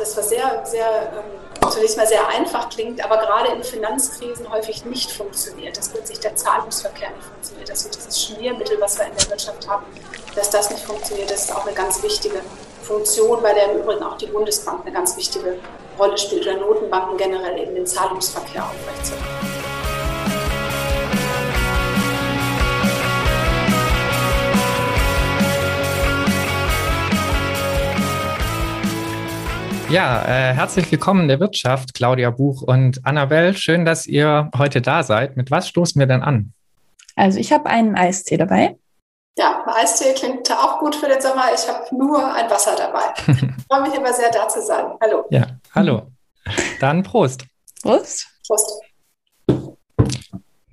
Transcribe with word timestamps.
das 0.00 0.16
was 0.16 0.28
sehr, 0.28 0.62
sehr 0.64 1.12
ähm, 1.14 1.70
zunächst 1.70 1.96
mal 1.96 2.06
sehr 2.06 2.26
einfach 2.28 2.68
klingt, 2.70 3.04
aber 3.04 3.18
gerade 3.18 3.52
in 3.52 3.62
Finanzkrisen 3.62 4.50
häufig 4.50 4.84
nicht 4.84 5.10
funktioniert. 5.12 5.76
Dass 5.76 5.88
plötzlich 5.88 6.20
der 6.20 6.34
Zahlungsverkehr 6.36 7.10
nicht 7.10 7.24
funktioniert, 7.24 7.68
dass 7.68 7.84
wir 7.84 7.90
dieses 7.92 8.22
Schmiermittel, 8.22 8.80
was 8.80 8.98
wir 8.98 9.06
in 9.06 9.12
der 9.16 9.30
Wirtschaft 9.30 9.68
haben, 9.68 9.84
dass 10.34 10.50
das 10.50 10.70
nicht 10.70 10.84
funktioniert, 10.84 11.30
das 11.30 11.44
ist 11.44 11.54
auch 11.54 11.66
eine 11.66 11.74
ganz 11.74 12.02
wichtige 12.02 12.40
Funktion, 12.82 13.42
bei 13.42 13.52
der 13.52 13.72
im 13.72 13.80
Übrigen 13.82 14.02
auch 14.02 14.16
die 14.16 14.26
Bundesbank 14.26 14.82
eine 14.82 14.92
ganz 14.92 15.16
wichtige 15.16 15.58
Rolle 15.98 16.16
spielt 16.16 16.42
oder 16.42 16.56
Notenbanken 16.56 17.16
generell 17.18 17.58
eben 17.58 17.74
den 17.74 17.86
Zahlungsverkehr 17.86 18.64
aufrechtzuerhalten. 18.64 19.29
Ja, 29.90 30.22
äh, 30.22 30.54
herzlich 30.54 30.88
willkommen 30.92 31.22
in 31.22 31.28
der 31.28 31.40
Wirtschaft, 31.40 31.94
Claudia 31.94 32.30
Buch 32.30 32.62
und 32.62 33.04
Annabelle. 33.04 33.54
Schön, 33.54 33.84
dass 33.84 34.06
ihr 34.06 34.48
heute 34.56 34.80
da 34.80 35.02
seid. 35.02 35.36
Mit 35.36 35.50
was 35.50 35.66
stoßen 35.68 35.98
wir 35.98 36.06
denn 36.06 36.22
an? 36.22 36.52
Also 37.16 37.40
ich 37.40 37.52
habe 37.52 37.66
einen 37.66 37.96
Eistee 37.96 38.36
dabei. 38.36 38.76
Ja, 39.36 39.64
Eistee 39.66 40.14
klingt 40.14 40.48
auch 40.52 40.78
gut 40.78 40.94
für 40.94 41.08
den 41.08 41.20
Sommer. 41.20 41.46
Ich 41.52 41.68
habe 41.68 41.92
nur 41.96 42.24
ein 42.32 42.48
Wasser 42.48 42.76
dabei. 42.76 43.00
Ich 43.26 43.40
freue 43.68 43.82
mich 43.82 43.94
immer 43.94 44.12
sehr, 44.12 44.30
da 44.30 44.46
zu 44.48 44.62
sein. 44.62 44.92
Hallo. 45.02 45.24
Ja, 45.30 45.46
hallo. 45.74 46.02
Dann 46.78 47.02
Prost. 47.02 47.44
Prost. 47.82 48.28
Prost. 48.46 48.80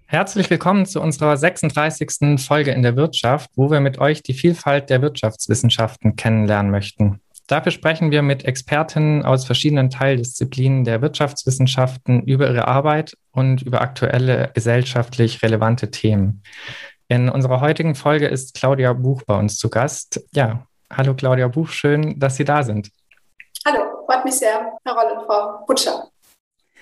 Herzlich 0.06 0.48
willkommen 0.52 0.86
zu 0.86 1.02
unserer 1.02 1.38
36. 1.38 2.40
Folge 2.46 2.70
in 2.70 2.84
der 2.84 2.96
Wirtschaft, 2.96 3.50
wo 3.56 3.72
wir 3.72 3.80
mit 3.80 3.98
euch 3.98 4.22
die 4.22 4.36
Vielfalt 4.36 4.92
der 4.92 5.02
Wirtschaftswissenschaften 5.02 6.16
kennenlernen 6.16 6.72
möchten. 6.72 7.20
Dafür 7.48 7.72
sprechen 7.72 8.12
wir 8.12 8.22
mit 8.22 8.44
Expertinnen 8.44 9.24
aus 9.24 9.46
verschiedenen 9.46 9.90
Teildisziplinen 9.90 10.84
der 10.84 11.02
Wirtschaftswissenschaften 11.02 12.24
über 12.24 12.50
ihre 12.50 12.68
Arbeit 12.68 13.18
und 13.32 13.62
über 13.62 13.82
aktuelle 13.82 14.52
gesellschaftlich 14.54 15.42
relevante 15.42 15.90
Themen. 15.90 16.44
In 17.08 17.30
unserer 17.30 17.62
heutigen 17.62 17.96
Folge 17.96 18.28
ist 18.28 18.54
Claudia 18.54 18.92
Buch 18.92 19.22
bei 19.26 19.40
uns 19.40 19.58
zu 19.58 19.70
Gast. 19.70 20.22
Ja, 20.34 20.68
hallo 20.92 21.14
Claudia 21.14 21.48
Buch, 21.48 21.70
schön, 21.70 22.20
dass 22.20 22.36
Sie 22.36 22.44
da 22.44 22.64
sind. 22.64 22.90
Hallo, 23.66 24.06
freut 24.06 24.26
mich 24.26 24.36
sehr, 24.36 24.74
Herr 24.84 24.94
Roll 24.94 25.18
und 25.18 25.26
Frau 25.26 25.66
Butcher. 25.66 26.04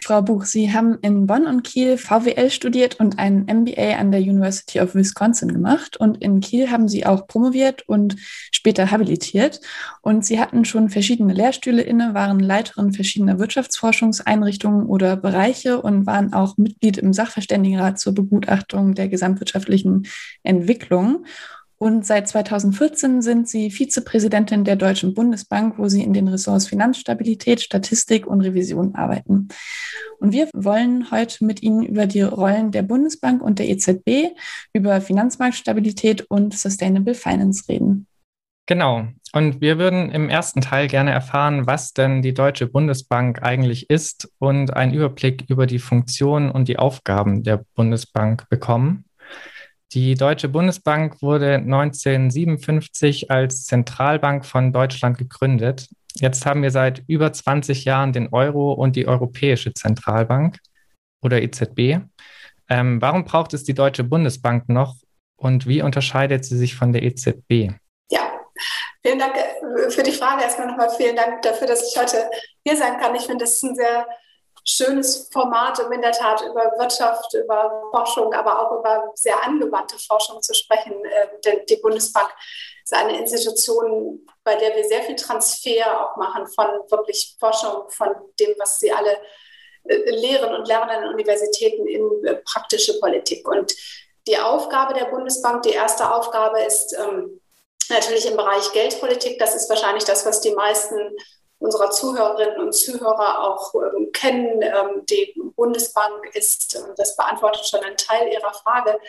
Frau 0.01 0.21
Buch, 0.21 0.45
Sie 0.45 0.71
haben 0.71 0.99
in 1.01 1.25
Bonn 1.25 1.47
und 1.47 1.63
Kiel 1.63 1.97
VWL 1.97 2.51
studiert 2.51 2.99
und 2.99 3.17
einen 3.17 3.45
MBA 3.45 3.97
an 3.97 4.11
der 4.11 4.21
University 4.21 4.79
of 4.79 4.93
Wisconsin 4.93 5.51
gemacht. 5.51 5.97
Und 5.97 6.21
in 6.21 6.41
Kiel 6.41 6.69
haben 6.69 6.87
Sie 6.87 7.05
auch 7.05 7.27
promoviert 7.27 7.87
und 7.87 8.15
später 8.51 8.91
habilitiert. 8.91 9.61
Und 10.01 10.25
Sie 10.25 10.39
hatten 10.39 10.63
schon 10.63 10.89
verschiedene 10.89 11.33
Lehrstühle 11.33 11.81
inne, 11.81 12.13
waren 12.13 12.39
Leiterin 12.39 12.93
verschiedener 12.93 13.39
Wirtschaftsforschungseinrichtungen 13.39 14.85
oder 14.85 15.17
Bereiche 15.17 15.81
und 15.81 16.05
waren 16.05 16.33
auch 16.33 16.57
Mitglied 16.57 16.97
im 16.97 17.11
Sachverständigenrat 17.11 17.99
zur 17.99 18.13
Begutachtung 18.13 18.93
der 18.93 19.07
gesamtwirtschaftlichen 19.07 20.07
Entwicklung. 20.43 21.25
Und 21.77 22.05
seit 22.05 22.27
2014 22.27 23.21
sind 23.21 23.49
Sie 23.49 23.69
Vizepräsidentin 23.69 24.63
der 24.63 24.77
Deutschen 24.77 25.13
Bundesbank, 25.13 25.77
wo 25.77 25.89
Sie 25.89 26.03
in 26.03 26.13
den 26.13 26.27
Ressorts 26.27 26.67
Finanzstabilität, 26.67 27.61
Statistik 27.61 28.25
und 28.27 28.41
Revision 28.41 28.95
arbeiten. 28.95 29.49
Und 30.19 30.31
wir 30.31 30.49
wollen 30.53 31.11
heute 31.11 31.43
mit 31.43 31.61
Ihnen 31.61 31.83
über 31.83 32.05
die 32.05 32.21
Rollen 32.21 32.71
der 32.71 32.83
Bundesbank 32.83 33.41
und 33.41 33.59
der 33.59 33.67
EZB, 33.69 34.33
über 34.73 35.01
Finanzmarktstabilität 35.01 36.21
und 36.29 36.57
Sustainable 36.57 37.13
Finance 37.13 37.65
reden. 37.67 38.07
Genau. 38.67 39.07
Und 39.33 39.59
wir 39.61 39.77
würden 39.77 40.11
im 40.11 40.29
ersten 40.29 40.61
Teil 40.61 40.87
gerne 40.87 41.11
erfahren, 41.11 41.67
was 41.67 41.93
denn 41.93 42.21
die 42.21 42.33
Deutsche 42.33 42.67
Bundesbank 42.67 43.43
eigentlich 43.43 43.89
ist 43.89 44.29
und 44.39 44.73
einen 44.73 44.93
Überblick 44.93 45.43
über 45.49 45.67
die 45.67 45.79
Funktionen 45.79 46.49
und 46.49 46.67
die 46.67 46.79
Aufgaben 46.79 47.43
der 47.43 47.63
Bundesbank 47.75 48.47
bekommen. 48.49 49.03
Die 49.93 50.15
Deutsche 50.15 50.49
Bundesbank 50.49 51.21
wurde 51.21 51.55
1957 51.55 53.31
als 53.31 53.65
Zentralbank 53.65 54.45
von 54.45 54.73
Deutschland 54.73 55.17
gegründet. 55.17 55.87
Jetzt 56.15 56.45
haben 56.45 56.63
wir 56.63 56.71
seit 56.71 57.03
über 57.07 57.31
20 57.31 57.85
Jahren 57.85 58.11
den 58.11 58.29
Euro 58.33 58.73
und 58.73 58.95
die 58.95 59.07
Europäische 59.07 59.73
Zentralbank 59.73 60.57
oder 61.21 61.41
EZB. 61.41 61.99
Ähm, 62.69 63.01
warum 63.01 63.25
braucht 63.25 63.53
es 63.53 63.63
die 63.63 63.73
Deutsche 63.73 64.03
Bundesbank 64.03 64.69
noch 64.69 64.95
und 65.35 65.67
wie 65.67 65.81
unterscheidet 65.81 66.45
sie 66.45 66.57
sich 66.57 66.75
von 66.75 66.91
der 66.91 67.03
EZB? 67.03 67.73
Ja, 68.09 68.31
vielen 69.05 69.19
Dank 69.19 69.35
äh, 69.35 69.89
für 69.91 70.03
die 70.03 70.11
Frage. 70.11 70.43
Erstmal 70.43 70.67
nochmal 70.67 70.89
vielen 70.97 71.15
Dank 71.15 71.41
dafür, 71.41 71.67
dass 71.67 71.87
ich 71.87 71.99
heute 71.99 72.29
hier 72.65 72.75
sein 72.75 72.99
kann. 72.99 73.13
Ich 73.15 73.23
finde, 73.23 73.43
das 73.43 73.53
ist 73.53 73.63
ein 73.63 73.75
sehr 73.75 74.07
schönes 74.65 75.29
Format, 75.31 75.79
um 75.79 75.91
in 75.91 76.01
der 76.01 76.11
Tat 76.11 76.41
über 76.41 76.73
Wirtschaft, 76.77 77.33
über 77.35 77.83
Forschung, 77.91 78.33
aber 78.33 78.61
auch 78.61 78.79
über 78.79 79.11
sehr 79.13 79.41
angewandte 79.43 79.97
Forschung 79.99 80.41
zu 80.41 80.53
sprechen. 80.53 80.93
Ähm, 80.93 81.29
denn 81.45 81.65
die 81.69 81.77
Bundesbank 81.77 82.29
ist 82.83 82.93
eine 82.93 83.19
Institution, 83.19 84.25
bei 84.43 84.55
der 84.55 84.75
wir 84.75 84.83
sehr 84.83 85.03
viel 85.03 85.15
Transfer 85.15 86.01
auch 86.01 86.17
machen 86.17 86.47
von 86.47 86.65
wirklich 86.89 87.35
Forschung, 87.39 87.89
von 87.89 88.09
dem, 88.39 88.55
was 88.57 88.79
sie 88.79 88.91
alle 88.91 89.17
äh, 89.83 90.09
lehren 90.09 90.55
und 90.55 90.67
lernen 90.67 90.89
an 90.89 91.13
Universitäten 91.13 91.87
in 91.87 92.25
äh, 92.25 92.35
praktische 92.37 92.99
Politik. 92.99 93.47
Und 93.47 93.73
die 94.27 94.39
Aufgabe 94.39 94.95
der 94.95 95.05
Bundesbank, 95.05 95.61
die 95.61 95.73
erste 95.73 96.11
Aufgabe 96.11 96.61
ist 96.61 96.97
ähm, 96.97 97.39
natürlich 97.89 98.25
im 98.25 98.35
Bereich 98.35 98.71
Geldpolitik. 98.71 99.37
Das 99.37 99.55
ist 99.55 99.69
wahrscheinlich 99.69 100.05
das, 100.05 100.25
was 100.25 100.41
die 100.41 100.55
meisten 100.55 101.15
unserer 101.59 101.89
Zuhörerinnen 101.89 102.59
und 102.59 102.73
Zuhörer 102.73 103.41
auch 103.41 103.73
ähm, 103.75 104.11
kennen. 104.11 104.61
Ähm, 104.61 105.05
die 105.09 105.33
Bundesbank 105.55 106.35
ist, 106.35 106.81
das 106.97 107.15
beantwortet 107.15 107.65
schon 107.65 107.81
einen 107.81 107.97
Teil 107.97 108.31
Ihrer 108.31 108.53
Frage, 108.53 108.99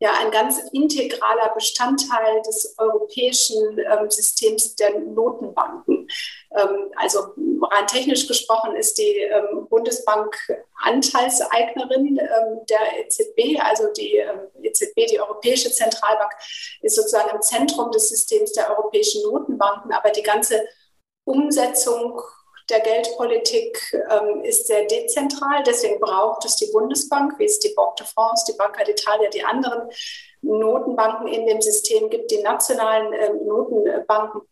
ja 0.00 0.12
ein 0.20 0.30
ganz 0.30 0.58
integraler 0.72 1.52
Bestandteil 1.54 2.40
des 2.42 2.76
europäischen 2.78 3.78
ähm, 3.78 4.10
Systems 4.10 4.76
der 4.76 4.98
Notenbanken. 5.00 6.08
Ähm, 6.56 6.92
also 6.96 7.34
rein 7.62 7.86
technisch 7.86 8.28
gesprochen 8.28 8.76
ist 8.76 8.98
die 8.98 9.18
ähm, 9.22 9.66
Bundesbank 9.68 10.36
Anteilseignerin 10.82 12.18
ähm, 12.18 12.60
der 12.68 13.00
EZB, 13.00 13.60
also 13.60 13.92
die 13.92 14.22
EZB, 14.62 15.06
die 15.10 15.20
Europäische 15.20 15.70
Zentralbank, 15.70 16.32
ist 16.82 16.94
sozusagen 16.94 17.34
im 17.34 17.42
Zentrum 17.42 17.90
des 17.90 18.08
Systems 18.08 18.52
der 18.52 18.70
europäischen 18.70 19.22
Notenbanken, 19.22 19.92
aber 19.92 20.10
die 20.10 20.22
ganze 20.22 20.64
Umsetzung 21.28 22.20
der 22.70 22.80
Geldpolitik 22.80 23.80
ähm, 24.10 24.42
ist 24.44 24.66
sehr 24.66 24.84
dezentral. 24.86 25.62
Deswegen 25.66 26.00
braucht 26.00 26.44
es 26.44 26.56
die 26.56 26.70
Bundesbank, 26.72 27.38
wie 27.38 27.44
es 27.44 27.58
die 27.60 27.72
Banque 27.74 27.96
de 27.98 28.06
France, 28.06 28.44
die 28.50 28.56
Banca 28.56 28.82
d'Italia, 28.82 29.28
die 29.30 29.44
anderen 29.44 29.90
Notenbanken 30.42 31.28
in 31.28 31.46
dem 31.46 31.60
System 31.60 32.10
gibt, 32.10 32.30
die 32.30 32.42
nationalen 32.42 33.12
ähm, 33.12 33.46
Notenbanken 33.46 34.42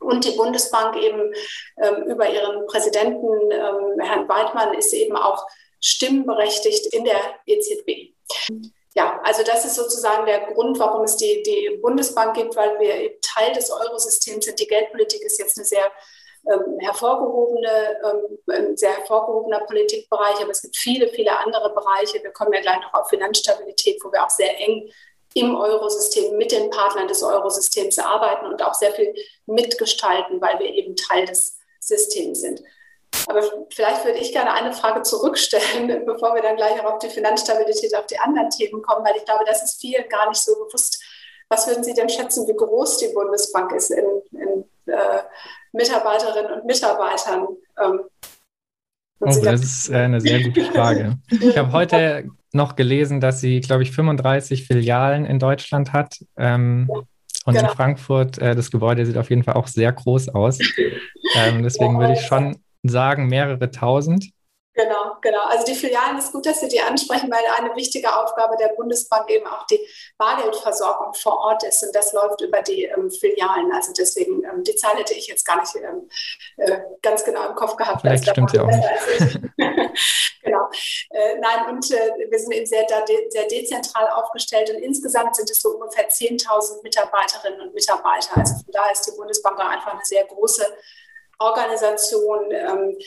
und 0.00 0.24
die 0.24 0.36
Bundesbank 0.36 0.96
eben 0.96 1.32
ähm, 1.78 2.04
über 2.04 2.28
ihren 2.28 2.66
Präsidenten, 2.66 3.50
ähm, 3.50 4.00
Herrn 4.00 4.28
Weidmann, 4.28 4.74
ist 4.74 4.92
eben 4.92 5.16
auch 5.16 5.46
stimmberechtigt 5.80 6.92
in 6.92 7.04
der 7.04 7.20
EZB. 7.46 8.14
Ja, 8.94 9.20
also 9.22 9.42
das 9.42 9.64
ist 9.64 9.74
sozusagen 9.74 10.26
der 10.26 10.46
Grund, 10.52 10.78
warum 10.78 11.04
es 11.04 11.16
die, 11.16 11.42
die 11.42 11.78
Bundesbank 11.80 12.34
gibt, 12.34 12.56
weil 12.56 12.78
wir 12.80 12.94
eben 12.94 13.20
Teil 13.20 13.52
des 13.52 13.70
Eurosystems 13.70 14.46
sind. 14.46 14.58
Die 14.58 14.66
Geldpolitik 14.66 15.22
ist 15.22 15.38
jetzt 15.38 15.58
eine 15.58 15.66
sehr 15.66 15.92
ähm, 16.50 16.78
hervorgehobene, 16.80 17.98
ähm, 18.04 18.38
ein 18.50 18.76
sehr 18.76 18.96
hervorgehobener 18.96 19.60
Politikbereich, 19.66 20.40
aber 20.40 20.50
es 20.50 20.62
gibt 20.62 20.76
viele, 20.76 21.08
viele 21.08 21.38
andere 21.38 21.74
Bereiche. 21.74 22.22
Wir 22.22 22.30
kommen 22.30 22.52
ja 22.52 22.60
gleich 22.60 22.80
noch 22.80 22.94
auf 22.94 23.08
Finanzstabilität, 23.08 24.00
wo 24.02 24.10
wir 24.10 24.24
auch 24.24 24.30
sehr 24.30 24.58
eng 24.60 24.90
im 25.34 25.54
Eurosystem 25.54 26.36
mit 26.36 26.52
den 26.52 26.70
Partnern 26.70 27.06
des 27.06 27.22
Eurosystems 27.22 27.98
arbeiten 27.98 28.46
und 28.46 28.62
auch 28.62 28.74
sehr 28.74 28.92
viel 28.92 29.14
mitgestalten, 29.46 30.40
weil 30.40 30.58
wir 30.58 30.72
eben 30.72 30.96
Teil 30.96 31.26
des 31.26 31.58
Systems 31.80 32.40
sind. 32.40 32.62
Aber 33.26 33.42
vielleicht 33.70 34.04
würde 34.04 34.18
ich 34.18 34.32
gerne 34.32 34.52
eine 34.52 34.72
Frage 34.72 35.02
zurückstellen, 35.02 35.88
bevor 36.06 36.34
wir 36.34 36.42
dann 36.42 36.56
gleich 36.56 36.80
auch 36.80 36.94
auf 36.94 36.98
die 36.98 37.10
Finanzstabilität, 37.10 37.94
auf 37.96 38.06
die 38.06 38.18
anderen 38.18 38.50
Themen 38.50 38.82
kommen, 38.82 39.04
weil 39.04 39.16
ich 39.16 39.24
glaube, 39.24 39.44
das 39.46 39.62
ist 39.62 39.80
vielen 39.80 40.08
gar 40.08 40.28
nicht 40.28 40.40
so 40.40 40.54
bewusst. 40.54 41.02
Was 41.50 41.66
würden 41.66 41.84
Sie 41.84 41.94
denn 41.94 42.08
schätzen, 42.08 42.46
wie 42.46 42.56
groß 42.56 42.98
die 42.98 43.08
Bundesbank 43.14 43.72
ist 43.72 43.90
in, 43.90 44.04
in 44.32 44.64
äh, 44.86 45.20
Mitarbeiterinnen 45.72 46.52
und 46.52 46.66
Mitarbeitern? 46.66 47.46
Ähm, 47.82 48.00
oh, 49.20 49.26
das 49.26 49.62
ist 49.62 49.88
äh, 49.88 49.96
eine 49.96 50.20
sehr 50.20 50.42
gute 50.42 50.64
Frage. 50.72 51.16
Ich 51.30 51.56
habe 51.56 51.72
heute 51.72 52.28
noch 52.52 52.76
gelesen, 52.76 53.20
dass 53.20 53.40
sie, 53.40 53.60
glaube 53.60 53.82
ich, 53.82 53.92
35 53.92 54.66
Filialen 54.66 55.24
in 55.24 55.38
Deutschland 55.38 55.92
hat. 55.92 56.18
Ähm, 56.36 56.90
und 57.44 57.54
genau. 57.54 57.70
in 57.70 57.76
Frankfurt, 57.76 58.38
äh, 58.38 58.54
das 58.54 58.70
Gebäude 58.70 59.06
sieht 59.06 59.16
auf 59.16 59.30
jeden 59.30 59.42
Fall 59.42 59.54
auch 59.54 59.68
sehr 59.68 59.92
groß 59.92 60.30
aus. 60.30 60.58
Ähm, 61.34 61.62
deswegen 61.62 61.98
würde 61.98 62.12
ich 62.14 62.20
schon 62.20 62.58
sagen, 62.82 63.26
mehrere 63.26 63.70
tausend. 63.70 64.30
Genau, 64.78 65.16
genau. 65.20 65.42
Also 65.46 65.64
die 65.64 65.74
Filialen 65.74 66.18
ist 66.18 66.30
gut, 66.30 66.46
dass 66.46 66.60
Sie 66.60 66.68
die 66.68 66.80
ansprechen, 66.80 67.28
weil 67.32 67.42
eine 67.58 67.74
wichtige 67.74 68.14
Aufgabe 68.14 68.56
der 68.56 68.68
Bundesbank 68.76 69.28
eben 69.28 69.44
auch 69.48 69.66
die 69.66 69.80
Bargeldversorgung 70.16 71.14
vor 71.14 71.36
Ort 71.36 71.64
ist. 71.64 71.82
Und 71.82 71.92
das 71.96 72.12
läuft 72.12 72.40
über 72.42 72.62
die 72.62 72.84
ähm, 72.84 73.10
Filialen. 73.10 73.72
Also 73.72 73.92
deswegen, 73.92 74.44
ähm, 74.44 74.62
die 74.62 74.76
Zahl 74.76 74.96
hätte 74.96 75.14
ich 75.14 75.26
jetzt 75.26 75.44
gar 75.44 75.58
nicht 75.58 75.74
ähm, 75.74 76.08
äh, 76.58 76.78
ganz 77.02 77.24
genau 77.24 77.48
im 77.48 77.56
Kopf 77.56 77.74
gehabt. 77.74 78.02
Vielleicht 78.02 78.28
stimmt 78.28 78.50
sie 78.50 78.60
auch 78.60 78.68
nicht. 78.68 79.40
genau. 80.44 80.68
Äh, 81.10 81.38
nein, 81.40 81.74
und 81.74 81.90
äh, 81.90 82.12
wir 82.30 82.38
sind 82.38 82.52
eben 82.52 82.66
sehr, 82.66 82.86
de 82.86 83.30
sehr 83.30 83.48
dezentral 83.48 84.08
aufgestellt. 84.10 84.70
Und 84.70 84.76
insgesamt 84.76 85.34
sind 85.34 85.50
es 85.50 85.60
so 85.60 85.70
ungefähr 85.70 86.08
10.000 86.08 86.84
Mitarbeiterinnen 86.84 87.60
und 87.62 87.74
Mitarbeiter. 87.74 88.36
Also 88.36 88.54
von 88.54 88.72
daher 88.72 88.92
ist 88.92 89.04
die 89.08 89.16
Bundesbank 89.16 89.58
einfach 89.58 89.94
eine 89.94 90.04
sehr 90.04 90.24
große 90.24 90.64
Organisation. 91.38 92.50
Ähm, 92.50 92.98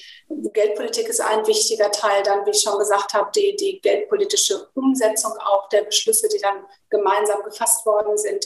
Geldpolitik 0.53 1.07
ist 1.09 1.21
ein 1.21 1.45
wichtiger 1.47 1.91
Teil. 1.91 2.23
Dann, 2.23 2.45
wie 2.45 2.51
ich 2.51 2.61
schon 2.61 2.79
gesagt 2.79 3.13
habe, 3.13 3.29
die, 3.35 3.55
die 3.55 3.81
geldpolitische 3.81 4.67
Umsetzung 4.73 5.33
auch 5.39 5.67
der 5.69 5.83
Beschlüsse, 5.83 6.29
die 6.29 6.39
dann 6.39 6.65
gemeinsam 6.89 7.43
gefasst 7.43 7.85
worden 7.85 8.17
sind 8.17 8.45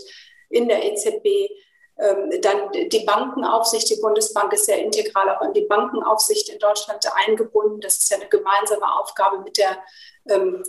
in 0.50 0.68
der 0.68 0.84
EZB. 0.84 1.50
Ähm, 1.98 2.42
dann 2.42 2.72
die 2.72 3.06
Bankenaufsicht. 3.06 3.90
Die 3.90 4.02
Bundesbank 4.02 4.52
ist 4.54 4.66
sehr 4.66 4.80
integral 4.80 5.30
auch 5.30 5.42
in 5.42 5.54
die 5.54 5.66
Bankenaufsicht 5.66 6.50
in 6.50 6.60
Deutschland 6.60 7.06
eingebunden. 7.16 7.80
Das 7.80 7.98
ist 7.98 8.10
ja 8.10 8.18
eine 8.18 8.28
gemeinsame 8.28 9.00
Aufgabe 9.00 9.40
mit 9.40 9.58
der, 9.58 9.78
ähm, 10.30 10.64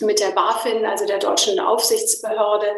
mit 0.00 0.20
der 0.20 0.30
BaFin, 0.30 0.86
also 0.86 1.06
der 1.06 1.18
deutschen 1.18 1.60
Aufsichtsbehörde. 1.60 2.76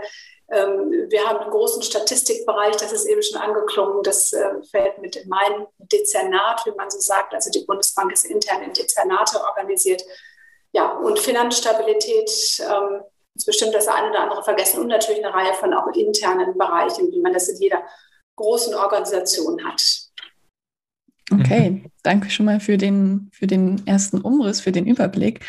Ähm, 0.52 1.06
wir 1.08 1.25
haben 1.25 1.38
einen 1.38 1.50
großen 1.50 1.82
Statistikbereich, 1.82 2.76
das 2.76 2.93
ist 2.93 3.06
eben 3.06 3.22
schon 3.22 3.40
angeklungen, 3.40 4.02
das 4.02 4.32
äh, 4.34 4.62
fällt 4.70 4.99
mit 4.99 5.16
in 5.16 5.28
mein 5.28 5.66
Dezernat, 5.78 6.66
wie 6.66 6.72
man 6.72 6.90
so 6.90 7.00
sagt. 7.00 7.32
Also 7.32 7.50
die 7.50 7.64
Bundesbank 7.64 8.12
ist 8.12 8.26
intern 8.26 8.62
in 8.62 8.72
Dezernate 8.75 9.40
organisiert. 9.43 10.02
Ja, 10.72 10.93
und 10.93 11.19
Finanzstabilität 11.19 12.31
ähm, 12.60 13.00
ist 13.34 13.46
bestimmt 13.46 13.75
das 13.75 13.88
eine 13.88 14.10
oder 14.10 14.20
andere 14.20 14.44
vergessen 14.44 14.81
und 14.81 14.88
natürlich 14.88 15.25
eine 15.25 15.34
Reihe 15.34 15.54
von 15.54 15.72
auch 15.72 15.87
internen 15.94 16.56
Bereichen, 16.58 17.10
wie 17.10 17.20
man 17.20 17.32
das 17.32 17.48
in 17.48 17.56
jeder 17.56 17.82
großen 18.37 18.75
Organisation 18.75 19.64
hat. 19.64 19.82
Okay, 21.32 21.84
danke 22.02 22.28
schon 22.28 22.46
mal 22.46 22.60
für 22.60 22.76
den, 22.76 23.31
für 23.32 23.46
den 23.46 23.87
ersten 23.87 24.20
Umriss, 24.20 24.60
für 24.60 24.72
den 24.72 24.87
Überblick. 24.87 25.40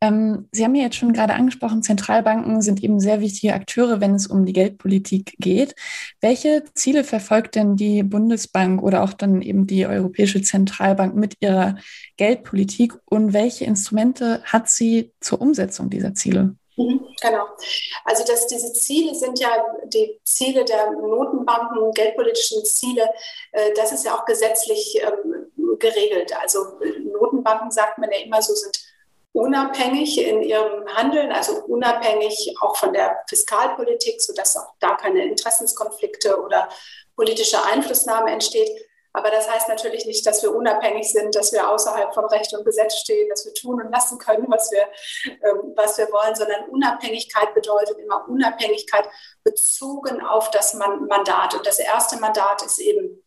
Ähm, 0.00 0.48
Sie 0.52 0.64
haben 0.64 0.74
ja 0.76 0.84
jetzt 0.84 0.96
schon 0.96 1.12
gerade 1.12 1.34
angesprochen, 1.34 1.82
Zentralbanken 1.82 2.62
sind 2.62 2.82
eben 2.84 3.00
sehr 3.00 3.20
wichtige 3.20 3.54
Akteure, 3.54 4.00
wenn 4.00 4.14
es 4.14 4.28
um 4.28 4.46
die 4.46 4.52
Geldpolitik 4.52 5.34
geht. 5.38 5.74
Welche 6.20 6.62
Ziele 6.74 7.02
verfolgt 7.02 7.56
denn 7.56 7.74
die 7.74 8.04
Bundesbank 8.04 8.82
oder 8.82 9.02
auch 9.02 9.12
dann 9.12 9.42
eben 9.42 9.66
die 9.66 9.86
Europäische 9.86 10.40
Zentralbank 10.42 11.16
mit 11.16 11.34
ihrer 11.40 11.76
Geldpolitik 12.16 12.94
und 13.06 13.32
welche 13.32 13.64
Instrumente 13.64 14.42
hat 14.44 14.68
sie 14.68 15.12
zur 15.20 15.40
Umsetzung 15.40 15.90
dieser 15.90 16.14
Ziele? 16.14 16.54
Mhm, 16.76 17.04
genau. 17.20 17.46
Also 18.04 18.24
dass 18.24 18.46
diese 18.46 18.72
Ziele 18.72 19.12
sind 19.16 19.40
ja 19.40 19.48
die 19.86 20.20
Ziele 20.22 20.64
der 20.64 20.92
Notenbanken, 20.92 21.90
geldpolitischen 21.92 22.64
Ziele, 22.64 23.10
äh, 23.50 23.72
das 23.74 23.90
ist 23.90 24.04
ja 24.04 24.16
auch 24.16 24.24
gesetzlich 24.24 25.00
ähm, 25.02 25.78
geregelt. 25.80 26.32
Also 26.40 26.78
Notenbanken 27.02 27.72
sagt 27.72 27.98
man 27.98 28.10
ja 28.12 28.18
immer 28.24 28.40
so, 28.40 28.54
sind 28.54 28.87
unabhängig 29.38 30.20
in 30.20 30.42
ihrem 30.42 30.84
Handeln, 30.88 31.30
also 31.30 31.62
unabhängig 31.64 32.56
auch 32.60 32.76
von 32.76 32.92
der 32.92 33.22
Fiskalpolitik, 33.28 34.20
sodass 34.20 34.56
auch 34.56 34.74
da 34.80 34.96
keine 34.96 35.24
Interessenskonflikte 35.26 36.42
oder 36.42 36.68
politische 37.14 37.62
Einflussnahme 37.64 38.32
entsteht. 38.32 38.68
Aber 39.12 39.30
das 39.30 39.48
heißt 39.50 39.68
natürlich 39.68 40.06
nicht, 40.06 40.26
dass 40.26 40.42
wir 40.42 40.54
unabhängig 40.54 41.10
sind, 41.10 41.34
dass 41.34 41.52
wir 41.52 41.70
außerhalb 41.70 42.12
von 42.14 42.24
Recht 42.26 42.52
und 42.52 42.64
Gesetz 42.64 42.96
stehen, 42.96 43.28
dass 43.30 43.46
wir 43.46 43.54
tun 43.54 43.80
und 43.80 43.90
lassen 43.92 44.18
können, 44.18 44.46
was 44.48 44.70
wir, 44.72 44.84
ähm, 45.26 45.72
was 45.76 45.96
wir 45.98 46.10
wollen, 46.12 46.34
sondern 46.34 46.68
Unabhängigkeit 46.68 47.54
bedeutet 47.54 47.98
immer 47.98 48.28
Unabhängigkeit 48.28 49.08
bezogen 49.44 50.20
auf 50.20 50.50
das 50.50 50.74
Mandat. 50.74 51.54
Und 51.54 51.66
das 51.66 51.78
erste 51.78 52.18
Mandat 52.18 52.62
ist 52.62 52.78
eben 52.80 53.24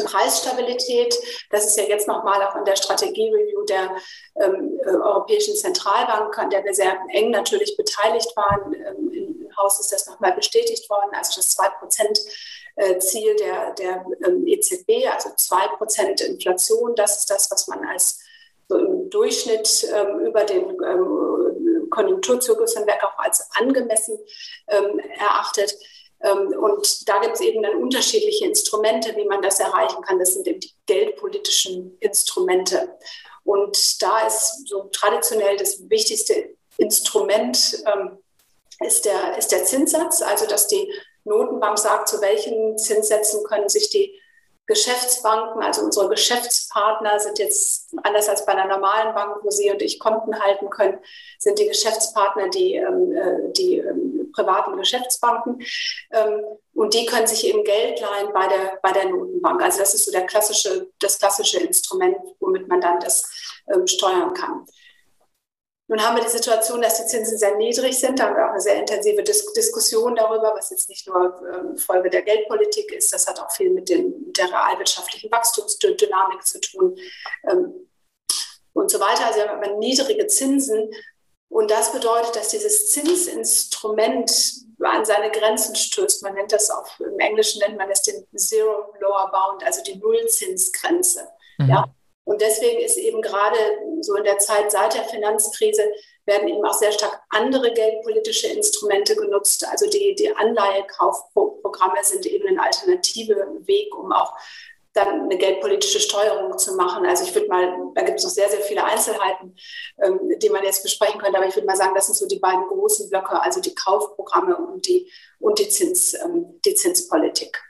Preisstabilität. 0.00 1.14
Das 1.50 1.66
ist 1.66 1.76
ja 1.76 1.84
jetzt 1.84 2.08
nochmal 2.08 2.42
auch 2.42 2.56
in 2.56 2.64
der 2.64 2.76
Strategie-Review 2.76 3.64
der 3.64 3.96
ähm, 4.40 4.78
äh, 4.84 4.90
Europäischen 4.90 5.54
Zentralbank, 5.54 6.36
an 6.38 6.50
der 6.50 6.64
wir 6.64 6.74
sehr 6.74 6.98
eng 7.10 7.30
natürlich 7.30 7.76
beteiligt 7.76 8.34
waren. 8.36 8.74
Ähm, 8.74 9.12
Im 9.12 9.56
Haus 9.56 9.80
ist 9.80 9.92
das 9.92 10.06
nochmal 10.06 10.32
bestätigt 10.32 10.88
worden, 10.88 11.10
also 11.12 11.32
das 11.36 11.56
2-Prozent-Ziel 11.58 13.36
der, 13.36 13.74
der 13.74 14.06
ähm, 14.26 14.46
EZB, 14.46 15.06
also 15.12 15.30
2% 15.30 16.24
Inflation. 16.24 16.94
Das 16.94 17.18
ist 17.18 17.30
das, 17.30 17.50
was 17.50 17.68
man 17.68 17.86
als 17.86 18.20
so 18.68 18.78
im 18.78 19.10
Durchschnitt 19.10 19.86
ähm, 19.94 20.20
über 20.26 20.44
den 20.44 20.70
ähm, 20.70 21.88
Konjunkturzyklus 21.90 22.74
hinweg 22.76 23.00
auch 23.02 23.18
als 23.18 23.48
angemessen 23.54 24.18
ähm, 24.68 25.00
erachtet. 25.18 25.76
Ähm, 26.22 26.54
und 26.58 27.08
da 27.08 27.20
gibt 27.20 27.34
es 27.34 27.40
eben 27.40 27.62
dann 27.62 27.76
unterschiedliche 27.76 28.46
Instrumente, 28.46 29.14
wie 29.16 29.24
man 29.24 29.42
das 29.42 29.60
erreichen 29.60 30.02
kann. 30.02 30.18
Das 30.18 30.34
sind 30.34 30.46
eben 30.46 30.60
die 30.60 30.72
geldpolitischen 30.86 31.96
Instrumente. 32.00 32.96
Und 33.44 34.02
da 34.02 34.26
ist 34.26 34.68
so 34.68 34.84
traditionell 34.92 35.56
das 35.56 35.88
wichtigste 35.90 36.54
Instrument 36.78 37.82
ähm, 37.92 38.18
ist, 38.80 39.04
der, 39.04 39.36
ist 39.36 39.52
der 39.52 39.64
Zinssatz, 39.64 40.22
also 40.22 40.46
dass 40.46 40.68
die 40.68 40.92
Notenbank 41.24 41.78
sagt, 41.78 42.08
zu 42.08 42.20
welchen 42.20 42.78
Zinssätzen 42.78 43.44
können 43.44 43.68
sich 43.68 43.90
die 43.90 44.18
Geschäftsbanken, 44.66 45.62
also 45.62 45.82
unsere 45.82 46.08
Geschäftspartner 46.08 47.18
sind 47.18 47.38
jetzt 47.38 47.92
anders 48.04 48.28
als 48.28 48.46
bei 48.46 48.52
einer 48.52 48.66
normalen 48.66 49.12
Bank, 49.12 49.38
wo 49.42 49.50
Sie 49.50 49.70
und 49.70 49.82
ich 49.82 49.98
Konten 49.98 50.40
halten 50.40 50.70
können, 50.70 50.98
sind 51.38 51.58
die 51.58 51.66
Geschäftspartner 51.66 52.48
die, 52.48 52.76
ähm, 52.76 53.12
äh, 53.12 53.52
die 53.52 53.78
privaten 54.32 54.76
Geschäftsbanken. 54.76 55.62
Ähm, 56.10 56.42
und 56.74 56.94
die 56.94 57.06
können 57.06 57.26
sich 57.26 57.46
eben 57.46 57.64
Geld 57.64 58.00
leihen 58.00 58.32
bei 58.32 58.48
der, 58.48 58.78
bei 58.82 58.92
der 58.92 59.08
Notenbank. 59.08 59.62
Also 59.62 59.80
das 59.80 59.94
ist 59.94 60.06
so 60.06 60.12
der 60.12 60.26
klassische, 60.26 60.88
das 60.98 61.18
klassische 61.18 61.60
Instrument, 61.60 62.16
womit 62.40 62.68
man 62.68 62.80
dann 62.80 62.98
das 63.00 63.30
steuern 63.86 64.34
kann. 64.34 64.66
Nun 65.92 66.02
haben 66.02 66.16
wir 66.16 66.24
die 66.24 66.30
Situation, 66.30 66.80
dass 66.80 66.96
die 66.96 67.06
Zinsen 67.06 67.36
sehr 67.36 67.54
niedrig 67.56 67.98
sind. 67.98 68.18
Da 68.18 68.24
haben 68.24 68.36
wir 68.36 68.46
auch 68.46 68.52
eine 68.52 68.60
sehr 68.62 68.76
intensive 68.80 69.22
Dis 69.22 69.52
Diskussion 69.52 70.16
darüber, 70.16 70.54
was 70.56 70.70
jetzt 70.70 70.88
nicht 70.88 71.06
nur 71.06 71.38
ähm, 71.52 71.76
Folge 71.76 72.08
der 72.08 72.22
Geldpolitik 72.22 72.92
ist. 72.92 73.12
Das 73.12 73.26
hat 73.26 73.38
auch 73.38 73.50
viel 73.50 73.68
mit, 73.68 73.90
den, 73.90 74.26
mit 74.26 74.38
der 74.38 74.48
realwirtschaftlichen 74.48 75.30
Wachstumsdynamik 75.30 76.46
zu 76.46 76.60
tun 76.62 76.96
ähm, 77.46 77.90
und 78.72 78.90
so 78.90 79.00
weiter. 79.00 79.26
Also 79.26 79.40
wir 79.40 79.48
haben 79.50 79.62
aber 79.62 79.76
niedrige 79.76 80.26
Zinsen. 80.28 80.90
Und 81.52 81.70
das 81.70 81.92
bedeutet, 81.92 82.34
dass 82.34 82.48
dieses 82.48 82.90
Zinsinstrument 82.92 84.32
an 84.80 85.04
seine 85.04 85.30
Grenzen 85.30 85.76
stößt. 85.76 86.22
Man 86.22 86.32
nennt 86.32 86.50
das 86.50 86.70
auch, 86.70 86.98
im 86.98 87.18
Englischen 87.18 87.60
nennt 87.60 87.76
man 87.76 87.90
es 87.90 88.00
den 88.00 88.26
Zero 88.34 88.94
Lower 89.00 89.30
Bound, 89.30 89.62
also 89.62 89.82
die 89.82 89.96
Nullzinsgrenze. 89.96 91.28
Mhm. 91.58 91.68
Ja? 91.68 91.84
Und 92.24 92.40
deswegen 92.40 92.80
ist 92.80 92.96
eben 92.96 93.20
gerade 93.20 93.58
so 94.00 94.14
in 94.14 94.24
der 94.24 94.38
Zeit 94.38 94.72
seit 94.72 94.94
der 94.94 95.04
Finanzkrise 95.04 95.92
werden 96.24 96.48
eben 96.48 96.64
auch 96.64 96.72
sehr 96.72 96.92
stark 96.92 97.20
andere 97.28 97.70
geldpolitische 97.74 98.46
Instrumente 98.46 99.14
genutzt. 99.14 99.66
Also 99.70 99.90
die, 99.90 100.14
die 100.14 100.34
Anleihekaufprogramme 100.34 102.02
sind 102.02 102.24
eben 102.24 102.48
ein 102.48 102.60
alternativer 102.60 103.46
Weg, 103.66 103.94
um 103.94 104.10
auch 104.10 104.32
dann 104.94 105.22
eine 105.22 105.38
geldpolitische 105.38 106.00
Steuerung 106.00 106.56
zu 106.58 106.76
machen. 106.76 107.06
Also 107.06 107.24
ich 107.24 107.34
würde 107.34 107.48
mal, 107.48 107.72
da 107.94 108.02
gibt 108.02 108.18
es 108.18 108.24
noch 108.24 108.30
sehr, 108.30 108.48
sehr 108.48 108.60
viele 108.60 108.84
Einzelheiten, 108.84 109.56
ähm, 110.02 110.18
die 110.40 110.50
man 110.50 110.64
jetzt 110.64 110.82
besprechen 110.82 111.20
könnte, 111.20 111.38
aber 111.38 111.46
ich 111.46 111.54
würde 111.54 111.66
mal 111.66 111.76
sagen, 111.76 111.94
das 111.94 112.06
sind 112.06 112.16
so 112.16 112.26
die 112.26 112.38
beiden 112.38 112.66
großen 112.66 113.08
Blöcke, 113.08 113.40
also 113.40 113.60
die 113.60 113.74
Kaufprogramme 113.74 114.56
und 114.56 114.86
die, 114.86 115.10
und 115.38 115.58
die, 115.58 115.68
Zins, 115.68 116.14
ähm, 116.14 116.60
die 116.64 116.74
Zinspolitik. 116.74 117.62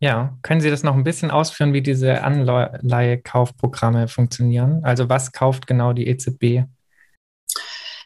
Ja, 0.00 0.38
können 0.42 0.60
Sie 0.60 0.70
das 0.70 0.84
noch 0.84 0.94
ein 0.94 1.02
bisschen 1.02 1.30
ausführen, 1.30 1.72
wie 1.72 1.82
diese 1.82 2.22
Anleihekaufprogramme 2.22 4.06
funktionieren? 4.06 4.82
Also 4.84 5.08
was 5.08 5.32
kauft 5.32 5.66
genau 5.66 5.92
die 5.92 6.06
EZB? 6.06 6.68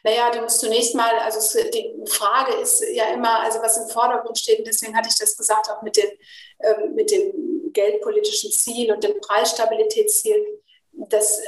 Naja, 0.05 0.31
du 0.33 0.41
musst 0.41 0.59
zunächst 0.59 0.95
mal, 0.95 1.11
also 1.23 1.59
die 1.73 1.95
Frage 2.09 2.53
ist 2.61 2.83
ja 2.93 3.13
immer, 3.13 3.41
also 3.41 3.59
was 3.61 3.77
im 3.77 3.87
Vordergrund 3.87 4.37
steht, 4.37 4.59
und 4.59 4.67
deswegen 4.67 4.97
hatte 4.97 5.07
ich 5.07 5.15
das 5.15 5.37
gesagt, 5.37 5.69
auch 5.69 5.81
mit, 5.81 5.95
den, 5.95 6.09
ähm, 6.59 6.95
mit 6.95 7.09
dem 7.09 7.52
geldpolitischen 7.73 8.51
Ziel 8.51 8.91
und 8.91 9.03
dem 9.03 9.19
Preisstabilitätsziel, 9.21 10.61
dass 10.91 11.41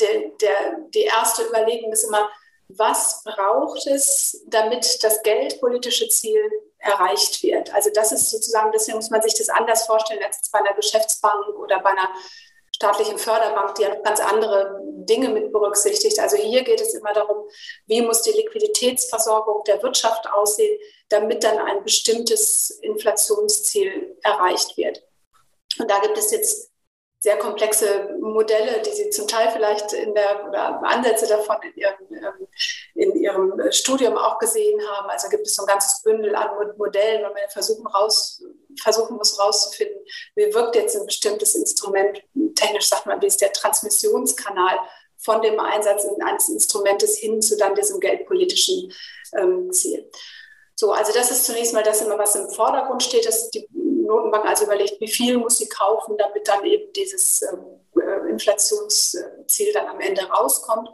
der, 0.00 0.30
der, 0.40 0.78
die 0.94 1.04
erste 1.04 1.42
Überlegung 1.44 1.92
ist 1.92 2.04
immer, 2.04 2.28
was 2.68 3.22
braucht 3.24 3.86
es, 3.86 4.42
damit 4.46 5.02
das 5.04 5.22
geldpolitische 5.22 6.08
Ziel 6.08 6.40
erreicht 6.78 7.42
wird. 7.42 7.72
Also 7.74 7.90
das 7.92 8.12
ist 8.12 8.30
sozusagen, 8.30 8.72
deswegen 8.72 8.96
muss 8.96 9.10
man 9.10 9.22
sich 9.22 9.34
das 9.34 9.48
anders 9.48 9.86
vorstellen 9.86 10.22
als 10.22 10.50
bei 10.50 10.58
einer 10.58 10.74
Geschäftsbank 10.74 11.48
oder 11.56 11.80
bei 11.80 11.90
einer 11.90 12.08
staatlichen 12.74 13.18
Förderbank, 13.18 13.74
die 13.76 13.82
ja 13.82 13.94
ganz 13.96 14.20
andere 14.20 14.80
Dinge 14.82 15.28
mit 15.28 15.52
berücksichtigt. 15.52 16.18
Also 16.18 16.36
hier 16.36 16.64
geht 16.64 16.80
es 16.80 16.94
immer 16.94 17.12
darum, 17.12 17.48
wie 17.86 18.02
muss 18.02 18.22
die 18.22 18.32
Liquiditätsversorgung 18.32 19.62
der 19.64 19.82
Wirtschaft 19.82 20.28
aussehen, 20.30 20.78
damit 21.08 21.44
dann 21.44 21.58
ein 21.58 21.84
bestimmtes 21.84 22.70
Inflationsziel 22.70 24.16
erreicht 24.22 24.76
wird. 24.76 25.02
Und 25.78 25.90
da 25.90 26.00
gibt 26.00 26.18
es 26.18 26.30
jetzt 26.30 26.72
sehr 27.22 27.38
komplexe 27.38 28.16
Modelle, 28.20 28.82
die 28.82 28.90
Sie 28.90 29.10
zum 29.10 29.28
Teil 29.28 29.48
vielleicht 29.52 29.92
in 29.92 30.12
der 30.12 30.44
oder 30.48 30.82
Ansätze 30.82 31.28
davon 31.28 31.56
in 31.62 31.76
Ihrem, 31.76 31.94
ähm, 32.10 32.48
in 32.94 33.14
Ihrem 33.14 33.70
Studium 33.70 34.18
auch 34.18 34.40
gesehen 34.40 34.80
haben. 34.88 35.08
Also 35.08 35.28
gibt 35.28 35.46
es 35.46 35.54
so 35.54 35.62
ein 35.62 35.68
ganzes 35.68 36.02
Bündel 36.02 36.34
an 36.34 36.50
Modellen, 36.76 37.20
wo 37.20 37.32
man 37.32 37.48
versuchen, 37.50 37.86
raus, 37.86 38.42
versuchen 38.82 39.16
muss 39.16 39.38
herauszufinden, 39.38 40.00
wie 40.34 40.52
wirkt 40.52 40.74
jetzt 40.74 40.96
ein 40.96 41.06
bestimmtes 41.06 41.54
Instrument. 41.54 42.20
Technisch 42.56 42.88
sagt 42.88 43.06
man, 43.06 43.22
wie 43.22 43.26
ist 43.26 43.40
der 43.40 43.52
Transmissionskanal 43.52 44.80
von 45.18 45.40
dem 45.42 45.60
Einsatz 45.60 46.04
eines 46.24 46.48
Instrumentes 46.48 47.18
hin 47.18 47.40
zu 47.40 47.56
dann 47.56 47.76
diesem 47.76 48.00
geldpolitischen 48.00 48.92
ähm, 49.36 49.70
Ziel. 49.70 50.10
So, 50.74 50.90
also 50.90 51.12
das 51.12 51.30
ist 51.30 51.44
zunächst 51.44 51.72
mal 51.72 51.84
das 51.84 52.00
immer, 52.00 52.18
was 52.18 52.34
im 52.34 52.50
Vordergrund 52.50 53.04
steht, 53.04 53.26
dass 53.26 53.50
die 53.50 53.68
Notenbank 54.12 54.44
also 54.44 54.64
überlegt, 54.64 55.00
wie 55.00 55.10
viel 55.10 55.38
muss 55.38 55.58
sie 55.58 55.68
kaufen, 55.68 56.16
damit 56.18 56.46
dann 56.46 56.64
eben 56.64 56.92
dieses 56.92 57.42
ähm, 57.42 57.80
äh, 58.00 58.30
Inflationsziel 58.30 59.72
dann 59.72 59.88
am 59.88 60.00
Ende 60.00 60.22
rauskommt. 60.24 60.88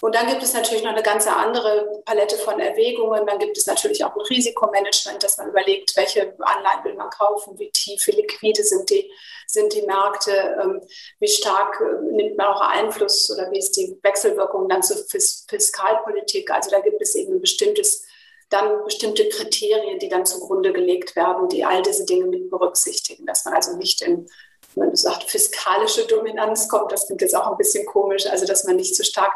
Und 0.00 0.14
dann 0.14 0.26
gibt 0.26 0.42
es 0.42 0.52
natürlich 0.52 0.84
noch 0.84 0.92
eine 0.92 1.02
ganz 1.02 1.26
andere 1.26 2.02
Palette 2.04 2.36
von 2.36 2.60
Erwägungen. 2.60 3.26
Dann 3.26 3.38
gibt 3.38 3.56
es 3.56 3.66
natürlich 3.66 4.04
auch 4.04 4.14
ein 4.14 4.20
Risikomanagement, 4.20 5.22
dass 5.22 5.38
man 5.38 5.48
überlegt, 5.48 5.96
welche 5.96 6.34
Anleihen 6.38 6.84
will 6.84 6.94
man 6.94 7.10
kaufen, 7.10 7.58
wie 7.58 7.70
tief, 7.70 8.06
wie 8.06 8.12
liquide 8.12 8.62
sind 8.62 8.90
die, 8.90 9.10
sind 9.46 9.72
die 9.72 9.82
Märkte, 9.82 10.58
ähm, 10.62 10.80
wie 11.20 11.28
stark 11.28 11.80
äh, 11.80 12.12
nimmt 12.12 12.36
man 12.36 12.48
auch 12.48 12.60
Einfluss 12.60 13.30
oder 13.30 13.50
wie 13.50 13.58
ist 13.58 13.76
die 13.76 13.98
Wechselwirkung 14.02 14.68
dann 14.68 14.82
zur 14.82 14.98
Fiskalpolitik. 14.98 16.50
Also 16.50 16.70
da 16.70 16.80
gibt 16.80 17.00
es 17.00 17.14
eben 17.14 17.34
ein 17.34 17.40
bestimmtes 17.40 18.04
dann 18.50 18.84
bestimmte 18.84 19.28
Kriterien, 19.28 19.98
die 19.98 20.08
dann 20.08 20.24
zugrunde 20.24 20.72
gelegt 20.72 21.16
werden, 21.16 21.48
die 21.48 21.64
all 21.64 21.82
diese 21.82 22.06
Dinge 22.06 22.26
mit 22.26 22.50
berücksichtigen, 22.50 23.26
dass 23.26 23.44
man 23.44 23.54
also 23.54 23.76
nicht 23.76 24.00
in, 24.02 24.26
wenn 24.74 24.86
man 24.86 24.96
sagt, 24.96 25.24
fiskalische 25.24 26.06
Dominanz 26.06 26.68
kommt, 26.68 26.92
das 26.92 27.06
klingt 27.06 27.20
jetzt 27.20 27.36
auch 27.36 27.50
ein 27.50 27.58
bisschen 27.58 27.84
komisch, 27.86 28.26
also 28.26 28.46
dass 28.46 28.64
man 28.64 28.76
nicht 28.76 28.94
zu 28.94 29.04
stark 29.04 29.32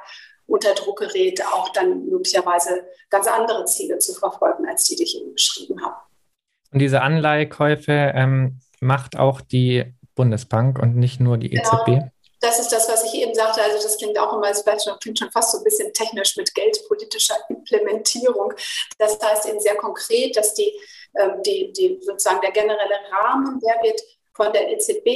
unter 0.46 0.74
Druck 0.74 0.98
gerät, 0.98 1.44
auch 1.46 1.68
dann 1.70 2.06
möglicherweise 2.06 2.86
ganz 3.10 3.26
andere 3.26 3.64
Ziele 3.66 3.98
zu 3.98 4.14
verfolgen, 4.14 4.66
als 4.66 4.84
die, 4.84 4.96
die 4.96 5.04
ich 5.04 5.20
eben 5.20 5.32
beschrieben 5.32 5.84
habe. 5.84 5.96
Und 6.72 6.78
diese 6.78 7.02
Anleihekäufe 7.02 8.12
ähm, 8.14 8.60
macht 8.80 9.16
auch 9.16 9.40
die 9.40 9.94
Bundesbank 10.14 10.78
und 10.78 10.96
nicht 10.96 11.20
nur 11.20 11.36
die 11.36 11.54
EZB? 11.54 11.86
Genau 11.86 12.11
das 12.42 12.58
ist 12.58 12.72
das, 12.72 12.88
was 12.88 13.04
ich 13.04 13.14
eben 13.14 13.34
sagte. 13.34 13.62
Also 13.62 13.82
das 13.82 13.96
klingt 13.96 14.18
auch 14.18 14.32
immer, 14.34 14.50
es 14.50 14.64
klingt 15.00 15.18
schon 15.18 15.30
fast 15.30 15.52
so 15.52 15.58
ein 15.58 15.64
bisschen 15.64 15.92
technisch 15.94 16.36
mit 16.36 16.54
geldpolitischer 16.54 17.36
Implementierung. 17.48 18.52
Das 18.98 19.18
heißt 19.22 19.46
eben 19.46 19.60
sehr 19.60 19.76
konkret, 19.76 20.36
dass 20.36 20.52
die, 20.54 20.72
ähm, 21.16 21.42
die, 21.46 21.72
die 21.72 21.98
sozusagen 22.02 22.40
der 22.40 22.50
generelle 22.50 22.96
Rahmen, 23.10 23.60
der 23.60 23.80
wird 23.82 24.02
von 24.34 24.52
der 24.52 24.70
EZB, 24.72 25.06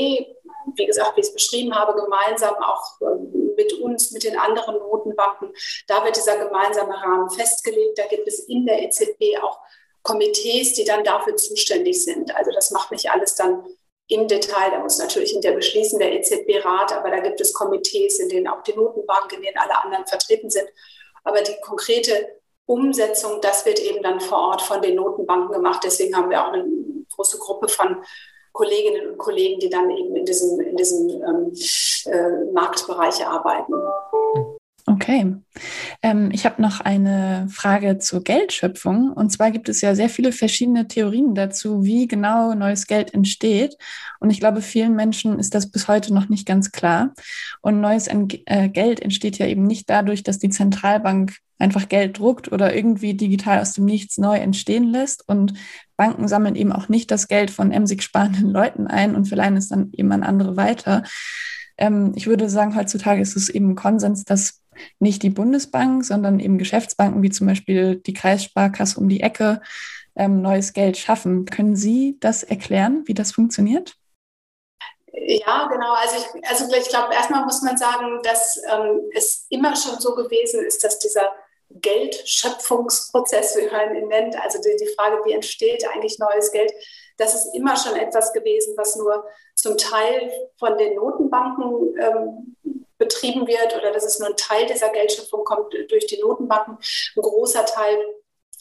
wie 0.76 0.86
gesagt, 0.86 1.16
wie 1.16 1.20
ich 1.20 1.26
es 1.26 1.32
beschrieben 1.32 1.74
habe, 1.74 2.00
gemeinsam 2.00 2.54
auch 2.56 3.00
ähm, 3.00 3.54
mit 3.56 3.72
uns, 3.74 4.12
mit 4.12 4.22
den 4.22 4.38
anderen 4.38 4.78
Notenbanken, 4.78 5.52
da 5.88 6.04
wird 6.04 6.16
dieser 6.16 6.36
gemeinsame 6.36 6.94
Rahmen 6.94 7.30
festgelegt. 7.30 7.98
Da 7.98 8.06
gibt 8.06 8.28
es 8.28 8.40
in 8.40 8.66
der 8.66 8.82
EZB 8.82 9.42
auch 9.42 9.58
Komitees, 10.02 10.74
die 10.74 10.84
dann 10.84 11.02
dafür 11.02 11.34
zuständig 11.36 12.04
sind. 12.04 12.36
Also 12.36 12.52
das 12.52 12.70
macht 12.70 12.92
nicht 12.92 13.10
alles 13.10 13.34
dann 13.34 13.64
im 14.08 14.28
Detail, 14.28 14.70
da 14.70 14.78
muss 14.78 14.98
natürlich 14.98 15.34
in 15.34 15.40
der 15.40 15.52
beschließen 15.52 15.98
der 15.98 16.12
EZB-Rat, 16.12 16.92
aber 16.92 17.10
da 17.10 17.20
gibt 17.20 17.40
es 17.40 17.52
Komitees, 17.52 18.20
in 18.20 18.28
denen 18.28 18.46
auch 18.46 18.62
die 18.62 18.74
Notenbank, 18.74 19.32
in 19.32 19.42
denen 19.42 19.58
alle 19.58 19.82
anderen 19.82 20.06
vertreten 20.06 20.48
sind. 20.48 20.68
Aber 21.24 21.42
die 21.42 21.56
konkrete 21.60 22.40
Umsetzung, 22.66 23.40
das 23.40 23.66
wird 23.66 23.80
eben 23.80 24.02
dann 24.02 24.20
vor 24.20 24.38
Ort 24.38 24.62
von 24.62 24.80
den 24.80 24.94
Notenbanken 24.94 25.52
gemacht. 25.52 25.82
Deswegen 25.84 26.16
haben 26.16 26.30
wir 26.30 26.44
auch 26.44 26.52
eine 26.52 26.64
große 27.14 27.38
Gruppe 27.38 27.68
von 27.68 28.04
Kolleginnen 28.52 29.10
und 29.10 29.18
Kollegen, 29.18 29.60
die 29.60 29.68
dann 29.68 29.90
eben 29.90 30.16
in 30.16 30.24
diesem, 30.24 30.58
in 30.60 30.76
diesem 30.76 31.10
ähm, 31.10 31.52
äh, 32.06 32.52
Marktbereich 32.52 33.26
arbeiten. 33.26 33.74
Okay. 35.06 35.36
Ähm, 36.02 36.30
ich 36.32 36.44
habe 36.46 36.60
noch 36.60 36.80
eine 36.80 37.46
Frage 37.48 37.98
zur 37.98 38.24
Geldschöpfung. 38.24 39.12
Und 39.12 39.30
zwar 39.30 39.52
gibt 39.52 39.68
es 39.68 39.80
ja 39.80 39.94
sehr 39.94 40.08
viele 40.08 40.32
verschiedene 40.32 40.88
Theorien 40.88 41.36
dazu, 41.36 41.84
wie 41.84 42.08
genau 42.08 42.54
neues 42.54 42.88
Geld 42.88 43.14
entsteht. 43.14 43.76
Und 44.18 44.30
ich 44.30 44.40
glaube, 44.40 44.62
vielen 44.62 44.96
Menschen 44.96 45.38
ist 45.38 45.54
das 45.54 45.70
bis 45.70 45.86
heute 45.86 46.12
noch 46.12 46.28
nicht 46.28 46.44
ganz 46.44 46.72
klar. 46.72 47.14
Und 47.60 47.80
neues 47.80 48.08
äh, 48.08 48.68
Geld 48.68 48.98
entsteht 48.98 49.38
ja 49.38 49.46
eben 49.46 49.64
nicht 49.64 49.88
dadurch, 49.88 50.24
dass 50.24 50.40
die 50.40 50.50
Zentralbank 50.50 51.36
einfach 51.60 51.88
Geld 51.88 52.18
druckt 52.18 52.50
oder 52.50 52.74
irgendwie 52.74 53.14
digital 53.14 53.60
aus 53.60 53.74
dem 53.74 53.84
Nichts 53.84 54.18
neu 54.18 54.36
entstehen 54.36 54.90
lässt. 54.90 55.22
Und 55.28 55.52
Banken 55.96 56.26
sammeln 56.26 56.56
eben 56.56 56.72
auch 56.72 56.88
nicht 56.88 57.12
das 57.12 57.28
Geld 57.28 57.52
von 57.52 57.70
emsig 57.70 58.02
sparenden 58.02 58.50
Leuten 58.50 58.88
ein 58.88 59.14
und 59.14 59.26
verleihen 59.26 59.56
es 59.56 59.68
dann 59.68 59.90
eben 59.92 60.10
an 60.10 60.24
andere 60.24 60.56
weiter. 60.56 61.04
Ähm, 61.78 62.12
ich 62.16 62.26
würde 62.26 62.48
sagen, 62.50 62.74
heutzutage 62.74 63.20
ist 63.20 63.36
es 63.36 63.48
eben 63.48 63.76
Konsens, 63.76 64.24
dass 64.24 64.62
nicht 64.98 65.22
die 65.22 65.30
Bundesbank, 65.30 66.04
sondern 66.04 66.40
eben 66.40 66.58
Geschäftsbanken 66.58 67.22
wie 67.22 67.30
zum 67.30 67.46
Beispiel 67.46 67.96
die 67.96 68.14
Kreissparkasse 68.14 68.98
um 68.98 69.08
die 69.08 69.20
Ecke 69.20 69.60
ähm, 70.16 70.42
neues 70.42 70.72
Geld 70.72 70.96
schaffen. 70.96 71.44
Können 71.44 71.76
Sie 71.76 72.16
das 72.20 72.42
erklären, 72.42 73.02
wie 73.06 73.14
das 73.14 73.32
funktioniert? 73.32 73.96
Ja, 75.12 75.66
genau. 75.68 75.94
Also 75.94 76.16
ich, 76.16 76.48
also 76.48 76.76
ich 76.76 76.88
glaube, 76.88 77.14
erstmal 77.14 77.44
muss 77.44 77.62
man 77.62 77.76
sagen, 77.76 78.20
dass 78.22 78.60
ähm, 78.70 79.00
es 79.14 79.46
immer 79.48 79.74
schon 79.74 79.98
so 79.98 80.14
gewesen 80.14 80.64
ist, 80.64 80.84
dass 80.84 80.98
dieser 80.98 81.32
Geldschöpfungsprozess, 81.70 83.56
wie 83.56 83.70
man 83.70 83.96
ihn 83.96 84.08
nennt, 84.08 84.36
also 84.40 84.58
die, 84.60 84.76
die 84.78 84.92
Frage, 84.94 85.22
wie 85.24 85.32
entsteht 85.32 85.86
eigentlich 85.88 86.18
neues 86.18 86.52
Geld, 86.52 86.72
das 87.16 87.34
ist 87.34 87.54
immer 87.54 87.76
schon 87.76 87.96
etwas 87.96 88.32
gewesen, 88.32 88.74
was 88.76 88.96
nur 88.96 89.24
zum 89.54 89.76
Teil 89.76 90.30
von 90.58 90.76
den 90.76 90.94
Notenbanken 90.94 91.94
ähm, 91.98 92.56
betrieben 92.98 93.46
wird 93.46 93.76
oder 93.76 93.92
dass 93.92 94.04
es 94.04 94.18
nur 94.18 94.28
ein 94.28 94.36
Teil 94.36 94.66
dieser 94.66 94.90
Geldschöpfung 94.90 95.44
kommt 95.44 95.74
durch 95.88 96.06
die 96.06 96.20
Notenbanken. 96.20 96.78
Ein 97.16 97.22
großer 97.22 97.64
Teil 97.64 97.98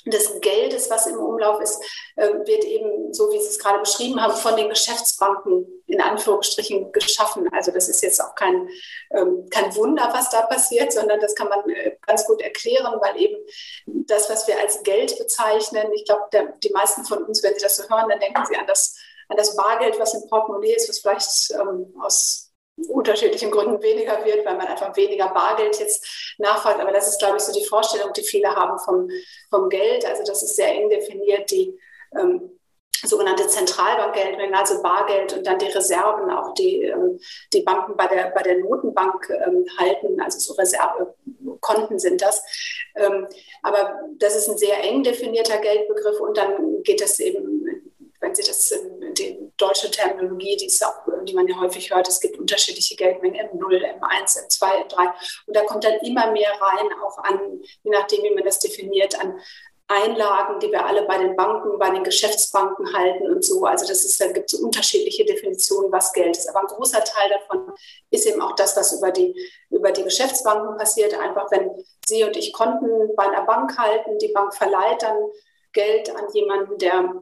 des 0.05 0.39
Geldes, 0.41 0.89
was 0.89 1.07
im 1.07 1.17
Umlauf 1.17 1.59
ist, 1.61 1.81
ähm, 2.17 2.45
wird 2.45 2.63
eben, 2.63 3.13
so 3.13 3.31
wie 3.31 3.39
Sie 3.39 3.47
es 3.47 3.59
gerade 3.59 3.79
beschrieben 3.79 4.21
haben, 4.21 4.35
von 4.35 4.55
den 4.55 4.69
Geschäftsbanken 4.69 5.83
in 5.87 6.01
Anführungsstrichen 6.01 6.91
geschaffen. 6.91 7.49
Also 7.51 7.71
das 7.71 7.89
ist 7.89 8.01
jetzt 8.01 8.21
auch 8.21 8.35
kein, 8.35 8.69
ähm, 9.11 9.47
kein 9.49 9.75
Wunder, 9.75 10.09
was 10.13 10.29
da 10.29 10.43
passiert, 10.43 10.93
sondern 10.93 11.19
das 11.19 11.35
kann 11.35 11.49
man 11.49 11.67
äh, 11.69 11.97
ganz 12.05 12.25
gut 12.25 12.41
erklären, 12.41 12.99
weil 13.01 13.19
eben 13.19 13.37
das, 13.85 14.29
was 14.29 14.47
wir 14.47 14.59
als 14.59 14.83
Geld 14.83 15.17
bezeichnen, 15.17 15.91
ich 15.93 16.05
glaube, 16.05 16.29
die 16.63 16.71
meisten 16.71 17.03
von 17.05 17.23
uns, 17.23 17.41
wenn 17.41 17.55
sie 17.55 17.61
das 17.61 17.77
so 17.77 17.83
hören, 17.89 18.09
dann 18.09 18.19
denken 18.19 18.45
sie 18.47 18.55
an 18.55 18.67
das, 18.67 18.95
an 19.29 19.37
das 19.37 19.55
Bargeld, 19.55 19.99
was 19.99 20.13
im 20.13 20.27
Portemonnaie 20.29 20.75
ist, 20.75 20.87
was 20.87 20.99
vielleicht 20.99 21.51
ähm, 21.51 21.95
aus 21.99 22.44
unterschiedlichen 22.89 23.51
Gründen 23.51 23.81
weniger 23.81 24.23
wird, 24.25 24.45
weil 24.45 24.57
man 24.57 24.67
einfach 24.67 24.95
weniger 24.95 25.29
Bargeld 25.29 25.79
jetzt 25.79 26.35
nachfragt. 26.37 26.79
Aber 26.79 26.91
das 26.91 27.07
ist, 27.07 27.19
glaube 27.19 27.37
ich, 27.37 27.43
so 27.43 27.53
die 27.53 27.65
Vorstellung, 27.65 28.11
die 28.13 28.23
viele 28.23 28.49
haben 28.53 28.77
vom, 28.79 29.09
vom 29.49 29.69
Geld. 29.69 30.05
Also 30.05 30.23
das 30.23 30.43
ist 30.43 30.55
sehr 30.55 30.69
eng 30.69 30.89
definiert, 30.89 31.49
die 31.51 31.77
ähm, 32.19 32.55
sogenannte 33.03 33.47
Zentralbankgeldmenge, 33.47 34.57
also 34.57 34.81
Bargeld 34.81 35.33
und 35.33 35.45
dann 35.45 35.59
die 35.59 35.67
Reserven, 35.67 36.29
auch 36.31 36.53
die 36.53 36.83
ähm, 36.83 37.19
die 37.53 37.61
Banken 37.61 37.95
bei 37.95 38.07
der, 38.07 38.31
bei 38.31 38.41
der 38.41 38.57
Notenbank 38.59 39.29
ähm, 39.29 39.65
halten, 39.77 40.19
also 40.21 40.39
so 40.39 40.53
Reservekonten 40.53 41.99
sind 41.99 42.21
das. 42.21 42.43
Ähm, 42.95 43.27
aber 43.61 43.99
das 44.17 44.35
ist 44.35 44.49
ein 44.49 44.57
sehr 44.57 44.83
eng 44.83 45.03
definierter 45.03 45.57
Geldbegriff 45.57 46.19
und 46.19 46.37
dann 46.37 46.83
geht 46.83 47.01
es 47.01 47.19
eben 47.19 47.74
wenn 48.25 48.33
Sie 48.33 48.43
das 48.43 48.71
in 48.71 49.13
die 49.13 49.51
deutsche 49.55 49.91
Terminologie, 49.91 50.57
die, 50.57 50.71
auch, 50.83 51.23
die 51.25 51.35
man 51.35 51.47
ja 51.47 51.59
häufig 51.59 51.93
hört, 51.93 52.07
es 52.07 52.19
gibt 52.19 52.39
unterschiedliche 52.39 52.95
Geldmengen 52.95 53.47
M0, 53.51 53.83
M1, 53.99 54.47
M2, 54.47 54.87
M3. 54.87 55.13
Und 55.45 55.55
da 55.55 55.63
kommt 55.63 55.83
dann 55.83 55.99
immer 55.99 56.31
mehr 56.31 56.49
rein, 56.59 56.87
auch 57.03 57.19
an, 57.19 57.61
je 57.83 57.91
nachdem, 57.91 58.23
wie 58.23 58.33
man 58.33 58.43
das 58.43 58.59
definiert, 58.59 59.17
an 59.19 59.39
Einlagen, 59.87 60.59
die 60.59 60.71
wir 60.71 60.83
alle 60.83 61.03
bei 61.03 61.19
den 61.19 61.35
Banken, 61.35 61.77
bei 61.77 61.91
den 61.91 62.03
Geschäftsbanken 62.03 62.91
halten 62.91 63.27
und 63.27 63.45
so. 63.45 63.63
Also 63.65 63.85
das 63.85 64.03
ist, 64.03 64.19
da 64.19 64.31
gibt 64.31 64.51
es 64.51 64.59
unterschiedliche 64.59 65.23
Definitionen, 65.25 65.91
was 65.91 66.11
Geld 66.11 66.35
ist. 66.35 66.49
Aber 66.49 66.61
ein 66.61 66.75
großer 66.75 67.03
Teil 67.03 67.29
davon 67.29 67.71
ist 68.09 68.25
eben 68.25 68.41
auch 68.41 68.55
das, 68.55 68.75
was 68.75 68.97
über 68.97 69.11
die, 69.11 69.35
über 69.69 69.91
die 69.91 70.03
Geschäftsbanken 70.03 70.75
passiert. 70.77 71.13
Einfach 71.13 71.51
wenn 71.51 71.69
Sie 72.07 72.23
und 72.23 72.35
ich 72.35 72.51
Konten 72.51 73.15
bei 73.15 73.25
einer 73.25 73.45
Bank 73.45 73.77
halten, 73.77 74.17
die 74.17 74.29
Bank 74.29 74.55
verleiht 74.55 75.03
dann 75.03 75.17
Geld 75.71 76.09
an 76.15 76.25
jemanden, 76.33 76.79
der 76.79 77.21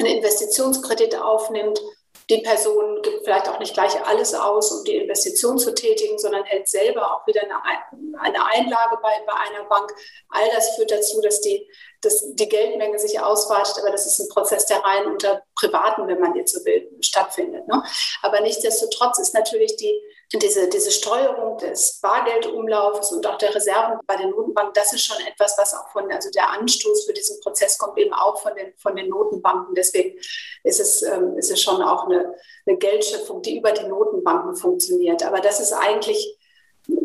einen 0.00 0.16
Investitionskredit 0.16 1.16
aufnimmt. 1.16 1.80
Die 2.28 2.38
Person 2.38 3.02
gibt 3.02 3.24
vielleicht 3.24 3.48
auch 3.48 3.58
nicht 3.58 3.74
gleich 3.74 4.04
alles 4.06 4.34
aus, 4.34 4.70
um 4.70 4.84
die 4.84 4.96
Investition 4.96 5.58
zu 5.58 5.74
tätigen, 5.74 6.16
sondern 6.18 6.44
hält 6.44 6.68
selber 6.68 7.12
auch 7.12 7.26
wieder 7.26 7.42
eine, 7.42 8.46
Einlage 8.46 8.98
bei, 9.02 9.10
bei 9.26 9.32
einer 9.32 9.64
Bank. 9.68 9.92
All 10.28 10.48
das 10.54 10.76
führt 10.76 10.92
dazu, 10.92 11.20
dass 11.22 11.40
die, 11.40 11.68
dass 12.02 12.34
die 12.34 12.48
Geldmenge 12.48 12.98
sich 13.00 13.18
ausweitet, 13.20 13.78
aber 13.80 13.90
das 13.90 14.06
ist 14.06 14.20
ein 14.20 14.28
Prozess, 14.28 14.66
der 14.66 14.78
rein 14.78 15.06
unter 15.06 15.42
Privaten, 15.56 16.06
wenn 16.06 16.20
man 16.20 16.36
jetzt 16.36 16.54
so 16.54 16.64
will, 16.64 16.88
stattfindet. 17.00 17.66
Ne? 17.66 17.82
Aber 18.22 18.40
nichtsdestotrotz 18.40 19.18
ist 19.18 19.34
natürlich 19.34 19.74
die, 19.76 20.00
diese, 20.32 20.68
diese 20.68 20.92
Steuerung 20.92 21.58
des 21.58 21.98
Bargeldumlaufs 22.00 23.12
und 23.12 23.26
auch 23.26 23.38
der 23.38 23.54
Reserven 23.54 23.98
bei 24.06 24.16
den 24.16 24.30
Notenbanken, 24.30 24.74
das 24.74 24.92
ist 24.92 25.04
schon 25.04 25.16
etwas, 25.26 25.56
was 25.58 25.74
auch 25.74 25.88
von, 25.90 26.10
also 26.12 26.30
der 26.30 26.50
Anstoß 26.50 27.04
für 27.04 27.12
diesen 27.12 27.40
Prozess 27.40 27.76
kommt 27.78 27.98
eben 27.98 28.12
auch 28.12 28.40
von 28.40 28.54
den, 28.54 28.72
von 28.76 28.94
den 28.94 29.08
Notenbanken. 29.08 29.74
Deswegen 29.74 30.18
ist 30.62 30.78
es, 30.78 31.02
ähm, 31.02 31.36
ist 31.36 31.50
es 31.50 31.60
schon 31.60 31.82
auch 31.82 32.04
eine, 32.04 32.34
eine 32.66 32.76
Geldschöpfung, 32.76 33.42
die 33.42 33.58
über 33.58 33.72
die 33.72 33.88
Notenbanken 33.88 34.54
funktioniert. 34.54 35.24
Aber 35.24 35.40
das 35.40 35.58
ist 35.58 35.72
eigentlich 35.72 36.36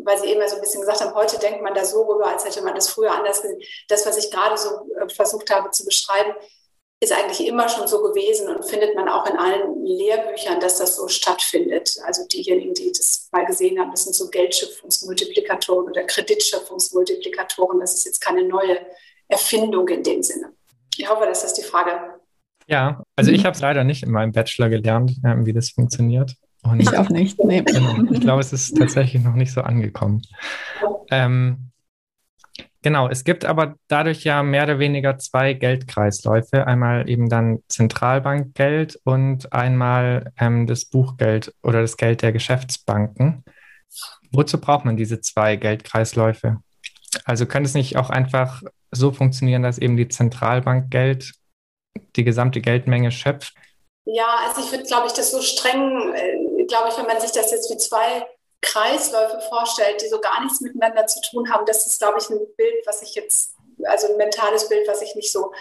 weil 0.03 0.17
Sie 0.17 0.27
eben 0.27 0.47
so 0.47 0.55
ein 0.55 0.61
bisschen 0.61 0.81
gesagt 0.81 1.01
haben, 1.01 1.13
heute 1.13 1.37
denkt 1.37 1.61
man 1.61 1.73
da 1.73 1.85
so 1.85 2.03
rüber, 2.03 2.27
als 2.27 2.45
hätte 2.45 2.61
man 2.61 2.73
das 2.75 2.89
früher 2.89 3.11
anders 3.11 3.41
gesehen. 3.41 3.61
Das, 3.87 4.05
was 4.05 4.17
ich 4.17 4.31
gerade 4.31 4.57
so 4.57 4.69
äh, 4.99 5.09
versucht 5.09 5.49
habe 5.51 5.69
zu 5.71 5.85
beschreiben, 5.85 6.33
ist 7.05 7.13
eigentlich 7.13 7.47
immer 7.47 7.69
schon 7.69 7.87
so 7.87 8.01
gewesen 8.01 8.53
und 8.53 8.65
findet 8.65 8.95
man 8.95 9.07
auch 9.07 9.25
in 9.29 9.37
allen 9.37 9.85
Lehrbüchern, 9.85 10.59
dass 10.59 10.77
das 10.79 10.95
so 10.95 11.07
stattfindet. 11.07 11.95
Also 12.05 12.27
diejenigen, 12.27 12.73
die 12.73 12.91
das 12.91 13.29
mal 13.31 13.45
gesehen 13.45 13.79
haben, 13.79 13.91
das 13.91 14.03
sind 14.03 14.15
so 14.15 14.29
Geldschöpfungsmultiplikatoren 14.29 15.89
oder 15.89 16.03
Kreditschöpfungsmultiplikatoren. 16.03 17.79
Das 17.79 17.93
ist 17.93 18.05
jetzt 18.05 18.19
keine 18.19 18.43
neue 18.47 18.79
Erfindung 19.27 19.87
in 19.87 20.03
dem 20.03 20.23
Sinne. 20.23 20.53
Ich 20.97 21.09
hoffe, 21.09 21.25
dass 21.25 21.43
das 21.43 21.53
die 21.53 21.63
Frage. 21.63 22.19
Ja, 22.67 23.03
also 23.15 23.31
ich 23.31 23.45
habe 23.45 23.55
es 23.55 23.61
leider 23.61 23.83
nicht 23.83 24.03
in 24.03 24.11
meinem 24.11 24.31
Bachelor 24.31 24.69
gelernt, 24.69 25.11
wie 25.21 25.53
das 25.53 25.69
funktioniert. 25.69 26.35
Und 26.63 26.79
ich 26.79 26.97
auch 26.97 27.09
nicht. 27.09 27.37
Nee. 27.43 27.61
Genau, 27.61 28.11
ich 28.11 28.21
glaube, 28.21 28.41
es 28.41 28.51
ist 28.51 28.75
tatsächlich 28.75 29.21
noch 29.23 29.35
nicht 29.35 29.53
so 29.53 29.61
angekommen. 29.61 30.23
Ähm, 31.11 31.69
Genau, 32.85 33.09
es 33.09 33.23
gibt 33.23 33.45
aber 33.45 33.77
dadurch 33.87 34.23
ja 34.25 34.43
mehr 34.43 34.61
oder 34.65 34.77
weniger 34.77 35.17
zwei 35.17 35.53
Geldkreisläufe. 35.53 36.67
Einmal 36.67 37.09
eben 37.09 37.29
dann 37.29 37.63
Zentralbankgeld 37.67 38.99
und 39.03 39.51
einmal 39.51 40.31
ähm, 40.39 40.67
das 40.67 40.85
Buchgeld 40.85 41.51
oder 41.63 41.81
das 41.81 41.97
Geld 41.97 42.21
der 42.21 42.31
Geschäftsbanken. 42.31 43.43
Wozu 44.31 44.61
braucht 44.61 44.85
man 44.85 44.97
diese 44.97 45.19
zwei 45.19 45.55
Geldkreisläufe? 45.55 46.57
Also 47.23 47.47
könnte 47.47 47.67
es 47.67 47.73
nicht 47.73 47.97
auch 47.97 48.11
einfach 48.11 48.61
so 48.91 49.11
funktionieren, 49.11 49.63
dass 49.63 49.79
eben 49.79 49.97
die 49.97 50.07
Zentralbankgeld 50.07 51.33
die 52.15 52.23
gesamte 52.23 52.61
Geldmenge 52.61 53.09
schöpft? 53.09 53.55
Ja, 54.05 54.27
also 54.47 54.61
ich 54.61 54.71
würde, 54.71 54.83
glaube 54.83 55.07
ich, 55.07 55.13
das 55.13 55.31
so 55.31 55.41
streng, 55.41 56.13
äh, 56.13 56.65
glaube 56.67 56.89
ich, 56.89 56.97
wenn 56.99 57.07
man 57.07 57.19
sich 57.19 57.31
das 57.31 57.49
jetzt 57.49 57.67
wie 57.71 57.77
zwei 57.77 58.27
Kreisläufe 58.61 59.39
vorstellt, 59.49 60.01
die 60.01 60.07
so 60.07 60.19
gar 60.19 60.41
nichts 60.43 60.61
miteinander 60.61 61.07
zu 61.07 61.21
tun 61.21 61.51
haben, 61.51 61.65
das 61.65 61.85
ist, 61.85 61.99
glaube 61.99 62.17
ich, 62.19 62.29
ein 62.29 62.39
Bild, 62.55 62.85
was 62.85 63.01
ich 63.01 63.15
jetzt, 63.15 63.55
also 63.83 64.07
ein 64.07 64.17
mentales 64.17 64.67
Bild, 64.69 64.87
was 64.87 65.01
ich 65.01 65.15
nicht 65.15 65.31
so 65.31 65.51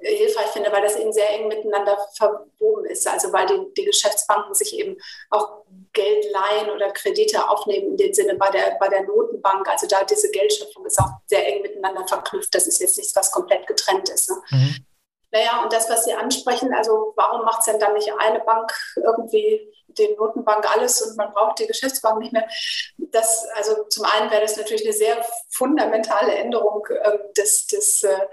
äh, 0.00 0.14
hilfreich 0.16 0.48
finde, 0.48 0.72
weil 0.72 0.82
das 0.82 0.96
eben 0.96 1.12
sehr 1.12 1.30
eng 1.30 1.48
miteinander 1.48 1.98
verwoben 2.16 2.86
ist. 2.86 3.06
Also 3.06 3.32
weil 3.32 3.46
die, 3.46 3.74
die 3.76 3.84
Geschäftsbanken 3.84 4.54
sich 4.54 4.78
eben 4.78 4.96
auch 5.30 5.62
Geld 5.92 6.26
leihen 6.32 6.70
oder 6.70 6.90
Kredite 6.92 7.48
aufnehmen, 7.48 7.88
in 7.88 7.96
dem 7.96 8.14
Sinne 8.14 8.34
bei 8.34 8.50
der, 8.50 8.76
bei 8.80 8.88
der 8.88 9.04
Notenbank. 9.04 9.68
Also 9.68 9.86
da 9.86 10.04
diese 10.04 10.30
Geldschöpfung 10.30 10.86
ist 10.86 10.98
auch 10.98 11.10
sehr 11.26 11.46
eng 11.46 11.62
miteinander 11.62 12.06
verknüpft. 12.06 12.54
Das 12.54 12.66
ist 12.66 12.80
jetzt 12.80 12.98
nichts, 12.98 13.14
was 13.16 13.30
komplett 13.30 13.66
getrennt 13.66 14.08
ist. 14.08 14.30
Ne? 14.30 14.36
Mhm. 14.50 14.86
Naja, 15.30 15.62
und 15.62 15.72
das, 15.72 15.90
was 15.90 16.04
Sie 16.04 16.14
ansprechen, 16.14 16.72
also 16.72 17.12
warum 17.16 17.44
macht 17.44 17.60
es 17.60 17.66
denn 17.66 17.78
dann 17.78 17.92
nicht 17.92 18.10
eine 18.18 18.40
Bank 18.40 18.72
irgendwie 18.96 19.72
den 19.88 20.14
Notenbank 20.16 20.74
alles 20.74 21.02
und 21.02 21.16
man 21.16 21.32
braucht 21.32 21.58
die 21.58 21.66
Geschäftsbank 21.66 22.18
nicht 22.18 22.32
mehr? 22.32 22.48
Das, 22.96 23.46
also 23.54 23.84
zum 23.84 24.04
einen 24.04 24.30
wäre 24.30 24.42
das 24.42 24.56
natürlich 24.56 24.84
eine 24.84 24.94
sehr 24.94 25.22
fundamentale 25.50 26.34
Änderung 26.34 26.86
äh, 26.88 27.18
des, 27.36 27.66
des, 27.66 28.04
äh, 28.04 28.26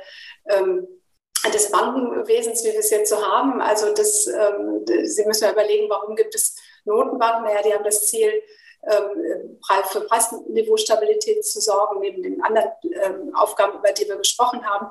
ähm, 0.50 0.88
des 1.54 1.70
Bankenwesens, 1.70 2.64
wie 2.64 2.72
wir 2.72 2.80
es 2.80 2.92
jetzt 2.92 3.10
so 3.10 3.22
haben. 3.26 3.62
Also 3.62 3.94
das, 3.94 4.28
ähm, 4.28 4.86
Sie 5.04 5.26
müssen 5.26 5.44
ja 5.44 5.52
überlegen, 5.52 5.90
warum 5.90 6.16
gibt 6.16 6.34
es 6.34 6.56
Notenbanken? 6.86 7.44
Naja, 7.44 7.62
die 7.62 7.74
haben 7.74 7.84
das 7.84 8.06
Ziel, 8.06 8.42
für 9.90 10.02
Preisniveaustabilität 10.02 11.46
zu 11.46 11.60
sorgen, 11.60 12.00
neben 12.02 12.22
den 12.22 12.42
anderen 12.44 12.70
ähm, 13.04 13.36
Aufgaben, 13.36 13.80
über 13.80 13.92
die 13.92 14.08
wir 14.08 14.18
gesprochen 14.18 14.66
haben. 14.66 14.88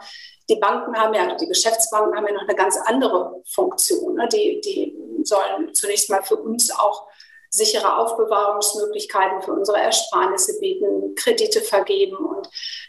Die 0.48 0.56
Banken 0.56 0.96
haben 0.96 1.14
ja, 1.14 1.34
die 1.36 1.46
Geschäftsbanken 1.46 2.16
haben 2.16 2.26
ja 2.26 2.34
noch 2.34 2.48
eine 2.48 2.56
ganz 2.56 2.76
andere 2.84 3.42
Funktion. 3.46 4.14
Ne? 4.14 4.28
Die, 4.28 4.60
die 4.60 4.96
sollen 5.24 5.72
zunächst 5.74 6.10
mal 6.10 6.22
für 6.22 6.36
uns 6.36 6.70
auch 6.70 7.06
sichere 7.50 7.98
Aufbewahrungsmöglichkeiten 7.98 9.42
für 9.42 9.52
unsere 9.52 9.78
Ersparnisse 9.78 10.58
bieten, 10.58 11.14
Kredite 11.14 11.60
vergeben 11.60 12.16
und 12.16 12.48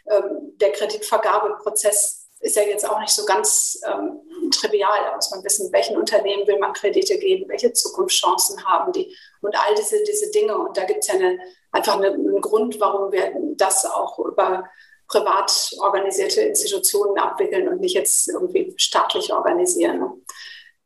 ähm, 0.09 0.57
der 0.57 0.71
Kreditvergabeprozess 0.71 2.27
ist 2.39 2.55
ja 2.55 2.63
jetzt 2.63 2.89
auch 2.89 2.99
nicht 2.99 3.13
so 3.13 3.25
ganz 3.25 3.79
ähm, 3.85 4.21
trivial. 4.65 5.03
Da 5.05 5.15
muss 5.15 5.31
man 5.31 5.43
wissen, 5.43 5.71
welchen 5.71 5.97
Unternehmen 5.97 6.47
will 6.47 6.59
man 6.59 6.73
Kredite 6.73 7.17
geben, 7.17 7.49
welche 7.49 7.73
Zukunftschancen 7.73 8.65
haben 8.65 8.91
die 8.91 9.15
und 9.41 9.55
all 9.55 9.75
diese, 9.75 10.03
diese 10.03 10.31
Dinge. 10.31 10.57
Und 10.57 10.77
da 10.77 10.85
gibt 10.85 10.99
es 11.01 11.07
ja 11.07 11.15
eine, 11.15 11.39
einfach 11.71 11.97
eine, 11.97 12.07
einen 12.07 12.41
Grund, 12.41 12.79
warum 12.79 13.11
wir 13.11 13.33
das 13.55 13.85
auch 13.85 14.19
über 14.19 14.69
privat 15.07 15.71
organisierte 15.79 16.41
Institutionen 16.41 17.17
abwickeln 17.19 17.67
und 17.67 17.79
nicht 17.79 17.93
jetzt 17.93 18.27
irgendwie 18.27 18.73
staatlich 18.77 19.31
organisieren. 19.31 20.25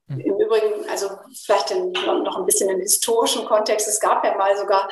Mhm. 0.07 0.19
Im 0.19 0.39
Übrigen, 0.39 0.89
also 0.89 1.09
vielleicht 1.45 1.71
in, 1.71 1.91
noch 1.91 2.37
ein 2.37 2.45
bisschen 2.45 2.69
im 2.69 2.79
historischen 2.79 3.45
Kontext, 3.45 3.87
es 3.87 3.99
gab 3.99 4.25
ja 4.25 4.35
mal 4.35 4.57
sogar 4.57 4.89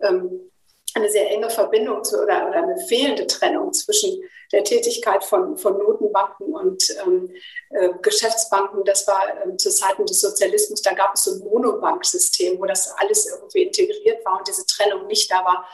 ähm, 0.00 0.49
eine 0.94 1.10
sehr 1.10 1.30
enge 1.30 1.50
Verbindung 1.50 2.02
zu, 2.04 2.16
oder, 2.22 2.48
oder 2.48 2.62
eine 2.62 2.78
fehlende 2.86 3.26
Trennung 3.26 3.72
zwischen 3.72 4.22
der 4.52 4.64
Tätigkeit 4.64 5.24
von, 5.24 5.56
von 5.56 5.78
Notenbanken 5.78 6.52
und 6.52 6.84
ähm, 7.04 7.30
äh, 7.70 7.90
Geschäftsbanken. 8.02 8.84
Das 8.84 9.06
war 9.06 9.22
ähm, 9.44 9.58
zu 9.58 9.70
Zeiten 9.70 10.06
des 10.06 10.20
Sozialismus, 10.20 10.82
da 10.82 10.92
gab 10.92 11.14
es 11.14 11.24
so 11.24 11.32
ein 11.32 11.38
Monobanksystem, 11.40 12.58
wo 12.58 12.64
das 12.64 12.92
alles 12.98 13.26
irgendwie 13.26 13.62
integriert 13.62 14.24
war 14.24 14.38
und 14.38 14.48
diese 14.48 14.66
Trennung 14.66 15.06
nicht 15.06 15.30
da 15.30 15.44
war. 15.44 15.66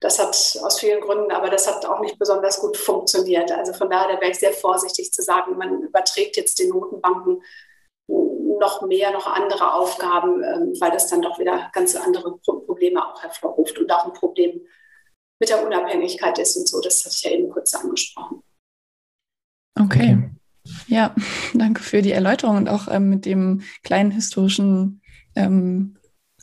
Das 0.00 0.18
hat 0.18 0.58
aus 0.62 0.80
vielen 0.80 1.02
Gründen, 1.02 1.30
aber 1.30 1.50
das 1.50 1.66
hat 1.66 1.84
auch 1.84 2.00
nicht 2.00 2.18
besonders 2.18 2.58
gut 2.58 2.78
funktioniert. 2.78 3.52
Also 3.52 3.74
von 3.74 3.90
daher 3.90 4.14
da 4.14 4.20
wäre 4.20 4.30
ich 4.30 4.38
sehr 4.38 4.54
vorsichtig 4.54 5.12
zu 5.12 5.22
sagen, 5.22 5.58
man 5.58 5.82
überträgt 5.82 6.38
jetzt 6.38 6.58
den 6.58 6.70
Notenbanken 6.70 7.42
noch 8.60 8.82
mehr, 8.82 9.10
noch 9.10 9.26
andere 9.26 9.74
Aufgaben, 9.74 10.42
ähm, 10.44 10.74
weil 10.78 10.92
das 10.92 11.08
dann 11.08 11.22
doch 11.22 11.38
wieder 11.38 11.70
ganz 11.72 11.96
andere 11.96 12.38
Probleme 12.38 13.04
auch 13.04 13.22
hervorruft 13.22 13.78
und 13.78 13.90
auch 13.90 14.06
ein 14.06 14.12
Problem 14.12 14.60
mit 15.40 15.48
der 15.48 15.64
Unabhängigkeit 15.64 16.38
ist 16.38 16.56
und 16.56 16.68
so. 16.68 16.80
Das 16.80 17.04
hatte 17.04 17.16
ich 17.16 17.22
ja 17.24 17.30
eben 17.32 17.50
kurz 17.50 17.74
angesprochen. 17.74 18.42
Okay. 19.78 20.18
okay. 20.18 20.30
Ja, 20.86 21.14
danke 21.54 21.82
für 21.82 22.02
die 22.02 22.12
Erläuterung 22.12 22.56
und 22.56 22.68
auch 22.68 22.86
ähm, 22.88 23.10
mit 23.10 23.24
dem 23.24 23.62
kleinen 23.82 24.10
historischen 24.10 25.02
ähm, 25.34 25.96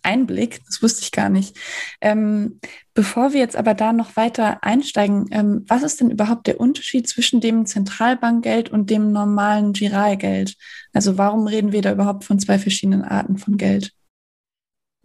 Einblick. 0.03 0.61
Das 0.65 0.81
wusste 0.81 1.01
ich 1.01 1.11
gar 1.11 1.29
nicht. 1.29 1.57
Ähm, 2.01 2.59
bevor 2.93 3.33
wir 3.33 3.39
jetzt 3.39 3.55
aber 3.55 3.73
da 3.73 3.93
noch 3.93 4.15
weiter 4.15 4.63
einsteigen, 4.63 5.27
ähm, 5.31 5.65
was 5.67 5.83
ist 5.83 5.99
denn 5.99 6.11
überhaupt 6.11 6.47
der 6.47 6.59
Unterschied 6.59 7.07
zwischen 7.07 7.41
dem 7.41 7.65
Zentralbankgeld 7.65 8.69
und 8.69 8.89
dem 8.89 9.11
normalen 9.11 9.73
Giralgeld? 9.73 10.55
Also 10.93 11.17
warum 11.17 11.47
reden 11.47 11.71
wir 11.71 11.81
da 11.81 11.91
überhaupt 11.91 12.23
von 12.23 12.39
zwei 12.39 12.59
verschiedenen 12.59 13.03
Arten 13.03 13.37
von 13.37 13.57
Geld? 13.57 13.91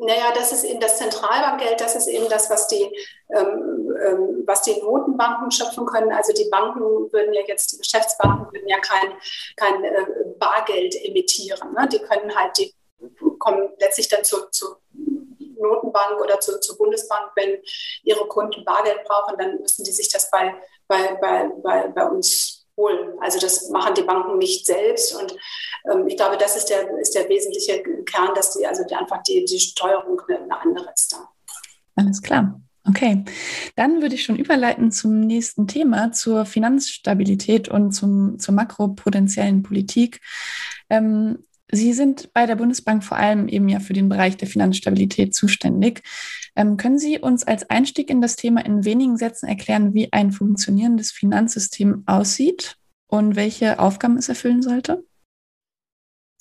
Naja, 0.05 0.33
das 0.35 0.53
ist 0.53 0.65
eben 0.65 0.81
das 0.81 0.99
Zentralbankgeld, 0.99 1.81
das 1.81 1.95
ist 1.95 2.09
eben 2.09 2.29
das, 2.29 2.51
was 2.51 2.67
die, 2.67 2.83
ähm, 3.31 3.95
ähm, 4.05 4.43
was 4.47 4.63
die 4.63 4.75
Notenbanken 4.81 5.53
schöpfen 5.53 5.87
können. 5.87 6.11
Also 6.11 6.33
die 6.33 6.49
Banken 6.51 6.81
würden 6.81 7.33
ja 7.33 7.43
jetzt, 7.47 7.73
die 7.73 7.79
Geschäftsbanken 7.79 8.53
würden 8.53 8.69
ja 8.69 8.81
kein, 8.81 9.13
kein 9.57 9.85
äh, 9.85 10.07
Bargeld 10.41 10.97
emittieren. 11.05 11.73
Ne? 11.75 11.89
Die 11.93 12.01
können 12.01 12.35
halt, 12.35 12.59
die 12.59 12.75
kommen 13.43 13.71
letztlich 13.81 14.09
dann 14.09 14.23
zur, 14.23 14.51
zur 14.53 14.81
Notenbank 15.59 16.21
oder 16.21 16.39
zur, 16.39 16.61
zur 16.61 16.79
Bundesbank, 16.79 17.33
wenn 17.35 17.59
ihre 18.05 18.27
Kunden 18.29 18.65
Bargeld 18.65 19.03
brauchen, 19.05 19.37
dann 19.37 19.61
müssen 19.61 19.85
die 19.85 19.91
sich 19.91 20.09
das 20.09 20.31
bei, 20.31 20.55
bei, 20.87 21.19
bei, 21.21 21.51
bei, 21.63 21.89
bei 21.89 22.07
uns 22.09 22.67
holen. 22.77 23.17
Also 23.21 23.41
das 23.41 23.69
machen 23.69 23.95
die 23.95 24.03
Banken 24.03 24.39
nicht 24.39 24.65
selbst. 24.65 25.15
Und 25.15 25.35
ähm, 25.91 26.07
ich 26.07 26.17
glaube, 26.17 26.37
das 26.37 26.57
ist 26.57 26.67
der, 26.67 26.89
ist 26.99 27.15
der 27.17 27.29
wesentliche 27.29 27.83
Kern, 28.05 28.33
dass 28.35 28.57
die, 28.57 28.67
also 28.67 28.85
die, 28.85 28.95
einfach 28.95 29.23
die, 29.25 29.45
die 29.45 29.59
Steuerung 29.59 30.21
eine, 30.29 30.61
andere 30.61 30.93
ist 30.95 31.13
da. 31.13 31.29
Alles 31.97 32.23
klar. 32.23 32.61
Okay, 32.89 33.25
dann 33.77 34.03
würde 34.03 34.17
ich 34.17 34.25
schon 34.25 34.37
überleiten 34.37 34.91
zum 34.91 35.21
nächsten 35.21 35.69
Thema, 35.69 36.11
zur 36.11 36.45
Finanzstabilität 36.45 37.69
und 37.69 37.93
zum, 37.93 38.41
zur 38.41 38.55
makropotenziellen 38.55 39.63
Politik. 39.63 40.21
Ähm, 40.91 41.45
Sie 41.75 41.95
sind 41.95 42.33
bei 42.35 42.45
der 42.45 42.57
Bundesbank 42.57 43.03
vor 43.03 43.17
allem 43.17 43.49
eben 43.49 43.67
ja 43.67 43.81
für 43.81 43.95
den 43.95 44.11
Bereich 44.11 44.37
der 44.37 44.47
Finanzstabilität 44.47 45.35
zuständig. 45.35 46.03
Ähm, 46.55 46.77
können 46.77 46.99
Sie 46.99 47.19
uns 47.19 47.47
als 47.47 47.69
Einstieg 47.71 48.11
in 48.11 48.21
das 48.21 48.37
Thema 48.37 48.65
in 48.65 48.85
wenigen 48.85 49.17
Sätzen 49.17 49.49
erklären, 49.49 49.95
wie 49.95 50.13
ein 50.13 50.33
funktionierendes 50.33 51.13
Finanzsystem 51.13 52.05
aussieht 52.07 52.77
und 53.07 53.37
welche 53.37 53.79
Aufgaben 53.79 54.19
es 54.19 54.29
erfüllen 54.29 54.61
sollte? 54.61 55.03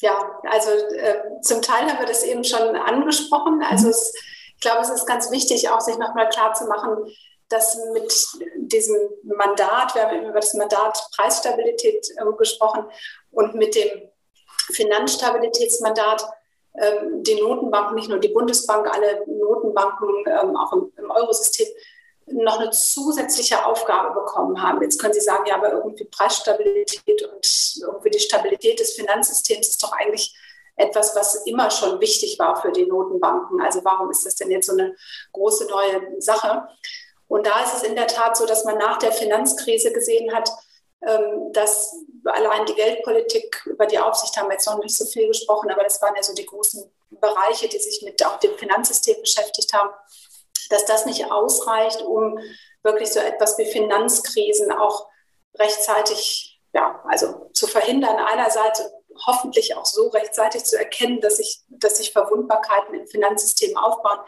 Ja, 0.01 0.17
also 0.49 0.69
äh, 0.69 1.41
zum 1.41 1.61
Teil 1.61 1.87
haben 1.87 1.99
wir 1.99 2.07
das 2.07 2.23
eben 2.23 2.43
schon 2.43 2.75
angesprochen. 2.75 3.63
Also 3.63 3.85
mhm. 3.85 3.91
es, 3.91 4.13
ich 4.55 4.61
glaube, 4.61 4.81
es 4.81 4.89
ist 4.89 5.05
ganz 5.05 5.31
wichtig, 5.31 5.69
auch 5.69 5.79
sich 5.79 5.97
nochmal 5.97 6.27
klar 6.27 6.53
zu 6.53 6.65
machen, 6.65 7.05
dass 7.47 7.77
mit 7.93 8.13
diesem 8.57 8.97
Mandat, 9.23 9.95
wir 9.95 10.03
haben 10.03 10.17
eben 10.17 10.29
über 10.29 10.39
das 10.39 10.53
Mandat 10.55 11.01
Preisstabilität 11.15 12.05
äh, 12.17 12.37
gesprochen 12.37 12.83
und 13.31 13.55
mit 13.55 13.75
dem 13.75 14.10
Finanzstabilitätsmandat 14.71 16.25
ähm, 16.73 17.23
die 17.23 17.35
Notenbanken, 17.35 17.95
nicht 17.95 18.09
nur 18.09 18.19
die 18.19 18.29
Bundesbank, 18.29 18.87
alle 18.93 19.23
Notenbanken 19.27 20.09
ähm, 20.27 20.55
auch 20.57 20.73
im, 20.73 20.91
im 20.97 21.11
Eurosystem 21.11 21.67
noch 22.27 22.59
eine 22.59 22.69
zusätzliche 22.69 23.65
Aufgabe 23.65 24.13
bekommen 24.13 24.61
haben. 24.61 24.81
Jetzt 24.81 24.99
können 24.99 25.13
Sie 25.13 25.19
sagen, 25.19 25.45
ja, 25.47 25.55
aber 25.55 25.73
irgendwie 25.73 26.05
Preisstabilität 26.05 27.23
und 27.23 27.75
irgendwie 27.81 28.09
die 28.09 28.19
Stabilität 28.19 28.79
des 28.79 28.93
Finanzsystems 28.93 29.67
ist 29.67 29.83
doch 29.83 29.91
eigentlich 29.91 30.35
etwas, 30.75 31.15
was 31.15 31.45
immer 31.45 31.69
schon 31.69 31.99
wichtig 31.99 32.39
war 32.39 32.61
für 32.61 32.71
die 32.71 32.85
Notenbanken. 32.85 33.61
Also 33.61 33.81
warum 33.83 34.09
ist 34.09 34.25
das 34.25 34.35
denn 34.35 34.51
jetzt 34.51 34.67
so 34.67 34.73
eine 34.73 34.95
große 35.33 35.67
neue 35.67 36.21
Sache? 36.21 36.67
Und 37.27 37.45
da 37.45 37.63
ist 37.63 37.75
es 37.75 37.83
in 37.83 37.95
der 37.95 38.07
Tat 38.07 38.37
so, 38.37 38.45
dass 38.45 38.65
man 38.65 38.77
nach 38.77 38.97
der 38.97 39.11
Finanzkrise 39.11 39.91
gesehen 39.91 40.33
hat, 40.33 40.49
ähm, 41.01 41.51
dass 41.53 41.95
allein 42.25 42.65
die 42.65 42.75
Geldpolitik, 42.75 43.65
über 43.65 43.85
die 43.85 43.99
Aufsicht 43.99 44.35
haben 44.37 44.47
wir 44.47 44.53
jetzt 44.53 44.67
noch 44.67 44.79
nicht 44.79 44.95
so 44.95 45.05
viel 45.05 45.27
gesprochen, 45.27 45.71
aber 45.71 45.83
das 45.83 46.01
waren 46.01 46.15
ja 46.15 46.23
so 46.23 46.33
die 46.33 46.45
großen 46.45 46.89
Bereiche, 47.09 47.67
die 47.67 47.79
sich 47.79 48.01
mit 48.03 48.23
auch 48.25 48.39
dem 48.39 48.57
Finanzsystem 48.57 49.19
beschäftigt 49.21 49.73
haben, 49.73 49.89
dass 50.69 50.85
das 50.85 51.05
nicht 51.05 51.31
ausreicht, 51.31 52.01
um 52.01 52.39
wirklich 52.83 53.11
so 53.11 53.19
etwas 53.19 53.57
wie 53.57 53.65
Finanzkrisen 53.65 54.71
auch 54.71 55.07
rechtzeitig, 55.55 56.59
ja, 56.73 57.03
also 57.07 57.49
zu 57.53 57.67
verhindern 57.67 58.17
einerseits 58.17 58.83
hoffentlich 59.27 59.75
auch 59.75 59.85
so 59.85 60.07
rechtzeitig 60.07 60.63
zu 60.63 60.77
erkennen, 60.77 61.21
dass 61.21 61.37
sich, 61.37 61.63
dass 61.69 61.97
sich 61.97 62.11
Verwundbarkeiten 62.11 62.95
im 62.95 63.07
Finanzsystem 63.07 63.77
aufbauen, 63.77 64.19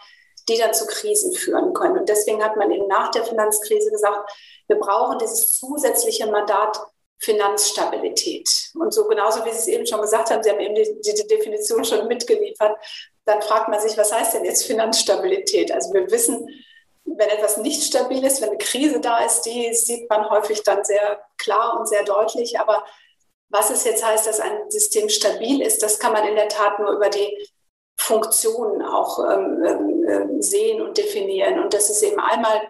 die 0.49 0.58
dann 0.58 0.73
zu 0.73 0.86
Krisen 0.86 1.34
führen 1.34 1.73
können. 1.73 1.99
Und 1.99 2.10
deswegen 2.10 2.43
hat 2.43 2.58
man 2.58 2.69
eben 2.69 2.88
nach 2.88 3.12
der 3.12 3.23
Finanzkrise 3.23 3.89
gesagt, 3.91 4.29
wir 4.67 4.77
brauchen 4.77 5.17
dieses 5.19 5.58
zusätzliche 5.58 6.27
Mandat 6.27 6.77
Finanzstabilität. 7.23 8.71
Und 8.75 8.93
so 8.93 9.07
genauso 9.07 9.45
wie 9.45 9.51
Sie 9.51 9.57
es 9.57 9.67
eben 9.67 9.88
schon 9.88 10.01
gesagt 10.01 10.29
haben, 10.29 10.43
Sie 10.43 10.49
haben 10.49 10.59
eben 10.59 10.75
die, 10.75 11.01
die 11.01 11.27
Definition 11.27 11.86
schon 11.86 12.07
mitgeliefert, 12.07 12.77
dann 13.25 13.41
fragt 13.41 13.69
man 13.69 13.79
sich, 13.79 13.97
was 13.97 14.12
heißt 14.12 14.33
denn 14.33 14.45
jetzt 14.45 14.65
Finanzstabilität? 14.65 15.71
Also 15.71 15.93
wir 15.93 16.12
wissen, 16.12 16.47
wenn 17.05 17.29
etwas 17.29 17.57
nicht 17.57 17.83
stabil 17.83 18.23
ist, 18.25 18.41
wenn 18.41 18.49
eine 18.49 18.57
Krise 18.57 18.99
da 18.99 19.23
ist, 19.23 19.43
die 19.43 19.73
sieht 19.73 20.09
man 20.09 20.29
häufig 20.29 20.63
dann 20.63 20.83
sehr 20.83 21.23
klar 21.38 21.79
und 21.79 21.88
sehr 21.88 22.03
deutlich. 22.03 22.59
Aber 22.59 22.83
was 23.49 23.69
es 23.69 23.86
jetzt 23.86 24.05
heißt, 24.05 24.27
dass 24.27 24.41
ein 24.41 24.69
System 24.69 25.07
stabil 25.07 25.62
ist, 25.62 25.81
das 25.81 25.99
kann 25.99 26.12
man 26.12 26.27
in 26.27 26.36
der 26.36 26.49
Tat 26.49 26.79
nur 26.79 26.91
über 26.91 27.09
die 27.09 27.47
Funktionen 27.97 28.81
auch 28.81 29.19
ähm, 29.19 29.63
ähm, 30.07 30.41
sehen 30.41 30.81
und 30.81 30.97
definieren. 30.97 31.59
Und 31.59 31.73
das 31.73 31.89
ist 31.89 32.01
eben 32.01 32.19
einmal 32.19 32.69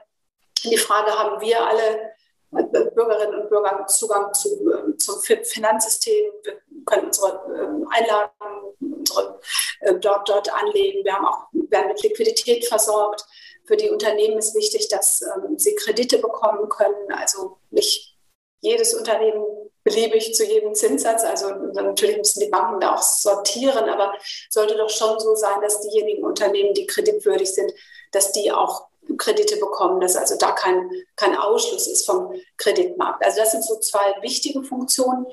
die 0.63 0.77
Frage, 0.77 1.11
haben 1.17 1.41
wir 1.41 1.65
alle 1.65 2.12
Bürgerinnen 2.53 3.41
und 3.41 3.49
Bürger 3.49 3.85
Zugang 3.87 4.33
zu, 4.33 4.49
ähm, 4.71 4.97
zum 4.99 5.19
Finanzsystem. 5.21 6.31
Wir 6.43 6.61
können 6.85 7.07
unsere 7.07 7.41
ähm, 7.47 7.87
Einlagen 7.89 8.31
unsere, 8.79 9.39
äh, 9.81 9.95
dort, 9.95 10.29
dort 10.29 10.53
anlegen. 10.53 11.03
Wir 11.03 11.13
haben 11.13 11.25
auch, 11.25 11.47
werden 11.51 11.89
mit 11.89 12.01
Liquidität 12.03 12.65
versorgt. 12.65 13.25
Für 13.65 13.77
die 13.77 13.89
Unternehmen 13.89 14.37
ist 14.37 14.55
wichtig, 14.55 14.89
dass 14.89 15.21
ähm, 15.21 15.57
sie 15.57 15.75
Kredite 15.75 16.19
bekommen 16.19 16.69
können. 16.69 17.11
Also 17.13 17.57
nicht 17.71 18.17
jedes 18.61 18.93
Unternehmen 18.93 19.45
beliebig 19.83 20.33
zu 20.33 20.45
jedem 20.45 20.73
Zinssatz. 20.73 21.23
Also 21.23 21.49
natürlich 21.49 22.17
müssen 22.17 22.39
die 22.39 22.49
Banken 22.49 22.79
da 22.79 22.95
auch 22.95 23.01
sortieren, 23.01 23.89
aber 23.89 24.13
sollte 24.49 24.77
doch 24.77 24.89
schon 24.89 25.19
so 25.19 25.35
sein, 25.35 25.61
dass 25.61 25.81
diejenigen 25.81 26.23
Unternehmen, 26.23 26.73
die 26.73 26.87
kreditwürdig 26.87 27.53
sind, 27.53 27.73
dass 28.11 28.31
die 28.31 28.51
auch 28.51 28.87
Kredite 29.17 29.57
bekommen, 29.57 29.99
dass 29.99 30.15
also 30.15 30.37
da 30.37 30.51
kein, 30.51 30.89
kein 31.15 31.35
Ausschluss 31.35 31.87
ist 31.87 32.05
vom 32.05 32.33
Kreditmarkt. 32.57 33.23
Also 33.25 33.39
das 33.41 33.51
sind 33.51 33.63
so 33.63 33.79
zwei 33.79 34.15
wichtige 34.21 34.63
Funktionen. 34.63 35.25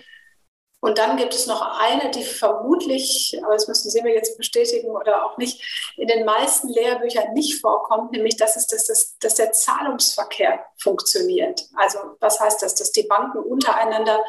Und 0.83 0.96
dann 0.96 1.18
gibt 1.18 1.35
es 1.35 1.46
noch 1.46 1.61
eine, 1.78 2.11
die 2.11 2.24
vermutlich, 2.24 3.38
aber 3.44 3.52
das 3.52 3.68
müssen 3.68 3.90
Sie 3.90 4.00
mir 4.00 4.14
jetzt 4.14 4.38
bestätigen 4.38 4.88
oder 4.88 5.26
auch 5.26 5.37
nicht, 5.37 5.62
in 5.98 6.09
den 6.09 6.24
meisten 6.24 6.68
Lehrbüchern 6.68 7.35
nicht 7.35 7.61
vorkommt, 7.61 8.12
nämlich 8.12 8.37
dass, 8.37 8.56
es, 8.56 8.66
dass, 8.66 8.87
das, 8.87 9.18
dass 9.18 9.35
der 9.35 9.52
Zahlungsverkehr 9.52 10.64
funktioniert. 10.78 11.68
Also 11.76 11.98
was 12.20 12.40
heißt 12.40 12.62
das? 12.62 12.74
Dass 12.74 12.92
die 12.92 13.02
Banken 13.02 13.40
untereinander 13.40 14.24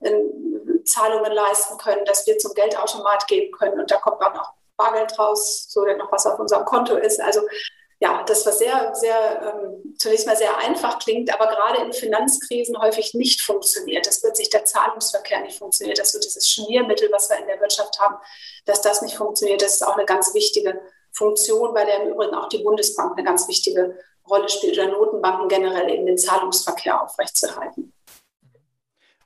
äh, 0.00 0.12
Zahlungen 0.84 1.32
leisten 1.32 1.76
können, 1.78 2.04
dass 2.04 2.26
wir 2.28 2.38
zum 2.38 2.54
Geldautomat 2.54 3.26
gehen 3.26 3.50
können 3.50 3.80
und 3.80 3.90
da 3.90 3.96
kommt 3.96 4.22
auch 4.22 4.34
noch 4.34 4.52
Bargeld 4.76 5.18
raus, 5.18 5.66
so 5.68 5.84
denn 5.84 5.98
noch 5.98 6.12
was 6.12 6.26
auf 6.26 6.38
unserem 6.38 6.64
Konto 6.64 6.94
ist. 6.94 7.20
Also 7.20 7.40
ja, 8.00 8.22
das 8.24 8.46
was 8.46 8.58
sehr, 8.58 8.94
sehr 8.94 9.42
ähm, 9.42 9.94
zunächst 9.98 10.26
mal 10.26 10.36
sehr 10.36 10.56
einfach 10.58 11.00
klingt, 11.00 11.32
aber 11.34 11.48
gerade 11.48 11.82
in 11.82 11.92
Finanzkrisen 11.92 12.80
häufig 12.80 13.14
nicht 13.14 13.42
funktioniert. 13.42 14.06
Das 14.06 14.22
wird 14.22 14.36
sich 14.36 14.50
der 14.50 14.64
Zahlungsverkehr 14.64 15.40
nicht 15.40 15.58
funktioniert, 15.58 15.98
dass 15.98 16.12
so 16.12 16.20
dieses 16.20 16.48
Schmiermittel, 16.48 17.10
was 17.10 17.28
wir 17.28 17.38
in 17.38 17.48
der 17.48 17.60
Wirtschaft 17.60 17.98
haben, 17.98 18.16
dass 18.66 18.82
das 18.82 19.02
nicht 19.02 19.16
funktioniert. 19.16 19.62
Das 19.62 19.74
ist 19.74 19.82
auch 19.82 19.96
eine 19.96 20.06
ganz 20.06 20.32
wichtige 20.32 20.80
Funktion, 21.10 21.74
bei 21.74 21.84
der 21.84 22.02
im 22.02 22.12
Übrigen 22.12 22.34
auch 22.34 22.48
die 22.48 22.62
Bundesbank 22.62 23.16
eine 23.16 23.24
ganz 23.24 23.48
wichtige 23.48 23.98
Rolle 24.28 24.48
spielt 24.48 24.78
oder 24.78 24.88
Notenbanken 24.88 25.48
generell 25.48 25.90
eben 25.90 26.06
den 26.06 26.18
Zahlungsverkehr 26.18 27.02
aufrechtzuerhalten. 27.02 27.92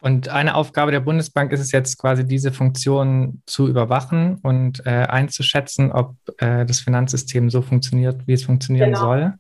Und 0.03 0.29
eine 0.29 0.57
Aufgabe 0.57 0.91
der 0.91 0.99
Bundesbank 0.99 1.53
ist 1.53 1.61
es 1.61 1.71
jetzt 1.71 1.97
quasi, 1.97 2.27
diese 2.27 2.51
Funktion 2.51 3.41
zu 3.47 3.69
überwachen 3.69 4.38
und 4.43 4.85
äh, 4.85 4.91
einzuschätzen, 4.91 5.93
ob 5.93 6.17
äh, 6.38 6.67
das 6.67 6.81
Finanzsystem 6.81 7.51
so 7.51 7.62
funktioniert, 7.62 8.27
wie 8.27 8.33
es 8.33 8.43
funktionieren 8.43 8.95
genau. 8.95 9.01
soll. 9.01 9.35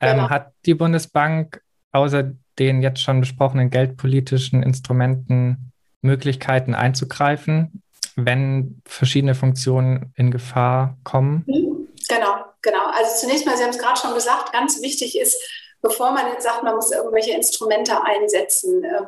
Ähm, 0.00 0.16
genau. 0.16 0.30
Hat 0.30 0.52
die 0.64 0.72
Bundesbank 0.72 1.60
außer 1.92 2.32
den 2.58 2.80
jetzt 2.80 3.02
schon 3.02 3.20
besprochenen 3.20 3.68
geldpolitischen 3.68 4.62
Instrumenten 4.62 5.70
Möglichkeiten 6.00 6.74
einzugreifen, 6.74 7.82
wenn 8.14 8.80
verschiedene 8.86 9.34
Funktionen 9.34 10.14
in 10.14 10.30
Gefahr 10.30 10.96
kommen? 11.04 11.44
Mhm. 11.46 11.88
Genau, 12.08 12.36
genau. 12.62 12.86
Also 12.86 13.20
zunächst 13.20 13.44
mal, 13.44 13.58
Sie 13.58 13.64
haben 13.64 13.70
es 13.70 13.78
gerade 13.78 14.00
schon 14.00 14.14
gesagt, 14.14 14.50
ganz 14.54 14.80
wichtig 14.80 15.18
ist, 15.18 15.36
bevor 15.82 16.10
man 16.10 16.32
jetzt 16.32 16.44
sagt, 16.44 16.62
man 16.62 16.76
muss 16.76 16.90
irgendwelche 16.90 17.32
Instrumente 17.32 18.02
einsetzen, 18.02 18.84
ähm, 18.84 19.06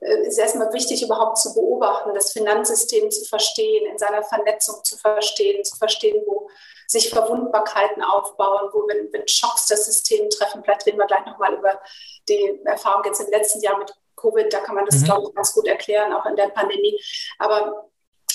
äh, 0.00 0.26
ist 0.26 0.38
erstmal 0.38 0.72
wichtig, 0.72 1.02
überhaupt 1.02 1.38
zu 1.38 1.54
beobachten, 1.54 2.14
das 2.14 2.32
Finanzsystem 2.32 3.10
zu 3.10 3.24
verstehen, 3.24 3.86
in 3.90 3.98
seiner 3.98 4.22
Vernetzung 4.22 4.82
zu 4.84 4.96
verstehen, 4.96 5.64
zu 5.64 5.76
verstehen, 5.76 6.22
wo 6.26 6.48
sich 6.86 7.10
Verwundbarkeiten 7.10 8.02
aufbauen, 8.02 8.68
wo, 8.72 8.86
wenn, 8.88 9.12
wenn 9.12 9.28
Schocks 9.28 9.66
das 9.66 9.86
System 9.86 10.28
treffen, 10.28 10.62
vielleicht 10.64 10.86
reden 10.86 10.98
wir 10.98 11.06
gleich 11.06 11.24
nochmal 11.24 11.54
über 11.54 11.80
die 12.28 12.60
Erfahrung 12.64 13.04
jetzt 13.04 13.20
im 13.20 13.30
letzten 13.30 13.60
Jahr 13.60 13.78
mit 13.78 13.92
Covid, 14.16 14.52
da 14.52 14.60
kann 14.60 14.74
man 14.74 14.86
das, 14.86 14.96
mhm. 14.96 15.04
glaube 15.04 15.28
ich, 15.28 15.34
ganz 15.34 15.54
gut 15.54 15.66
erklären, 15.66 16.12
auch 16.12 16.26
in 16.26 16.36
der 16.36 16.48
Pandemie. 16.48 17.00
Aber 17.38 17.86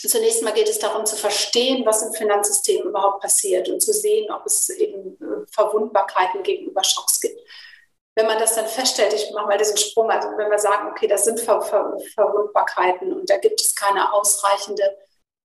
Zunächst 0.08 0.44
mal 0.44 0.54
geht 0.54 0.70
es 0.70 0.78
darum 0.78 1.06
zu 1.06 1.16
verstehen, 1.16 1.84
was 1.84 2.04
im 2.04 2.14
Finanzsystem 2.14 2.84
überhaupt 2.84 3.22
passiert 3.22 3.70
und 3.70 3.82
zu 3.82 3.92
sehen, 3.92 4.30
ob 4.32 4.46
es 4.46 4.70
eben 4.70 5.18
äh, 5.20 5.48
Verwundbarkeiten 5.52 6.44
gegenüber 6.44 6.84
Schocks 6.84 7.20
gibt 7.20 7.40
wenn 8.16 8.28
man 8.28 8.40
das 8.40 8.56
dann 8.56 8.66
feststellt, 8.66 9.14
ich 9.14 9.32
mache 9.34 9.48
mal 9.48 9.58
diesen 9.58 9.78
Sprung, 9.78 10.10
also 10.10 10.30
wenn 10.38 10.50
wir 10.50 10.58
sagen, 10.58 10.90
okay, 10.90 11.08
das 11.08 11.26
sind 11.26 11.40
Ver 11.40 11.62
Ver 11.62 11.98
Verwundbarkeiten 12.14 13.14
und 13.14 13.30
da 13.30 13.38
gibt 13.38 13.60
es 13.60 13.76
keine 13.76 14.14
ausreichende 14.14 14.98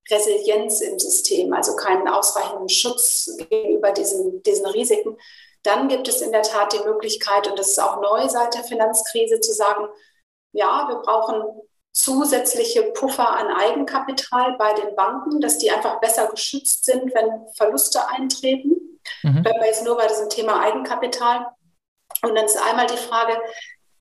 Resilienz 0.08 0.80
im 0.80 0.98
System, 0.98 1.52
also 1.52 1.76
keinen 1.76 2.08
ausreichenden 2.08 2.68
Schutz 2.68 3.30
gegenüber 3.36 3.92
diesen, 3.92 4.42
diesen 4.42 4.66
Risiken, 4.66 5.16
dann 5.62 5.88
gibt 5.88 6.08
es 6.08 6.22
in 6.22 6.32
der 6.32 6.42
Tat 6.42 6.72
die 6.72 6.84
Möglichkeit, 6.88 7.48
und 7.48 7.58
das 7.58 7.68
ist 7.68 7.82
auch 7.82 8.00
neu 8.00 8.28
seit 8.28 8.54
der 8.54 8.64
Finanzkrise, 8.64 9.40
zu 9.40 9.52
sagen, 9.52 9.88
ja, 10.52 10.86
wir 10.88 10.96
brauchen 10.96 11.42
zusätzliche 11.92 12.84
Puffer 12.92 13.28
an 13.28 13.48
Eigenkapital 13.48 14.56
bei 14.56 14.72
den 14.74 14.94
Banken, 14.94 15.40
dass 15.40 15.58
die 15.58 15.70
einfach 15.70 16.00
besser 16.00 16.28
geschützt 16.28 16.84
sind, 16.84 17.12
wenn 17.14 17.46
Verluste 17.56 18.08
eintreten. 18.08 19.00
Mhm. 19.22 19.44
Wenn 19.44 19.60
wir 19.60 19.66
jetzt 19.66 19.84
nur 19.84 19.96
bei 19.96 20.06
diesem 20.06 20.28
Thema 20.28 20.60
Eigenkapital 20.60 21.46
und 22.22 22.34
dann 22.34 22.44
ist 22.44 22.56
einmal 22.56 22.86
die 22.86 22.96
Frage, 22.96 23.40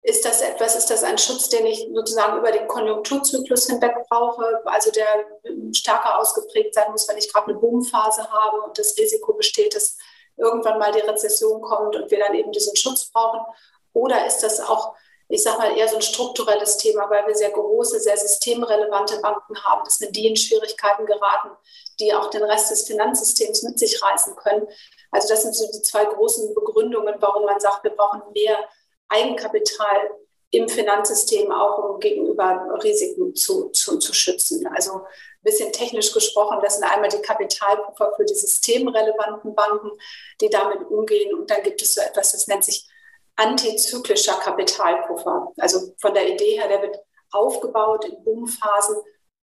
ist 0.01 0.25
das 0.25 0.41
etwas, 0.41 0.75
ist 0.75 0.89
das 0.89 1.03
ein 1.03 1.17
Schutz, 1.17 1.49
den 1.49 1.65
ich 1.65 1.87
sozusagen 1.93 2.37
über 2.37 2.51
den 2.51 2.67
Konjunkturzyklus 2.67 3.67
hinweg 3.67 3.95
brauche, 4.09 4.61
also 4.65 4.91
der 4.91 5.07
stärker 5.73 6.17
ausgeprägt 6.19 6.73
sein 6.73 6.91
muss, 6.91 7.07
wenn 7.07 7.17
ich 7.17 7.31
gerade 7.31 7.49
eine 7.49 7.59
Boomphase 7.59 8.29
habe 8.31 8.61
und 8.61 8.77
das 8.77 8.97
Risiko 8.97 9.33
besteht, 9.33 9.75
dass 9.75 9.97
irgendwann 10.37 10.79
mal 10.79 10.91
die 10.91 10.99
Rezession 10.99 11.61
kommt 11.61 11.95
und 11.95 12.09
wir 12.09 12.19
dann 12.19 12.33
eben 12.33 12.51
diesen 12.51 12.75
Schutz 12.75 13.11
brauchen? 13.11 13.41
Oder 13.91 14.25
ist 14.25 14.39
das 14.39 14.61
auch, 14.61 14.95
ich 15.27 15.43
sage 15.43 15.57
mal, 15.57 15.77
eher 15.77 15.89
so 15.89 15.97
ein 15.97 16.01
strukturelles 16.01 16.77
Thema, 16.77 17.09
weil 17.09 17.27
wir 17.27 17.35
sehr 17.35 17.51
große, 17.51 17.99
sehr 17.99 18.17
systemrelevante 18.17 19.19
Banken 19.19 19.61
haben, 19.65 19.83
dass 19.83 19.99
wenn 19.99 20.13
die 20.13 20.27
in 20.27 20.37
Schwierigkeiten 20.37 21.05
geraten, 21.05 21.49
die 21.99 22.13
auch 22.13 22.29
den 22.29 22.43
Rest 22.43 22.71
des 22.71 22.87
Finanzsystems 22.87 23.63
mit 23.63 23.77
sich 23.77 24.01
reißen 24.01 24.35
können, 24.37 24.67
also 25.11 25.27
das 25.29 25.43
sind 25.43 25.55
so 25.55 25.65
die 25.71 25.81
zwei 25.81 26.05
großen 26.05 26.53
Begründungen, 26.53 27.15
warum 27.19 27.45
man 27.45 27.59
sagt, 27.59 27.83
wir 27.83 27.91
brauchen 27.91 28.21
mehr 28.33 28.57
Eigenkapital 29.07 30.11
im 30.51 30.67
Finanzsystem, 30.67 31.51
auch 31.51 31.77
um 31.77 31.99
gegenüber 31.99 32.79
Risiken 32.83 33.35
zu, 33.35 33.69
zu, 33.69 33.99
zu 33.99 34.13
schützen. 34.13 34.67
Also 34.73 34.93
ein 34.93 35.03
bisschen 35.43 35.71
technisch 35.71 36.11
gesprochen, 36.11 36.59
das 36.61 36.75
sind 36.75 36.85
einmal 36.85 37.09
die 37.09 37.21
Kapitalpuffer 37.21 38.13
für 38.15 38.25
die 38.25 38.33
systemrelevanten 38.33 39.53
Banken, 39.53 39.91
die 40.41 40.49
damit 40.49 40.81
umgehen. 40.89 41.35
Und 41.35 41.49
dann 41.51 41.63
gibt 41.63 41.81
es 41.81 41.93
so 41.93 42.01
etwas, 42.01 42.31
das 42.31 42.47
nennt 42.47 42.63
sich 42.63 42.87
antizyklischer 43.35 44.33
Kapitalpuffer. 44.39 45.53
Also 45.57 45.93
von 45.99 46.13
der 46.13 46.27
Idee 46.27 46.59
her, 46.59 46.67
der 46.67 46.81
wird 46.81 46.97
aufgebaut 47.31 48.05
in 48.05 48.23
Boomphasen 48.23 48.97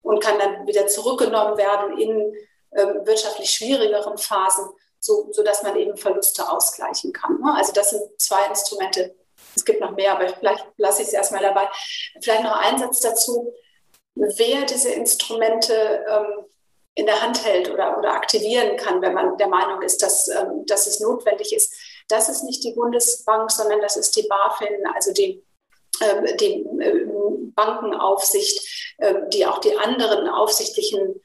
und 0.02 0.22
kann 0.22 0.38
dann 0.38 0.66
wieder 0.66 0.86
zurückgenommen 0.86 1.56
werden 1.58 1.98
in 1.98 2.34
äh, 2.70 3.06
wirtschaftlich 3.06 3.50
schwierigeren 3.50 4.18
Phasen, 4.18 4.68
so, 5.04 5.28
sodass 5.32 5.62
man 5.62 5.76
eben 5.76 5.96
Verluste 5.96 6.50
ausgleichen 6.50 7.12
kann. 7.12 7.38
Ne? 7.40 7.54
Also 7.54 7.72
das 7.72 7.90
sind 7.90 8.02
zwei 8.18 8.46
Instrumente. 8.46 9.14
Es 9.54 9.64
gibt 9.64 9.80
noch 9.80 9.92
mehr, 9.92 10.12
aber 10.12 10.28
vielleicht 10.28 10.66
lasse 10.78 11.02
ich 11.02 11.08
es 11.08 11.14
erstmal 11.14 11.42
dabei. 11.42 11.68
Vielleicht 12.22 12.42
noch 12.42 12.56
ein 12.56 12.78
Satz 12.78 13.00
dazu. 13.00 13.52
Wer 14.14 14.62
diese 14.64 14.90
Instrumente 14.90 16.04
ähm, 16.08 16.46
in 16.94 17.06
der 17.06 17.20
Hand 17.20 17.44
hält 17.44 17.70
oder, 17.70 17.98
oder 17.98 18.14
aktivieren 18.14 18.76
kann, 18.76 19.02
wenn 19.02 19.12
man 19.12 19.36
der 19.36 19.48
Meinung 19.48 19.82
ist, 19.82 20.02
dass, 20.02 20.28
ähm, 20.28 20.64
dass 20.66 20.86
es 20.86 21.00
notwendig 21.00 21.54
ist, 21.54 21.74
das 22.08 22.28
ist 22.28 22.44
nicht 22.44 22.64
die 22.64 22.72
Bundesbank, 22.72 23.50
sondern 23.50 23.80
das 23.80 23.96
ist 23.96 24.16
die 24.16 24.26
BaFin, 24.26 24.86
also 24.94 25.12
die, 25.12 25.44
ähm, 26.00 26.26
die 26.40 26.64
äh, 26.80 27.06
Bankenaufsicht, 27.54 28.94
äh, 28.98 29.14
die 29.32 29.44
auch 29.44 29.58
die 29.58 29.76
anderen 29.76 30.28
aufsichtlichen 30.28 31.20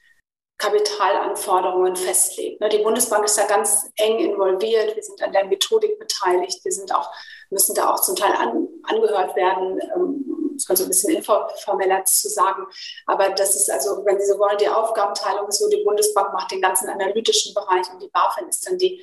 Kapitalanforderungen 0.60 1.96
festlegt. 1.96 2.60
Ne, 2.60 2.68
die 2.68 2.78
Bundesbank 2.82 3.24
ist 3.24 3.38
da 3.38 3.46
ganz 3.46 3.90
eng 3.96 4.18
involviert. 4.18 4.94
Wir 4.94 5.02
sind 5.02 5.22
an 5.22 5.32
der 5.32 5.46
Methodik 5.46 5.98
beteiligt. 5.98 6.62
Wir 6.62 6.72
sind 6.72 6.94
auch, 6.94 7.10
müssen 7.48 7.74
da 7.74 7.90
auch 7.90 8.00
zum 8.00 8.14
Teil 8.14 8.32
an, 8.32 8.68
angehört 8.84 9.34
werden, 9.36 9.80
um 9.96 10.54
es 10.56 10.64
so 10.64 10.84
ein 10.84 10.88
bisschen 10.88 11.16
informeller 11.16 12.04
zu 12.04 12.28
sagen. 12.28 12.66
Aber 13.06 13.30
das 13.30 13.56
ist 13.56 13.70
also, 13.70 14.04
wenn 14.04 14.20
Sie 14.20 14.26
so 14.26 14.38
wollen, 14.38 14.58
die 14.58 14.68
Aufgabenteilung 14.68 15.48
ist 15.48 15.60
so, 15.60 15.68
die 15.70 15.82
Bundesbank 15.82 16.32
macht 16.34 16.50
den 16.50 16.60
ganzen 16.60 16.90
analytischen 16.90 17.54
Bereich 17.54 17.90
und 17.90 18.02
die 18.02 18.08
BaFin 18.08 18.48
ist 18.48 18.68
dann 18.68 18.76
die 18.76 19.00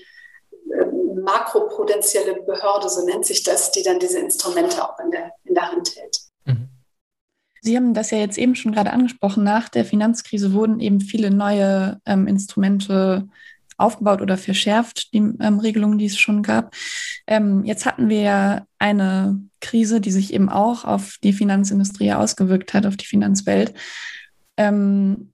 ähm, 0.80 1.22
makroprudentielle 1.24 2.36
Behörde, 2.44 2.88
so 2.88 3.04
nennt 3.04 3.26
sich 3.26 3.42
das, 3.44 3.72
die 3.72 3.82
dann 3.82 3.98
diese 3.98 4.20
Instrumente 4.20 4.88
auch 4.88 5.00
in 5.00 5.10
der, 5.10 5.32
in 5.44 5.56
der 5.56 5.72
Hand 5.72 5.96
hält. 5.96 6.20
Sie 7.62 7.76
haben 7.76 7.94
das 7.94 8.12
ja 8.12 8.18
jetzt 8.18 8.38
eben 8.38 8.56
schon 8.56 8.72
gerade 8.72 8.92
angesprochen. 8.92 9.44
Nach 9.44 9.70
der 9.70 9.86
Finanzkrise 9.86 10.54
wurden 10.54 10.80
eben 10.80 11.02
viele 11.02 11.32
neue 11.32 12.00
ähm, 12.06 12.28
Instrumente 12.28 13.28
aufgebaut 13.78 14.22
oder 14.22 14.38
verschärft, 14.38 15.14
die 15.14 15.20
ähm, 15.20 15.60
Regelungen, 15.60 15.98
die 15.98 16.08
es 16.08 16.18
schon 16.18 16.42
gab. 16.42 16.76
Ähm, 17.28 17.64
jetzt 17.64 17.86
hatten 17.86 18.10
wir 18.10 18.22
ja 18.22 18.66
eine 18.80 19.40
Krise, 19.62 20.02
die 20.02 20.12
sich 20.12 20.34
eben 20.34 20.50
auch 20.50 20.84
auf 20.84 21.18
die 21.24 21.34
Finanzindustrie 21.34 22.14
ausgewirkt 22.14 22.74
hat, 22.74 22.86
auf 22.86 22.98
die 22.98 23.06
Finanzwelt. 23.06 23.74
Ähm, 24.58 25.32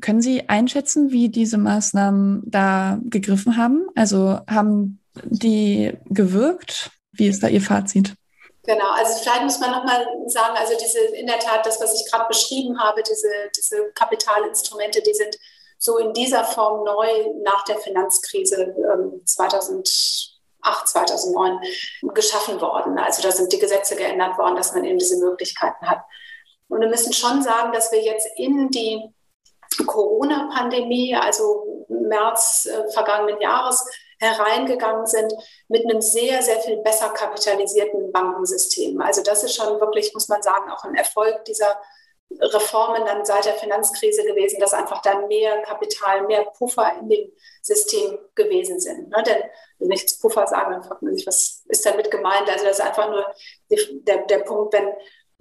können 0.00 0.22
Sie 0.22 0.48
einschätzen, 0.48 1.10
wie 1.10 1.28
diese 1.28 1.58
Maßnahmen 1.58 2.42
da 2.46 2.98
gegriffen 3.04 3.56
haben? 3.56 3.86
Also 3.94 4.40
haben 4.46 5.00
die 5.24 5.92
gewirkt? 6.06 6.90
Wie 7.12 7.26
ist 7.26 7.42
da 7.42 7.48
Ihr 7.48 7.60
Fazit? 7.60 8.14
Genau, 8.64 8.90
also 8.90 9.18
vielleicht 9.22 9.42
muss 9.42 9.58
man 9.58 9.70
nochmal 9.70 10.06
sagen, 10.26 10.56
also 10.56 10.74
diese, 10.78 10.98
in 10.98 11.26
der 11.26 11.38
Tat, 11.38 11.64
das, 11.64 11.80
was 11.80 11.94
ich 11.94 12.10
gerade 12.10 12.28
beschrieben 12.28 12.78
habe, 12.78 13.02
diese, 13.02 13.28
diese 13.56 13.90
Kapitalinstrumente, 13.92 15.00
die 15.02 15.14
sind 15.14 15.36
so 15.78 15.96
in 15.96 16.12
dieser 16.12 16.44
Form 16.44 16.84
neu 16.84 17.08
nach 17.42 17.64
der 17.64 17.78
Finanzkrise 17.78 18.74
ähm, 18.92 19.22
2008, 19.24 19.88
2009 20.62 21.58
geschaffen 22.12 22.60
worden. 22.60 22.98
Also 22.98 23.22
da 23.22 23.32
sind 23.32 23.50
die 23.50 23.58
Gesetze 23.58 23.96
geändert 23.96 24.36
worden, 24.36 24.56
dass 24.56 24.74
man 24.74 24.84
eben 24.84 24.98
diese 24.98 25.18
Möglichkeiten 25.18 25.88
hat. 25.88 26.02
Und 26.68 26.82
wir 26.82 26.88
müssen 26.88 27.14
schon 27.14 27.42
sagen, 27.42 27.72
dass 27.72 27.90
wir 27.92 28.02
jetzt 28.02 28.28
in 28.36 28.68
die 28.68 29.10
Corona-Pandemie, 29.86 31.16
also 31.16 31.86
März 31.88 32.66
äh, 32.66 32.90
vergangenen 32.92 33.40
Jahres, 33.40 33.86
hereingegangen 34.20 35.06
sind 35.06 35.32
mit 35.68 35.84
einem 35.84 36.00
sehr, 36.00 36.42
sehr 36.42 36.60
viel 36.60 36.76
besser 36.78 37.08
kapitalisierten 37.08 38.12
Bankensystem. 38.12 39.00
Also 39.00 39.22
das 39.22 39.42
ist 39.42 39.54
schon 39.54 39.80
wirklich, 39.80 40.12
muss 40.14 40.28
man 40.28 40.42
sagen, 40.42 40.70
auch 40.70 40.84
ein 40.84 40.94
Erfolg 40.94 41.44
dieser 41.46 41.80
Reformen 42.38 43.04
dann 43.06 43.24
seit 43.24 43.46
der 43.46 43.54
Finanzkrise 43.54 44.22
gewesen, 44.24 44.60
dass 44.60 44.72
einfach 44.74 45.02
dann 45.02 45.26
mehr 45.26 45.62
Kapital, 45.62 46.26
mehr 46.26 46.44
Puffer 46.56 46.92
in 47.00 47.08
dem 47.08 47.32
System 47.62 48.18
gewesen 48.34 48.78
sind. 48.78 49.08
Ne? 49.08 49.22
Denn 49.26 49.42
wenn 49.78 49.90
ich 49.90 50.02
jetzt 50.02 50.20
Puffer 50.20 50.46
sage, 50.46 50.70
dann 50.70 50.84
fragt 50.84 51.02
man 51.02 51.16
sich, 51.16 51.26
was 51.26 51.64
ist 51.68 51.84
damit 51.84 52.10
gemeint? 52.10 52.48
Also 52.48 52.66
das 52.66 52.78
ist 52.78 52.84
einfach 52.84 53.10
nur 53.10 53.26
die, 53.70 54.04
der, 54.04 54.18
der 54.26 54.40
Punkt, 54.40 54.74
wenn 54.74 54.92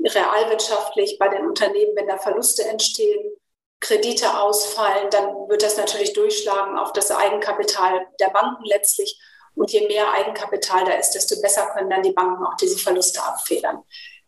realwirtschaftlich 0.03 1.17
bei 1.19 1.27
den 1.27 1.45
Unternehmen, 1.45 1.95
wenn 1.95 2.07
da 2.07 2.17
Verluste 2.17 2.63
entstehen, 2.63 3.33
Kredite 3.79 4.39
ausfallen, 4.39 5.09
dann 5.09 5.49
wird 5.49 5.63
das 5.63 5.77
natürlich 5.77 6.13
durchschlagen 6.13 6.77
auf 6.77 6.91
das 6.93 7.11
Eigenkapital 7.11 8.07
der 8.19 8.29
Banken 8.29 8.65
letztlich. 8.65 9.19
Und 9.55 9.71
je 9.71 9.87
mehr 9.87 10.11
Eigenkapital 10.11 10.85
da 10.85 10.93
ist, 10.93 11.11
desto 11.11 11.39
besser 11.41 11.67
können 11.67 11.89
dann 11.89 12.03
die 12.03 12.11
Banken 12.11 12.45
auch 12.45 12.55
diese 12.55 12.77
Verluste 12.77 13.21
abfedern. 13.21 13.83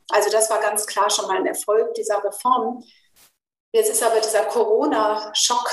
Also 0.09 0.29
das 0.29 0.49
war 0.49 0.59
ganz 0.59 0.85
klar 0.85 1.09
schon 1.09 1.27
mal 1.27 1.37
ein 1.37 1.45
Erfolg 1.45 1.93
dieser 1.93 2.23
Reform. 2.23 2.83
Jetzt 3.73 3.89
ist 3.89 4.03
aber 4.03 4.19
dieser 4.19 4.45
Corona-Schock, 4.45 5.71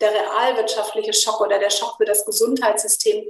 der 0.00 0.10
realwirtschaftliche 0.10 1.12
Schock 1.12 1.40
oder 1.40 1.58
der 1.58 1.70
Schock 1.70 1.96
für 1.96 2.04
das 2.04 2.24
Gesundheitssystem 2.24 3.28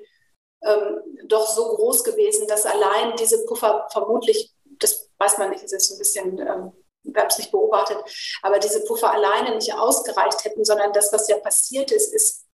ähm, 0.63 1.01
doch 1.25 1.47
so 1.47 1.77
groß 1.77 2.05
gewesen, 2.05 2.47
dass 2.47 2.65
allein 2.65 3.17
diese 3.17 3.45
Puffer 3.45 3.87
vermutlich, 3.93 4.55
das 4.79 5.11
weiß 5.19 5.39
man 5.39 5.51
nicht, 5.51 5.65
ist 5.65 5.91
ein 5.91 5.99
bisschen 5.99 6.39
ähm, 6.39 6.73
wir 7.07 7.21
haben 7.21 7.29
es 7.29 7.39
nicht 7.39 7.53
beobachtet, 7.53 7.99
aber 8.43 8.59
diese 8.59 8.85
Puffer 8.85 9.13
alleine 9.13 9.55
nicht 9.55 9.73
ausgereicht 9.73 10.45
hätten, 10.45 10.65
sondern 10.65 10.93
das, 10.93 11.13
was 11.13 11.29
ja 11.29 11.39
passiert 11.39 11.91
ist, 11.93 12.13
ist, 12.13 12.45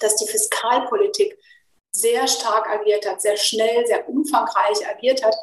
dass 0.00 0.16
die 0.16 0.26
Fiskalpolitik 0.26 1.38
sehr 1.92 2.26
stark 2.26 2.68
agiert 2.68 3.06
hat, 3.06 3.20
sehr 3.20 3.36
schnell, 3.36 3.86
sehr 3.86 4.08
umfangreich 4.08 4.88
agiert 4.88 5.24
hat, 5.24 5.34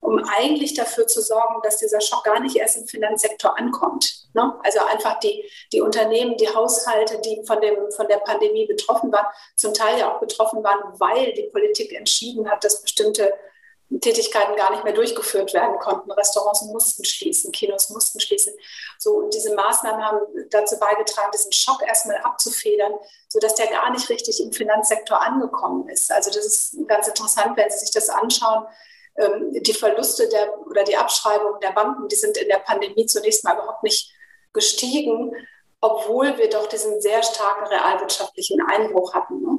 um 0.00 0.22
eigentlich 0.24 0.74
dafür 0.74 1.06
zu 1.06 1.20
sorgen, 1.20 1.60
dass 1.62 1.78
dieser 1.78 2.00
Schock 2.00 2.24
gar 2.24 2.38
nicht 2.38 2.56
erst 2.56 2.76
im 2.76 2.86
Finanzsektor 2.86 3.58
ankommt. 3.58 4.28
Ne? 4.34 4.54
Also 4.62 4.80
einfach 4.80 5.18
die, 5.18 5.50
die 5.72 5.80
Unternehmen, 5.80 6.36
die 6.36 6.48
Haushalte, 6.48 7.20
die 7.20 7.42
von, 7.46 7.60
dem, 7.60 7.90
von 7.90 8.06
der 8.06 8.18
Pandemie 8.18 8.66
betroffen 8.66 9.10
waren, 9.10 9.26
zum 9.56 9.74
Teil 9.74 9.98
ja 9.98 10.14
auch 10.14 10.20
betroffen 10.20 10.62
waren, 10.62 10.80
weil 11.00 11.32
die 11.32 11.48
Politik 11.50 11.92
entschieden 11.92 12.48
hat, 12.48 12.62
dass 12.62 12.82
bestimmte 12.82 13.32
Tätigkeiten 14.00 14.56
gar 14.56 14.72
nicht 14.72 14.84
mehr 14.84 14.92
durchgeführt 14.92 15.54
werden 15.54 15.78
konnten. 15.78 16.10
Restaurants 16.10 16.62
mussten 16.62 17.04
schließen, 17.04 17.52
Kinos 17.52 17.90
mussten 17.90 18.18
schließen. 18.20 18.52
So, 18.98 19.14
und 19.18 19.32
diese 19.32 19.54
Maßnahmen 19.54 20.04
haben 20.04 20.18
dazu 20.50 20.78
beigetragen, 20.78 21.30
diesen 21.32 21.52
Schock 21.52 21.82
erstmal 21.86 22.18
abzufedern, 22.18 22.92
sodass 23.28 23.54
der 23.54 23.68
gar 23.68 23.90
nicht 23.90 24.08
richtig 24.08 24.40
im 24.42 24.52
Finanzsektor 24.52 25.20
angekommen 25.20 25.88
ist. 25.88 26.10
Also 26.10 26.30
das 26.30 26.44
ist 26.46 26.76
ganz 26.88 27.06
interessant, 27.08 27.56
wenn 27.56 27.70
Sie 27.70 27.78
sich 27.78 27.92
das 27.92 28.08
anschauen. 28.08 28.66
Ähm, 29.18 29.52
die 29.52 29.74
Verluste 29.74 30.28
der, 30.28 30.58
oder 30.66 30.82
die 30.84 30.96
Abschreibungen 30.96 31.60
der 31.60 31.72
Banken, 31.72 32.08
die 32.08 32.16
sind 32.16 32.36
in 32.36 32.48
der 32.48 32.58
Pandemie 32.58 33.06
zunächst 33.06 33.44
mal 33.44 33.54
überhaupt 33.54 33.82
nicht 33.82 34.12
gestiegen, 34.52 35.32
obwohl 35.80 36.36
wir 36.38 36.48
doch 36.48 36.66
diesen 36.66 37.00
sehr 37.00 37.22
starken 37.22 37.66
realwirtschaftlichen 37.66 38.60
Einbruch 38.68 39.14
hatten. 39.14 39.42
Ne? 39.42 39.58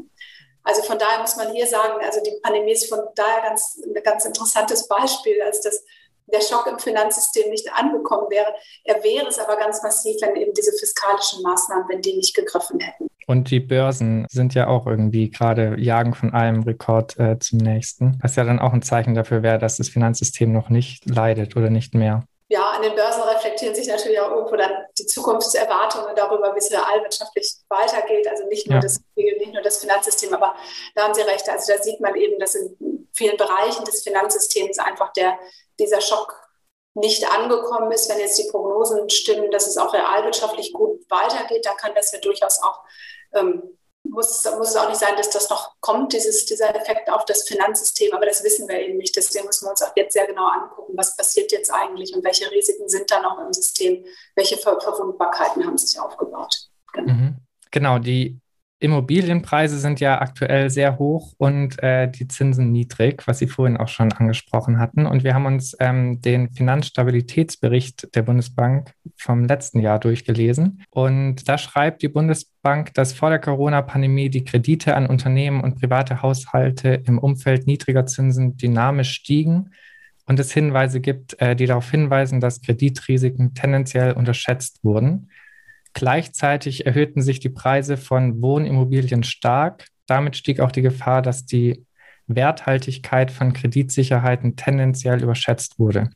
Also 0.67 0.81
von 0.81 0.99
daher 0.99 1.21
muss 1.21 1.37
man 1.37 1.53
hier 1.53 1.65
sagen, 1.65 2.03
also 2.03 2.19
die 2.21 2.37
Pandemie 2.43 2.73
ist 2.73 2.89
von 2.89 2.99
daher 3.15 3.41
ganz, 3.41 3.81
ein 3.83 4.03
ganz 4.03 4.25
interessantes 4.25 4.87
Beispiel, 4.87 5.41
als 5.41 5.61
dass 5.61 5.81
der 6.27 6.41
Schock 6.41 6.67
im 6.67 6.77
Finanzsystem 6.77 7.49
nicht 7.49 7.71
angekommen 7.73 8.29
wäre. 8.29 8.53
Er 8.83 9.01
wäre 9.01 9.27
es 9.27 9.39
aber 9.39 9.55
ganz 9.55 9.81
massiv, 9.81 10.17
wenn 10.21 10.35
eben 10.35 10.53
diese 10.53 10.73
fiskalischen 10.77 11.41
Maßnahmen, 11.41 11.85
wenn 11.87 12.01
die 12.01 12.17
nicht 12.17 12.35
gegriffen 12.35 12.81
hätten. 12.81 13.07
Und 13.27 13.49
die 13.49 13.61
Börsen 13.61 14.25
sind 14.29 14.53
ja 14.55 14.67
auch 14.67 14.87
irgendwie 14.87 15.31
gerade 15.31 15.79
jagen 15.79 16.13
von 16.13 16.33
einem 16.33 16.63
Rekord 16.63 17.17
äh, 17.17 17.39
zum 17.39 17.59
nächsten, 17.59 18.19
was 18.21 18.35
ja 18.35 18.43
dann 18.43 18.59
auch 18.59 18.73
ein 18.73 18.81
Zeichen 18.81 19.15
dafür 19.15 19.43
wäre, 19.43 19.59
dass 19.59 19.77
das 19.77 19.87
Finanzsystem 19.87 20.51
noch 20.51 20.69
nicht 20.69 21.05
leidet 21.05 21.55
oder 21.55 21.69
nicht 21.69 21.93
mehr 21.93 22.25
ja, 22.49 22.69
an 22.69 22.81
den 22.81 22.95
Börsen 22.95 23.23
reflektieren 23.23 23.75
sich 23.75 23.87
natürlich 23.87 24.19
auch 24.19 24.31
irgendwo 24.31 24.55
dann 24.55 24.85
die 24.97 25.05
Zukunftserwartungen 25.05 26.15
darüber, 26.15 26.55
wie 26.55 26.59
es 26.59 26.71
realwirtschaftlich 26.71 27.57
weitergeht. 27.67 28.27
Also 28.27 28.45
nicht 28.47 28.67
nur, 28.67 28.75
ja. 28.75 28.81
das, 28.81 29.01
nicht 29.15 29.53
nur 29.53 29.61
das 29.61 29.79
Finanzsystem, 29.79 30.33
aber 30.33 30.55
da 30.95 31.03
haben 31.03 31.13
Sie 31.13 31.21
recht. 31.21 31.49
Also 31.49 31.73
da 31.73 31.81
sieht 31.81 31.99
man 31.99 32.15
eben, 32.15 32.39
dass 32.39 32.55
in 32.55 33.09
vielen 33.13 33.35
Bereichen 33.35 33.83
des 33.83 34.03
Finanzsystems 34.03 34.79
einfach 34.79 35.11
der, 35.13 35.37
dieser 35.77 35.99
Schock 35.99 36.47
nicht 36.93 37.29
angekommen 37.29 37.91
ist. 37.91 38.09
Wenn 38.09 38.19
jetzt 38.19 38.37
die 38.37 38.49
Prognosen 38.49 39.09
stimmen, 39.09 39.51
dass 39.51 39.67
es 39.67 39.77
auch 39.77 39.93
realwirtschaftlich 39.93 40.71
gut 40.71 41.01
weitergeht, 41.09 41.65
dann 41.65 41.75
kann 41.75 41.95
das 41.95 42.13
ja 42.13 42.19
durchaus 42.19 42.63
auch 42.63 42.81
ähm, 43.33 43.76
muss, 44.17 44.43
muss 44.57 44.69
es 44.69 44.75
auch 44.75 44.89
nicht 44.89 44.99
sein, 44.99 45.15
dass 45.15 45.29
das 45.29 45.49
noch 45.49 45.75
kommt, 45.79 46.11
dieses, 46.11 46.45
dieser 46.45 46.75
Effekt 46.75 47.09
auf 47.09 47.23
das 47.25 47.43
Finanzsystem, 47.43 48.13
aber 48.13 48.25
das 48.25 48.43
wissen 48.43 48.67
wir 48.67 48.79
eben 48.79 48.97
nicht. 48.97 49.15
Deswegen 49.15 49.45
müssen 49.45 49.65
wir 49.65 49.69
uns 49.69 49.81
auch 49.83 49.95
jetzt 49.95 50.13
sehr 50.13 50.25
genau 50.25 50.47
angucken, 50.47 50.93
was 50.97 51.15
passiert 51.15 51.51
jetzt 51.51 51.71
eigentlich 51.71 52.15
und 52.15 52.25
welche 52.25 52.49
Risiken 52.51 52.89
sind 52.89 53.09
da 53.11 53.21
noch 53.21 53.39
im 53.39 53.53
System, 53.53 54.03
welche 54.35 54.57
Ver 54.57 54.79
Verwundbarkeiten 54.81 55.65
haben 55.65 55.77
sich 55.77 55.99
aufgebaut. 55.99 56.67
Genau. 56.93 57.13
Mhm. 57.13 57.35
genau, 57.69 57.99
die 57.99 58.39
Immobilienpreise 58.79 59.79
sind 59.79 59.99
ja 59.99 60.21
aktuell 60.21 60.69
sehr 60.69 60.99
hoch 60.99 61.33
und 61.37 61.81
äh, 61.81 62.11
die 62.11 62.27
Zinsen 62.27 62.71
niedrig, 62.71 63.27
was 63.27 63.39
Sie 63.39 63.47
vorhin 63.47 63.77
auch 63.77 63.87
schon 63.87 64.11
angesprochen 64.11 64.77
hatten. 64.77 65.07
Und 65.07 65.23
wir 65.23 65.33
haben 65.33 65.47
uns 65.47 65.75
ähm, 65.79 66.21
den 66.21 66.51
Finanzstabilitätsbericht 66.51 68.13
der 68.15 68.21
Bundesbank 68.21 68.93
vom 69.15 69.45
letzten 69.45 69.79
Jahr 69.79 69.99
durchgelesen. 69.99 70.83
Und 70.91 71.49
da 71.49 71.57
schreibt 71.57 72.03
die 72.03 72.07
Bundesbank, 72.07 72.93
dass 72.93 73.13
vor 73.13 73.29
der 73.29 73.39
Corona-Pandemie 73.39 74.29
die 74.29 74.43
Kredite 74.43 74.95
an 74.95 75.07
Unternehmen 75.07 75.61
und 75.61 75.79
private 75.79 76.21
Haushalte 76.21 77.01
im 77.05 77.17
Umfeld 77.17 77.65
niedriger 77.65 78.05
Zinsen 78.05 78.57
dynamisch 78.57 79.11
stiegen 79.11 79.71
und 80.27 80.39
es 80.39 80.51
Hinweise 80.51 81.01
gibt, 81.01 81.41
äh, 81.41 81.55
die 81.55 81.65
darauf 81.65 81.89
hinweisen, 81.89 82.41
dass 82.41 82.61
Kreditrisiken 82.61 83.55
tendenziell 83.55 84.11
unterschätzt 84.11 84.83
wurden. 84.83 85.29
Gleichzeitig 85.93 86.85
erhöhten 86.85 87.21
sich 87.21 87.39
die 87.39 87.49
Preise 87.49 87.97
von 87.97 88.41
Wohnimmobilien 88.41 89.23
stark. 89.23 89.87
Damit 90.05 90.35
stieg 90.35 90.59
auch 90.59 90.71
die 90.71 90.81
Gefahr, 90.81 91.21
dass 91.21 91.45
die 91.45 91.85
Werthaltigkeit 92.27 93.31
von 93.31 93.53
Kreditsicherheiten 93.53 94.55
tendenziell 94.55 95.23
überschätzt 95.23 95.79
wurde. 95.79 96.09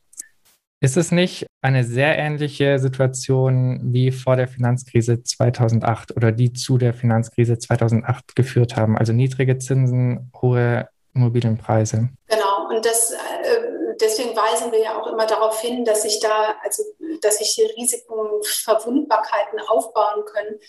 Ist 0.80 0.96
es 0.96 1.12
nicht 1.12 1.46
eine 1.60 1.84
sehr 1.84 2.18
ähnliche 2.18 2.80
Situation 2.80 3.92
wie 3.92 4.10
vor 4.10 4.34
der 4.34 4.48
Finanzkrise 4.48 5.22
2008 5.22 6.16
oder 6.16 6.32
die 6.32 6.52
zu 6.52 6.76
der 6.76 6.92
Finanzkrise 6.92 7.56
2008 7.56 8.34
geführt 8.34 8.76
haben? 8.76 8.98
Also 8.98 9.12
niedrige 9.12 9.58
Zinsen, 9.58 10.32
hohe 10.40 10.88
Immobilienpreise. 11.14 12.08
Genau, 12.28 12.68
und 12.68 12.84
das, 12.84 13.12
äh, 13.12 13.81
deswegen 14.00 14.36
weisen 14.36 14.72
wir 14.72 14.80
ja 14.80 15.00
auch 15.00 15.06
immer 15.06 15.26
darauf 15.26 15.60
hin, 15.60 15.84
dass 15.84 16.02
sich 16.02 16.20
da, 16.20 16.56
also 16.62 16.82
dass 17.20 17.38
sich 17.38 17.50
hier 17.50 17.68
Risiken, 17.76 18.14
Verwundbarkeiten 18.42 19.60
aufbauen 19.60 20.24
können. 20.24 20.60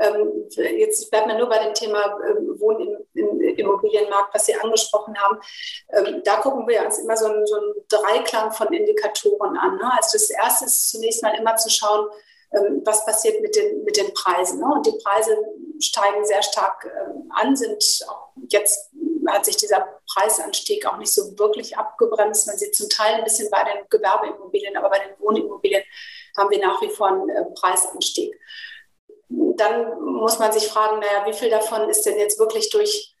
Ähm, 0.00 0.48
jetzt 0.78 1.10
bleibt 1.10 1.26
man 1.26 1.38
nur 1.38 1.48
bei 1.48 1.62
dem 1.62 1.74
Thema 1.74 2.18
ähm, 2.28 2.58
Wohnen 2.58 3.06
im, 3.14 3.40
im, 3.40 3.56
Immobilienmarkt, 3.56 4.34
was 4.34 4.46
Sie 4.46 4.54
angesprochen 4.54 5.14
haben. 5.18 5.38
Ähm, 5.90 6.22
da 6.24 6.36
gucken 6.36 6.66
wir 6.66 6.82
uns 6.84 6.98
immer 6.98 7.16
so 7.16 7.26
einen, 7.26 7.46
so 7.46 7.56
einen 7.56 7.74
Dreiklang 7.88 8.52
von 8.52 8.72
Indikatoren 8.72 9.56
an. 9.56 9.76
Ne? 9.76 9.90
Also 9.96 10.12
das 10.12 10.30
erste 10.30 10.64
ist 10.64 10.90
zunächst 10.90 11.22
mal 11.22 11.34
immer 11.38 11.56
zu 11.56 11.68
schauen, 11.68 12.08
ähm, 12.52 12.82
was 12.84 13.04
passiert 13.04 13.40
mit 13.42 13.54
den, 13.56 13.84
mit 13.84 13.96
den 13.96 14.12
Preisen. 14.14 14.60
Ne? 14.60 14.66
Und 14.66 14.86
die 14.86 14.98
Preise 15.02 15.36
steigen 15.80 16.24
sehr 16.24 16.42
stark 16.42 16.84
ähm, 16.84 17.30
an, 17.34 17.56
sind 17.56 17.82
auch 18.08 18.30
jetzt 18.48 18.91
hat 19.28 19.44
sich 19.44 19.56
dieser 19.56 19.86
Preisanstieg 20.12 20.86
auch 20.86 20.96
nicht 20.96 21.12
so 21.12 21.38
wirklich 21.38 21.76
abgebremst. 21.76 22.46
Man 22.46 22.58
sieht 22.58 22.74
zum 22.74 22.88
Teil 22.88 23.14
ein 23.14 23.24
bisschen 23.24 23.50
bei 23.50 23.64
den 23.64 23.84
Gewerbeimmobilien, 23.88 24.76
aber 24.76 24.90
bei 24.90 24.98
den 24.98 25.18
Wohnimmobilien 25.18 25.82
haben 26.36 26.50
wir 26.50 26.60
nach 26.60 26.80
wie 26.82 26.90
vor 26.90 27.08
einen 27.08 27.28
äh, 27.28 27.44
Preisanstieg. 27.54 28.38
Dann 29.28 30.00
muss 30.00 30.38
man 30.38 30.52
sich 30.52 30.68
fragen, 30.68 31.00
naja, 31.00 31.26
wie 31.26 31.32
viel 31.32 31.50
davon 31.50 31.88
ist 31.88 32.04
denn 32.04 32.18
jetzt 32.18 32.38
wirklich 32.38 32.70
durch 32.70 33.14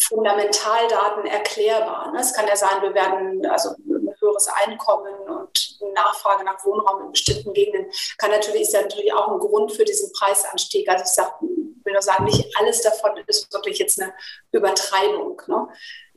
Fundamentaldaten 0.00 1.26
erklärbar? 1.26 2.12
Ne? 2.12 2.20
Es 2.20 2.32
kann 2.32 2.46
ja 2.46 2.56
sein, 2.56 2.80
wir 2.80 2.94
werden 2.94 3.44
also 3.46 3.70
ein 3.70 4.14
höheres 4.18 4.48
Einkommen 4.48 5.14
und 5.28 5.78
Nachfrage 5.94 6.44
nach 6.44 6.64
Wohnraum 6.64 7.06
in 7.06 7.12
bestimmten 7.12 7.52
Gegenden 7.52 7.90
kann 8.18 8.30
natürlich, 8.30 8.62
ist 8.62 8.72
ja 8.72 8.82
natürlich 8.82 9.12
auch 9.12 9.28
ein 9.28 9.38
Grund 9.38 9.72
für 9.72 9.84
diesen 9.84 10.12
Preisanstieg. 10.12 10.88
Also 10.88 11.04
ich 11.04 11.10
sag, 11.10 11.38
will 11.84 11.92
nur 11.92 12.02
sagen, 12.02 12.24
nicht 12.24 12.46
alles 12.58 12.82
davon 12.82 13.12
ist 13.26 13.52
wirklich 13.52 13.78
jetzt 13.78 14.00
eine 14.00 14.12
Übertreibung. 14.52 15.40
Ne? 15.46 15.68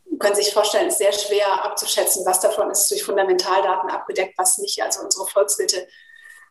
Sie 0.10 0.18
können 0.18 0.36
sich 0.36 0.54
vorstellen, 0.54 0.88
es 0.88 1.00
ist 1.00 1.00
sehr 1.00 1.14
schwer 1.14 1.66
abzuschätzen, 1.66 2.26
was 2.26 2.40
davon 2.40 2.70
ist 2.70 2.90
durch 2.92 3.04
Fundamentaldaten 3.04 3.90
abgedeckt, 3.90 4.38
was 4.38 4.58
nicht. 4.60 4.82
Also 4.82 5.02
unsere 5.02 5.26
Volkswirte 5.28 5.88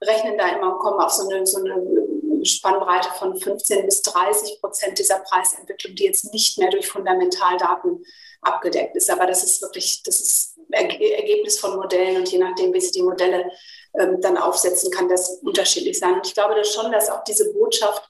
rechnen 0.03 0.37
da 0.37 0.49
immer 0.49 0.75
und 0.75 0.79
kommen 0.81 1.01
auf 1.01 1.13
so 1.13 1.29
eine, 1.29 1.47
so 1.47 1.59
eine 1.59 2.45
Spannbreite 2.45 3.11
von 3.19 3.39
15 3.39 3.87
bis 3.87 4.03
30 4.03 4.61
Prozent 4.61 4.99
dieser 4.99 5.21
Preisentwicklung, 5.21 5.95
die 5.95 6.05
jetzt 6.05 6.33
nicht 6.33 6.59
mehr 6.59 6.71
durch 6.71 6.89
Fundamentaldaten 6.89 8.05
abgedeckt 8.43 8.97
ist. 8.97 9.11
Aber 9.11 9.27
das 9.27 9.43
ist 9.45 9.63
wirklich, 9.63 10.03
das 10.03 10.21
ist 10.21 10.59
Ergebnis 10.71 11.59
von 11.59 11.77
Modellen 11.77 12.17
und 12.17 12.29
je 12.31 12.39
nachdem, 12.39 12.73
wie 12.73 12.81
sie 12.81 12.93
die 12.93 13.03
Modelle 13.03 13.51
ähm, 13.99 14.21
dann 14.21 14.37
aufsetzen, 14.37 14.91
kann 14.91 15.09
das 15.09 15.41
unterschiedlich 15.43 15.99
sein. 15.99 16.15
Und 16.15 16.27
ich 16.27 16.35
glaube 16.35 16.55
das 16.55 16.73
schon, 16.73 16.91
dass 16.93 17.11
auch 17.11 17.25
diese 17.25 17.53
Botschaft 17.53 18.09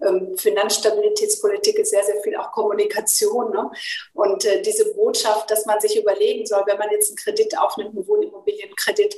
ähm, 0.00 0.36
Finanzstabilitätspolitik 0.36 1.78
ist 1.78 1.90
sehr, 1.90 2.04
sehr 2.04 2.20
viel 2.22 2.36
auch 2.36 2.52
Kommunikation. 2.52 3.50
Ne? 3.50 3.70
Und 4.14 4.44
äh, 4.44 4.62
diese 4.62 4.92
Botschaft, 4.94 5.50
dass 5.50 5.66
man 5.66 5.80
sich 5.80 5.96
überlegen 5.96 6.46
soll, 6.46 6.62
wenn 6.66 6.78
man 6.78 6.90
jetzt 6.90 7.10
einen 7.10 7.16
Kredit 7.16 7.56
aufnimmt, 7.58 7.96
einen 7.96 8.06
Wohnimmobilienkredit, 8.06 9.16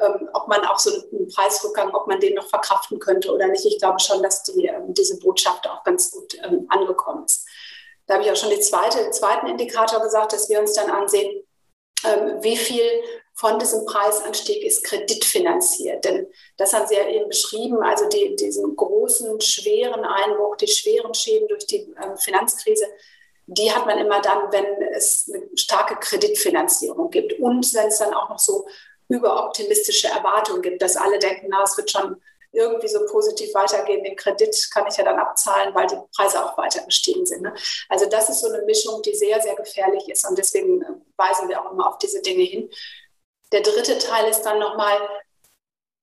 ähm, 0.00 0.28
ob 0.32 0.48
man 0.48 0.64
auch 0.64 0.78
so 0.78 0.90
einen 0.90 1.28
Preisrückgang, 1.28 1.94
ob 1.94 2.06
man 2.06 2.20
den 2.20 2.34
noch 2.34 2.48
verkraften 2.48 2.98
könnte 2.98 3.32
oder 3.32 3.46
nicht. 3.46 3.64
Ich 3.64 3.78
glaube 3.78 4.00
schon, 4.00 4.22
dass 4.22 4.42
die, 4.42 4.66
ähm, 4.66 4.92
diese 4.94 5.18
Botschaft 5.18 5.68
auch 5.68 5.84
ganz 5.84 6.10
gut 6.10 6.34
ähm, 6.44 6.66
angekommen 6.68 7.24
ist. 7.24 7.46
Da 8.06 8.14
habe 8.14 8.24
ich 8.24 8.30
auch 8.30 8.36
schon 8.36 8.50
die 8.50 8.60
zweite, 8.60 8.98
den 8.98 9.12
zweiten 9.12 9.46
Indikator 9.46 10.02
gesagt, 10.02 10.32
dass 10.32 10.48
wir 10.48 10.60
uns 10.60 10.74
dann 10.74 10.90
ansehen, 10.90 11.42
ähm, 12.04 12.42
wie 12.42 12.56
viel 12.56 12.82
von 13.34 13.58
diesem 13.58 13.84
Preisanstieg 13.84 14.64
ist 14.64 14.84
kreditfinanziert. 14.84 16.04
Denn 16.04 16.26
das 16.56 16.72
haben 16.72 16.86
Sie 16.86 16.94
ja 16.94 17.08
eben 17.08 17.28
beschrieben, 17.28 17.82
also 17.82 18.08
die, 18.08 18.36
diesen 18.36 18.76
großen, 18.76 19.40
schweren 19.40 20.04
Einbruch, 20.04 20.56
die 20.56 20.68
schweren 20.68 21.14
Schäden 21.14 21.48
durch 21.48 21.66
die 21.66 21.92
ähm, 22.02 22.16
Finanzkrise, 22.16 22.86
die 23.46 23.70
hat 23.70 23.86
man 23.86 23.98
immer 23.98 24.20
dann, 24.22 24.50
wenn 24.52 24.64
es 24.94 25.30
eine 25.32 25.44
starke 25.56 25.96
Kreditfinanzierung 25.96 27.10
gibt 27.10 27.34
und 27.40 27.74
wenn 27.74 27.88
es 27.88 27.98
dann 27.98 28.14
auch 28.14 28.28
noch 28.30 28.38
so 28.38 28.66
überoptimistische 29.08 30.08
Erwartungen 30.08 30.62
gibt, 30.62 30.80
dass 30.80 30.96
alle 30.96 31.18
denken, 31.18 31.48
na, 31.50 31.62
es 31.62 31.76
wird 31.76 31.90
schon 31.90 32.16
irgendwie 32.52 32.88
so 32.88 33.04
positiv 33.06 33.52
weitergehen. 33.52 34.04
Den 34.04 34.16
Kredit 34.16 34.70
kann 34.72 34.86
ich 34.88 34.96
ja 34.96 35.04
dann 35.04 35.18
abzahlen, 35.18 35.74
weil 35.74 35.86
die 35.88 35.96
Preise 36.16 36.42
auch 36.42 36.56
weiter 36.56 36.82
gestiegen 36.84 37.26
sind. 37.26 37.42
Ne? 37.42 37.52
Also 37.88 38.06
das 38.06 38.28
ist 38.28 38.40
so 38.40 38.48
eine 38.48 38.64
Mischung, 38.64 39.02
die 39.02 39.14
sehr, 39.14 39.40
sehr 39.40 39.56
gefährlich 39.56 40.08
ist 40.08 40.26
und 40.26 40.38
deswegen 40.38 40.82
äh, 40.82 40.86
weisen 41.16 41.48
wir 41.48 41.60
auch 41.60 41.72
immer 41.72 41.88
auf 41.88 41.98
diese 41.98 42.22
Dinge 42.22 42.44
hin. 42.44 42.70
Der 43.54 43.62
dritte 43.62 43.98
Teil 43.98 44.28
ist 44.28 44.42
dann 44.42 44.58
nochmal, 44.58 44.98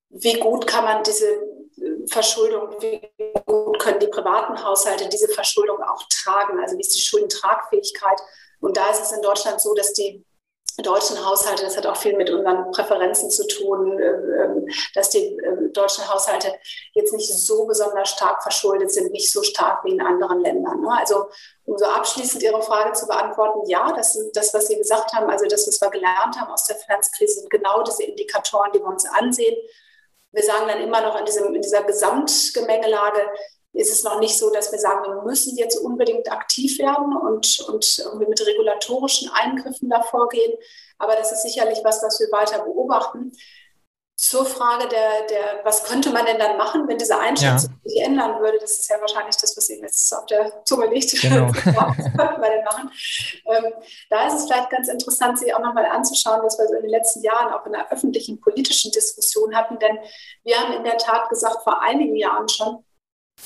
wie 0.10 0.40
gut 0.40 0.66
kann 0.66 0.86
man 0.86 1.04
diese 1.04 1.28
äh, 1.28 2.08
Verschuldung, 2.10 2.78
wie 2.80 3.02
gut 3.46 3.78
können 3.78 4.00
die 4.00 4.08
privaten 4.08 4.64
Haushalte 4.64 5.10
diese 5.10 5.28
Verschuldung 5.28 5.84
auch 5.84 6.02
tragen? 6.08 6.62
Also 6.62 6.78
wie 6.78 6.82
ist 6.82 6.96
die 6.96 7.02
Schuldentragfähigkeit? 7.02 8.22
Und 8.62 8.78
da 8.78 8.90
ist 8.90 9.02
es 9.02 9.12
in 9.12 9.22
Deutschland 9.22 9.60
so, 9.60 9.74
dass 9.74 9.92
die 9.92 10.24
deutschen 10.78 11.26
Haushalte, 11.26 11.64
das 11.64 11.76
hat 11.76 11.86
auch 11.86 11.98
viel 11.98 12.16
mit 12.16 12.30
unseren 12.30 12.72
Präferenzen 12.72 13.30
zu 13.30 13.46
tun, 13.46 14.00
äh, 14.00 14.06
ähm, 14.06 14.70
dass 14.96 15.10
die 15.10 15.38
ähm, 15.46 15.74
deutschen 15.74 16.08
Haushalte 16.08 16.54
jetzt 16.94 17.12
nicht 17.12 17.34
so 17.34 17.66
besonders 17.66 18.12
stark 18.12 18.42
verschuldet 18.44 18.94
sind, 18.94 19.12
nicht 19.12 19.30
so 19.30 19.44
stark 19.44 19.84
wie 19.84 19.92
in 19.92 20.02
anderen 20.02 20.40
Ländern. 20.40 20.80
Ne? 20.80 20.98
Also 20.98 21.26
um 21.72 21.78
so 21.78 21.86
abschließend 21.86 22.44
Ihre 22.44 22.62
Frage 22.62 22.92
zu 22.94 23.08
beantworten, 23.08 23.68
ja, 23.70 23.94
das 23.96 24.20
das, 24.34 24.54
was 24.54 24.68
Sie 24.68 24.76
gesagt 24.76 25.14
haben, 25.14 25.30
also 25.30 25.46
das, 25.46 25.66
was 25.68 25.80
wir 25.80 25.90
gelernt 25.90 26.40
haben 26.40 26.52
aus 26.52 26.66
der 26.66 26.76
Finanzkrise, 26.76 27.40
sind 27.40 27.50
genau 27.50 27.82
diese 27.84 28.04
Indikatoren, 28.04 28.72
die 28.74 28.80
wir 28.80 28.88
uns 28.88 29.06
ansehen. 29.06 29.56
Wir 30.34 30.44
sagen 30.44 30.68
dann 30.68 30.82
immer 30.82 31.02
noch 31.02 31.18
in, 31.18 31.26
diesem, 31.26 31.54
in 31.56 31.62
dieser 31.62 31.84
Gesamtgemengelage, 31.84 33.26
ist 33.74 33.92
es 33.92 34.04
noch 34.04 34.20
nicht 34.20 34.38
so, 34.38 34.50
dass 34.50 34.72
wir 34.74 34.80
sagen, 34.80 35.04
wir 35.06 35.22
müssen 35.22 35.58
jetzt 35.58 35.78
unbedingt 35.78 36.30
aktiv 36.30 36.78
werden 36.78 37.16
und, 37.16 37.60
und 37.70 38.18
mit 38.18 38.46
regulatorischen 38.46 39.32
Eingriffen 39.32 39.90
davor 39.90 40.28
gehen. 40.28 40.54
Aber 40.98 41.16
das 41.16 41.32
ist 41.32 41.44
sicherlich 41.44 41.80
was, 41.84 42.04
was 42.04 42.20
wir 42.20 42.30
weiter 42.34 42.64
beobachten. 42.64 43.32
Zur 44.22 44.46
Frage 44.46 44.88
der, 44.88 45.26
der, 45.32 45.62
was 45.64 45.84
könnte 45.84 46.12
man 46.12 46.28
denn 46.28 46.38
dann 46.38 46.56
machen, 46.56 46.88
wenn 46.88 47.00
diese 47.00 47.18
Einschätzung 47.18 47.72
ja. 47.72 47.90
sich 47.90 48.02
ändern 48.02 48.40
würde? 48.40 48.60
Das 48.62 48.78
ist 48.78 48.88
ja 48.88 49.02
wahrscheinlich 49.02 49.36
das, 49.36 49.58
was 49.58 49.68
Ihnen 49.68 49.82
jetzt 49.82 50.16
auf 50.16 50.28
der 50.28 50.64
Zunge 50.64 50.86
liegt. 50.94 51.20
Genau. 51.20 51.48
was 51.54 51.66
könnte 51.66 52.40
man 52.40 52.52
denn 52.52 52.64
machen? 52.64 52.92
Ähm, 53.48 53.74
da 54.12 54.28
ist 54.28 54.36
es 54.36 54.46
vielleicht 54.46 54.70
ganz 54.70 54.90
interessant, 54.90 55.40
sich 55.40 55.56
auch 55.56 55.60
nochmal 55.60 55.88
anzuschauen, 55.88 56.42
was 56.44 56.60
wir 56.60 56.68
so 56.68 56.76
in 56.76 56.84
den 56.84 56.92
letzten 56.92 57.24
Jahren 57.24 57.52
auch 57.52 57.66
in 57.66 57.72
der 57.72 57.92
öffentlichen 57.92 58.40
politischen 58.40 58.92
Diskussion 58.92 59.56
hatten. 59.56 59.80
Denn 59.80 59.98
wir 60.44 60.56
haben 60.60 60.74
in 60.74 60.84
der 60.84 61.00
Tat 61.00 61.28
gesagt, 61.30 61.64
vor 61.64 61.82
einigen 61.82 62.16
Jahren 62.16 62.48
schon, 62.48 62.86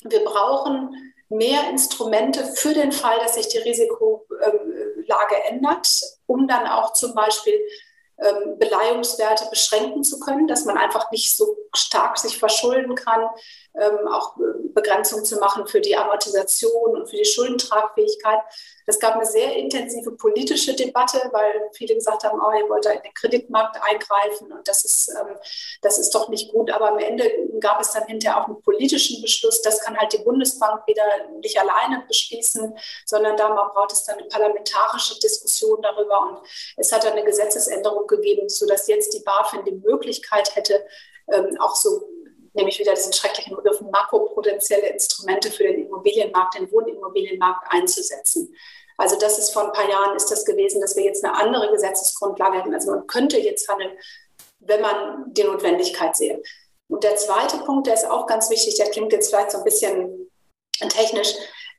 wir 0.04 0.26
brauchen 0.26 0.94
mehr 1.30 1.70
Instrumente 1.70 2.44
für 2.54 2.74
den 2.74 2.92
Fall, 2.92 3.18
dass 3.20 3.36
sich 3.36 3.48
die 3.48 3.60
Risikolage 3.60 5.42
ändert, 5.48 5.88
um 6.26 6.50
dann 6.50 6.68
auch 6.68 6.92
zum 6.92 7.16
Beispiel 7.16 7.58
Beleihungswerte 8.58 9.46
beschränken 9.50 10.04
zu 10.04 10.20
können, 10.20 10.48
dass 10.48 10.66
man 10.66 10.78
einfach 10.78 11.12
nicht 11.12 11.36
so 11.36 11.58
stark 11.76 12.18
sich 12.18 12.38
verschulden 12.38 12.96
kann, 12.96 13.28
ähm, 13.80 14.08
auch 14.08 14.38
äh, 14.38 14.70
Begrenzung 14.74 15.26
zu 15.26 15.38
machen 15.38 15.68
für 15.68 15.82
die 15.82 15.96
Amortisation 15.96 16.98
und 16.98 17.10
für 17.10 17.18
die 17.18 17.26
Schuldentragfähigkeit. 17.26 18.40
Es 18.86 19.00
gab 19.00 19.16
eine 19.16 19.26
sehr 19.26 19.56
intensive 19.56 20.12
politische 20.12 20.76
Debatte, 20.76 21.30
weil 21.32 21.70
viele 21.74 21.96
gesagt 21.96 22.24
haben, 22.24 22.40
oh, 22.40 22.52
ihr 22.58 22.70
wollt 22.70 22.86
da 22.86 22.92
in 22.92 23.02
den 23.02 23.14
Kreditmarkt 23.14 23.78
eingreifen 23.82 24.52
und 24.52 24.68
das 24.68 24.86
ist, 24.86 25.10
ähm, 25.10 25.36
das 25.82 26.00
ist 26.00 26.14
doch 26.14 26.30
nicht 26.30 26.52
gut. 26.52 26.72
Aber 26.72 26.92
am 26.92 27.00
Ende 27.00 27.30
gab 27.60 27.82
es 27.82 27.92
dann 27.92 28.06
hinterher 28.06 28.42
auch 28.42 28.48
einen 28.48 28.62
politischen 28.62 29.22
Beschluss. 29.22 29.62
Das 29.62 29.80
kann 29.82 29.98
halt 29.98 30.14
die 30.14 30.24
Bundesbank 30.24 30.88
wieder 30.88 31.04
nicht 31.42 31.60
alleine 31.60 32.04
beschließen, 32.08 32.78
sondern 33.06 33.36
da 33.38 33.50
braucht 33.50 33.92
es 33.92 34.04
dann 34.04 34.18
eine 34.18 34.28
parlamentarische 34.28 35.20
Diskussion 35.20 35.82
darüber. 35.82 36.22
Und 36.22 36.48
es 36.78 36.92
hat 36.92 37.04
dann 37.04 37.14
eine 37.14 37.26
Gesetzesänderung 37.26 38.08
gegeben, 38.08 38.50
sodass 38.50 38.88
jetzt 38.88 39.14
die 39.14 39.24
BaFin 39.24 39.66
die 39.66 39.72
Möglichkeit 39.72 40.56
hätte, 40.56 40.86
ähm, 41.32 41.58
auch 41.60 41.76
so 41.76 42.08
nämlich 42.56 42.80
wieder 42.80 42.94
diesen 42.94 43.14
schrecklichen 43.14 43.56
Begriff 43.56 43.82
makroprudentielle 43.82 44.88
Instrumente 44.88 45.52
für 45.52 45.64
den 45.64 45.86
Immobilienmarkt, 45.86 46.58
den 46.58 46.72
Wohnimmobilienmarkt 46.72 47.68
einzusetzen. 47.70 48.56
Also 48.98 49.18
das 49.18 49.38
ist 49.38 49.52
vor 49.52 49.66
ein 49.66 49.74
paar 49.74 49.90
Jahren 49.90 50.16
ist 50.16 50.32
das 50.32 50.46
gewesen, 50.46 50.82
dass 50.82 50.96
wir 50.96 51.04
jetzt 51.04 51.24
eine 51.24 51.36
andere 51.36 51.70
Gesetzesgrundlage 51.72 52.60
hätten. 52.60 52.74
Also 52.74 52.92
man 52.92 53.08
könnte 53.08 53.38
jetzt 53.38 53.68
handeln, 53.68 53.92
wenn 54.60 54.82
man 54.82 55.34
die 55.34 55.44
Notwendigkeit 55.44 56.16
sehe. 56.16 56.42
Und 56.88 57.04
der 57.04 57.16
zweite 57.16 57.58
Punkt, 57.60 57.88
der 57.88 57.96
ist 57.96 58.10
auch 58.10 58.26
ganz 58.28 58.50
wichtig, 58.50 58.76
der 58.76 58.90
klingt 58.90 59.12
jetzt 59.12 59.30
vielleicht 59.30 59.52
so 59.52 59.58
ein 59.58 59.64
bisschen 59.64 60.32
technisch. 60.80 61.34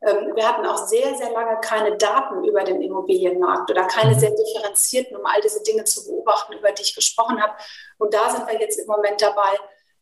Ähm, 0.07 0.32
wir 0.34 0.46
hatten 0.46 0.66
auch 0.66 0.86
sehr, 0.86 1.14
sehr 1.14 1.30
lange 1.30 1.59
keine 1.61 1.96
Daten 1.96 2.44
über 2.44 2.64
den 2.64 2.82
Immobilienmarkt 2.82 3.70
oder 3.70 3.84
keine 3.84 4.14
mhm. 4.14 4.18
sehr 4.18 4.30
differenzierten, 4.30 5.16
um 5.16 5.24
all 5.24 5.40
diese 5.40 5.62
Dinge 5.62 5.84
zu 5.84 6.05
beobachten, 6.05 6.55
über 6.55 6.72
die 6.72 6.82
ich 6.82 6.94
gesprochen 6.94 7.40
habe. 7.40 7.55
Und 7.98 8.12
da 8.12 8.30
sind 8.30 8.46
wir 8.46 8.61
jetzt 8.61 8.78
im 8.78 8.86
Moment 8.86 9.22
dabei, 9.22 9.57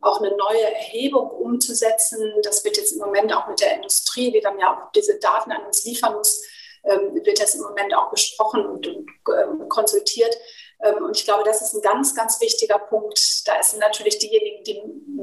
auch 0.05 0.21
eine 0.21 0.37
neue 0.37 0.63
Erhebung 0.63 1.31
umzusetzen. 1.31 2.21
Das 2.43 2.65
wird 2.65 2.77
jetzt 2.77 2.93
im 2.93 2.99
Moment 2.99 3.35
auch 3.35 3.49
mit 3.49 3.61
der 3.61 3.77
Industrie, 3.77 4.31
die 4.31 4.41
dann 4.41 4.59
ja 4.59 4.73
auch 4.73 4.93
diese 4.93 5.19
Daten 5.19 5.53
an 5.53 5.65
uns 5.67 5.85
liefern 5.85 6.15
muss, 6.15 6.43
ähm, 6.85 7.15
wird 7.25 7.41
das 7.41 7.55
im 7.55 7.63
Moment 7.63 7.95
auch 7.97 8.11
besprochen 8.11 8.67
und, 8.67 8.87
ähm, 8.87 9.69
konsultiert. 9.69 10.37
Ähm, 10.83 11.05
und 11.05 11.17
ich 11.17 11.25
glaube, 11.25 11.45
das 11.45 11.63
ist 11.63 11.75
ein 11.75 11.83
ganz, 11.83 12.15
ganz 12.15 12.41
wichtiger 12.41 12.79
Punkt. 12.79 13.19
Da 13.47 13.63
sind 13.63 13.81
natürlich 13.81 14.19
diejenigen, 14.19 14.65
die 14.65 14.83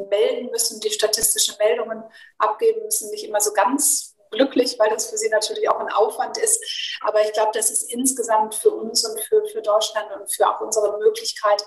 melden 0.09 0.49
müssen, 0.49 0.79
die 0.79 0.89
statistische 0.89 1.55
Meldungen 1.59 2.03
abgeben 2.37 2.83
müssen, 2.83 3.11
nicht 3.11 3.25
immer 3.25 3.39
so 3.39 3.53
ganz 3.53 4.15
glücklich, 4.31 4.79
weil 4.79 4.89
das 4.89 5.09
für 5.09 5.17
sie 5.17 5.29
natürlich 5.29 5.69
auch 5.69 5.79
ein 5.79 5.91
Aufwand 5.91 6.37
ist. 6.37 6.63
Aber 7.01 7.23
ich 7.23 7.33
glaube, 7.33 7.51
das 7.53 7.69
ist 7.69 7.91
insgesamt 7.91 8.55
für 8.55 8.71
uns 8.71 9.05
und 9.05 9.19
für, 9.21 9.45
für 9.45 9.61
Deutschland 9.61 10.07
und 10.15 10.31
für 10.31 10.47
auch 10.49 10.61
unsere 10.61 10.97
Möglichkeit, 10.97 11.63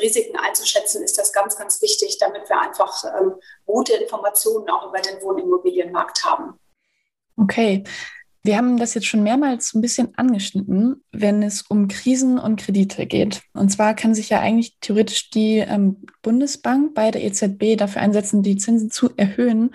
Risiken 0.00 0.36
einzuschätzen, 0.36 1.02
ist 1.02 1.18
das 1.18 1.32
ganz, 1.32 1.56
ganz 1.56 1.80
wichtig, 1.82 2.18
damit 2.18 2.48
wir 2.48 2.60
einfach 2.60 3.04
ähm, 3.18 3.34
gute 3.66 3.94
Informationen 3.94 4.68
auch 4.70 4.88
über 4.88 5.00
den 5.00 5.20
Wohnimmobilienmarkt 5.22 6.24
haben. 6.24 6.58
Okay. 7.36 7.84
Wir 8.46 8.58
haben 8.58 8.76
das 8.76 8.92
jetzt 8.92 9.06
schon 9.06 9.22
mehrmals 9.22 9.72
ein 9.72 9.80
bisschen 9.80 10.14
angeschnitten, 10.18 11.02
wenn 11.12 11.42
es 11.42 11.62
um 11.62 11.88
Krisen 11.88 12.38
und 12.38 12.60
Kredite 12.60 13.06
geht. 13.06 13.40
Und 13.54 13.70
zwar 13.70 13.94
kann 13.94 14.14
sich 14.14 14.28
ja 14.28 14.40
eigentlich 14.40 14.76
theoretisch 14.82 15.30
die 15.30 15.60
ähm, 15.60 16.04
Bundesbank 16.20 16.92
bei 16.92 17.10
der 17.10 17.24
EZB 17.24 17.78
dafür 17.78 18.02
einsetzen, 18.02 18.42
die 18.42 18.56
Zinsen 18.56 18.90
zu 18.90 19.08
erhöhen, 19.16 19.74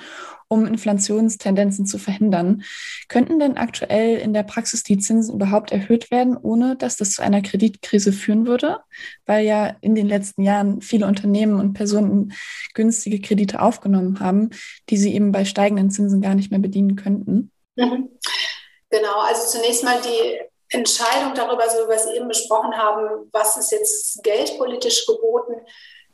um 0.49 0.67
Inflationstendenzen 0.67 1.88
zu 1.88 1.97
verhindern. 1.97 2.61
Könnten 3.07 3.39
denn 3.39 3.57
aktuell 3.57 4.20
in 4.20 4.34
der 4.34 4.43
Praxis 4.43 4.84
die 4.84 4.99
Zinsen 4.99 5.34
überhaupt 5.34 5.72
erhöht 5.72 6.11
werden, 6.11 6.38
ohne 6.38 6.76
dass 6.76 6.95
das 6.95 7.13
zu 7.13 7.24
einer 7.24 7.41
Kreditkrise 7.41 8.13
führen 8.13 8.45
würde? 8.45 8.78
Weil 9.26 9.47
ja 9.47 9.78
in 9.82 9.95
den 9.95 10.07
letzten 10.07 10.43
Jahren 10.43 10.82
viele 10.82 11.07
Unternehmen 11.07 11.59
und 11.59 11.74
Personen 11.74 12.34
günstige 12.76 13.20
Kredite 13.20 13.61
aufgenommen 13.61 14.20
haben, 14.20 14.51
die 14.91 14.97
sie 14.97 15.15
eben 15.15 15.32
bei 15.32 15.43
steigenden 15.43 15.89
Zinsen 15.89 16.22
gar 16.22 16.36
nicht 16.36 16.51
mehr 16.51 16.59
bedienen 16.59 16.95
könnten. 16.95 17.49
Mhm. 17.76 18.09
Genau, 18.89 19.19
also 19.19 19.47
zunächst 19.47 19.83
mal 19.83 20.01
die 20.01 20.39
Entscheidung 20.69 21.33
darüber, 21.35 21.69
so 21.69 21.83
wie 21.83 21.89
wir 21.89 21.95
es 21.95 22.07
eben 22.07 22.27
besprochen 22.27 22.75
haben, 22.77 23.29
was 23.31 23.57
ist 23.57 23.71
jetzt 23.71 24.23
geldpolitisch 24.23 25.05
geboten, 25.05 25.53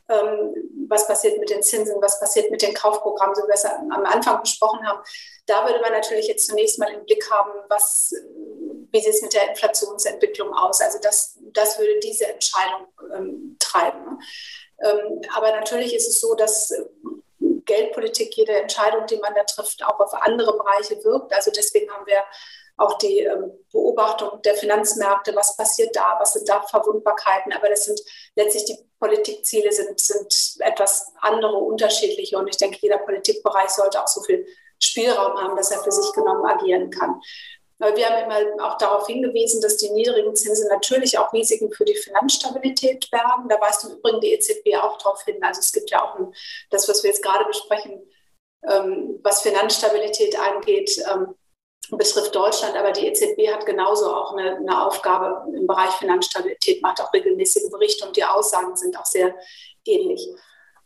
ähm, 0.08 0.54
was 0.88 1.06
passiert 1.06 1.38
mit 1.38 1.50
den 1.50 1.62
Zinsen, 1.62 2.00
was 2.00 2.20
passiert 2.20 2.50
mit 2.50 2.62
den 2.62 2.74
Kaufprogrammen, 2.74 3.34
so 3.34 3.42
wie 3.42 3.48
wir 3.48 3.54
es 3.54 3.64
am 3.64 4.04
Anfang 4.04 4.40
besprochen 4.40 4.86
haben. 4.86 5.00
Da 5.46 5.66
würde 5.66 5.80
man 5.80 5.92
natürlich 5.92 6.26
jetzt 6.28 6.46
zunächst 6.46 6.78
mal 6.78 6.92
im 6.92 7.04
Blick 7.04 7.30
haben, 7.30 7.50
was, 7.68 8.12
wie 8.92 9.00
sieht 9.00 9.14
es 9.14 9.22
mit 9.22 9.34
der 9.34 9.50
Inflationsentwicklung 9.50 10.54
aus. 10.54 10.80
Also 10.80 10.98
das, 11.02 11.38
das 11.52 11.78
würde 11.78 11.98
diese 12.00 12.26
Entscheidung 12.26 12.86
ähm, 13.14 13.56
treiben. 13.58 14.20
Ähm, 14.82 15.20
aber 15.34 15.52
natürlich 15.52 15.94
ist 15.94 16.08
es 16.08 16.20
so, 16.20 16.34
dass 16.34 16.72
Geldpolitik, 17.64 18.34
jede 18.36 18.52
Entscheidung, 18.52 19.06
die 19.06 19.18
man 19.18 19.34
da 19.34 19.42
trifft, 19.44 19.84
auch 19.84 19.98
auf 19.98 20.14
andere 20.14 20.56
Bereiche 20.56 21.02
wirkt. 21.04 21.32
Also 21.34 21.50
deswegen 21.50 21.90
haben 21.90 22.06
wir 22.06 22.22
auch 22.76 22.98
die 22.98 23.20
ähm, 23.20 23.52
Beobachtung 23.72 24.42
der 24.42 24.54
Finanzmärkte, 24.54 25.34
was 25.34 25.56
passiert 25.56 25.94
da, 25.96 26.16
was 26.18 26.34
sind 26.34 26.48
da 26.48 26.62
Verwundbarkeiten. 26.62 27.52
Aber 27.52 27.68
das 27.68 27.84
sind 27.84 28.00
letztlich 28.34 28.66
die 28.66 28.78
Politikziele 28.98 29.72
sind, 29.72 29.98
sind 29.98 30.56
etwas 30.60 31.12
andere, 31.20 31.56
unterschiedliche. 31.56 32.36
Und 32.36 32.48
ich 32.48 32.56
denke, 32.56 32.78
jeder 32.80 32.98
Politikbereich 32.98 33.70
sollte 33.70 34.02
auch 34.02 34.08
so 34.08 34.22
viel 34.22 34.46
Spielraum 34.82 35.36
haben, 35.40 35.56
dass 35.56 35.70
er 35.70 35.82
für 35.82 35.92
sich 35.92 36.12
genommen 36.12 36.44
agieren 36.44 36.90
kann. 36.90 37.20
Wir 37.78 38.08
haben 38.08 38.24
immer 38.24 38.66
auch 38.66 38.78
darauf 38.78 39.06
hingewiesen, 39.06 39.60
dass 39.60 39.76
die 39.76 39.90
niedrigen 39.90 40.34
Zinsen 40.34 40.68
natürlich 40.68 41.18
auch 41.18 41.32
Risiken 41.34 41.70
für 41.72 41.84
die 41.84 41.94
Finanzstabilität 41.94 43.10
bergen. 43.10 43.50
Da 43.50 43.60
weist 43.60 43.84
im 43.84 43.98
Übrigen 43.98 44.20
die 44.20 44.32
EZB 44.32 44.76
auch 44.80 44.96
darauf 44.96 45.22
hin. 45.24 45.42
Also 45.42 45.60
es 45.60 45.72
gibt 45.72 45.90
ja 45.90 46.02
auch 46.02 46.18
ein, 46.18 46.32
das, 46.70 46.88
was 46.88 47.02
wir 47.02 47.10
jetzt 47.10 47.22
gerade 47.22 47.44
besprechen, 47.44 48.00
ähm, 48.66 49.20
was 49.22 49.42
Finanzstabilität 49.42 50.38
angeht, 50.40 51.04
ähm, 51.12 51.34
betrifft 51.90 52.34
Deutschland, 52.34 52.76
aber 52.76 52.92
die 52.92 53.06
EZB 53.06 53.52
hat 53.52 53.66
genauso 53.66 54.12
auch 54.14 54.32
eine, 54.32 54.56
eine, 54.56 54.86
Aufgabe 54.86 55.44
im 55.54 55.66
Bereich 55.66 55.90
Finanzstabilität, 55.90 56.82
macht 56.82 57.00
auch 57.00 57.12
regelmäßige 57.12 57.70
Berichte 57.70 58.06
und 58.06 58.16
die 58.16 58.24
Aussagen 58.24 58.76
sind 58.76 58.98
auch 58.98 59.04
sehr 59.04 59.34
ähnlich. 59.84 60.28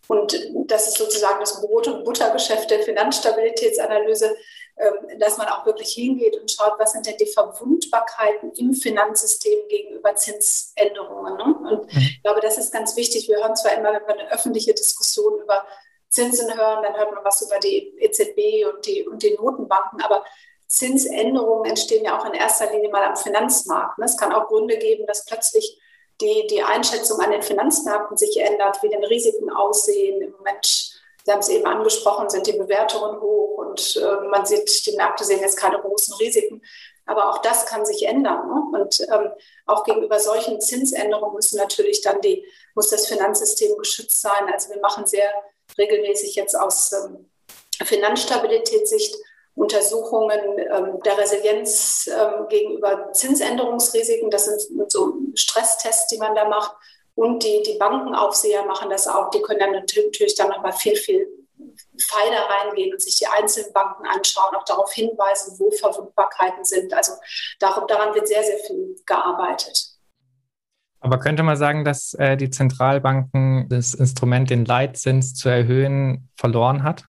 Und 0.09 0.37
das 0.67 0.89
ist 0.89 0.99
sozusagen 0.99 1.39
das 1.41 1.61
Brot- 1.61 1.87
und 1.87 2.05
Buttergeschäft 2.05 2.71
der 2.71 2.83
Finanzstabilitätsanalyse, 2.83 4.37
ähm, 4.77 5.19
dass 5.21 5.39
man 5.39 5.47
auch 5.49 5.65
wirklich 5.67 5.93
hingeht 5.93 6.37
und 6.41 6.51
schaut, 6.51 6.75
was 6.79 6.93
sind 6.93 7.07
denn 7.07 7.17
die 7.17 7.27
Verwundbarkeiten 7.27 8.51
im 8.57 8.73
Finanzsystem 8.73 9.69
gegenüber 9.69 10.15
Zinsänderungen. 10.17 11.37
Ne? 11.37 11.71
Und 11.71 11.95
mhm. 11.95 12.01
ich 12.01 12.23
glaube, 12.23 12.41
das 12.41 12.59
ist 12.59 12.73
ganz 12.73 12.97
wichtig. 12.97 13.29
Wir 13.29 13.37
hören 13.37 13.55
zwar 13.55 13.75
immer, 13.75 13.93
wenn 13.93 14.07
wir 14.07 14.19
eine 14.19 14.33
öffentliche 14.33 14.75
Diskussion 14.75 15.41
über 15.41 15.65
Zinsen 16.09 16.53
hören, 16.57 16.83
dann 16.83 16.97
hört 16.97 17.15
man 17.15 17.25
was 17.25 17.43
über 17.43 17.59
die 17.59 17.95
EZB 18.01 18.67
und 18.73 18.85
die, 18.87 19.07
und 19.07 19.23
die 19.23 19.35
Notenbanken, 19.35 20.03
aber 20.03 20.25
Zinsänderungen 20.71 21.69
entstehen 21.69 22.05
ja 22.05 22.17
auch 22.17 22.25
in 22.25 22.33
erster 22.33 22.71
Linie 22.71 22.91
mal 22.91 23.03
am 23.03 23.17
Finanzmarkt. 23.17 23.99
Ne? 23.99 24.05
Es 24.05 24.17
kann 24.17 24.33
auch 24.33 24.47
Gründe 24.47 24.79
geben, 24.79 25.05
dass 25.05 25.25
plötzlich 25.25 25.81
die, 26.21 26.47
die 26.47 26.63
Einschätzung 26.63 27.19
an 27.19 27.33
den 27.33 27.43
Finanzmärkten 27.43 28.17
sich 28.17 28.37
ändert, 28.41 28.81
wie 28.83 28.89
denn 28.89 29.03
Risiken 29.03 29.51
aussehen. 29.51 30.23
Im 30.23 30.31
Moment, 30.31 30.65
Sie 31.25 31.33
haben 31.33 31.41
es 31.41 31.49
eben 31.49 31.67
angesprochen, 31.67 32.31
sind 32.31 32.47
die 32.47 32.53
Bewertungen 32.53 33.21
hoch 33.21 33.59
und 33.59 33.97
äh, 33.97 34.29
man 34.29 34.47
sieht, 34.47 34.87
die 34.87 34.97
Märkte 34.97 35.25
sehen 35.25 35.41
jetzt 35.41 35.59
keine 35.59 35.81
großen 35.81 36.15
Risiken. 36.15 36.63
Aber 37.05 37.31
auch 37.31 37.39
das 37.39 37.67
kann 37.67 37.85
sich 37.85 38.07
ändern. 38.07 38.47
Ne? 38.47 38.81
Und 38.81 39.01
ähm, 39.01 39.33
auch 39.67 39.83
gegenüber 39.83 40.21
solchen 40.21 40.61
Zinsänderungen 40.61 41.35
müssen 41.35 41.59
natürlich 41.59 42.01
dann 42.01 42.21
die, 42.21 42.47
muss 42.77 42.91
das 42.91 43.09
Finanzsystem 43.09 43.77
geschützt 43.77 44.23
sein. 44.23 44.49
Also 44.53 44.71
wir 44.71 44.81
machen 44.81 45.05
sehr 45.05 45.31
regelmäßig 45.77 46.37
jetzt 46.37 46.55
aus 46.55 46.93
ähm, 46.93 47.29
Finanzstabilitätssicht 47.83 49.17
Untersuchungen 49.55 50.41
ähm, 50.59 51.01
der 51.05 51.19
Resilienz 51.19 52.09
ähm, 52.09 52.49
gegenüber 52.49 53.13
Zinsänderungsrisiken. 53.13 54.31
Das 54.31 54.47
sind 54.47 54.91
so 54.91 55.15
Stresstests, 55.35 56.09
die 56.09 56.19
man 56.19 56.35
da 56.35 56.49
macht. 56.49 56.75
Und 57.15 57.43
die, 57.43 57.63
die 57.67 57.77
Bankenaufseher 57.79 58.65
machen 58.65 58.89
das 58.89 59.07
auch. 59.07 59.31
Die 59.31 59.43
können 59.43 59.59
dann 59.59 59.73
natürlich 59.73 60.35
dann 60.37 60.49
nochmal 60.49 60.73
viel, 60.73 60.97
viel 60.97 61.27
feiner 61.99 62.49
reingehen 62.49 62.93
und 62.93 63.03
sich 63.03 63.17
die 63.17 63.27
einzelnen 63.27 63.73
Banken 63.73 64.07
anschauen, 64.07 64.55
auch 64.57 64.65
darauf 64.65 64.93
hinweisen, 64.93 65.59
wo 65.59 65.71
Verwundbarkeiten 65.71 66.65
sind. 66.65 66.95
Also 66.95 67.13
darum, 67.59 67.87
daran 67.87 68.15
wird 68.15 68.29
sehr, 68.29 68.43
sehr 68.43 68.59
viel 68.59 68.97
gearbeitet. 69.05 69.91
Aber 71.01 71.19
könnte 71.19 71.43
man 71.43 71.57
sagen, 71.57 71.85
dass 71.85 72.15
äh, 72.15 72.37
die 72.37 72.51
Zentralbanken 72.51 73.69
das 73.69 73.95
Instrument, 73.95 74.51
den 74.51 74.65
Leitzins 74.65 75.35
zu 75.35 75.49
erhöhen, 75.49 76.29
verloren 76.37 76.83
hat? 76.83 77.05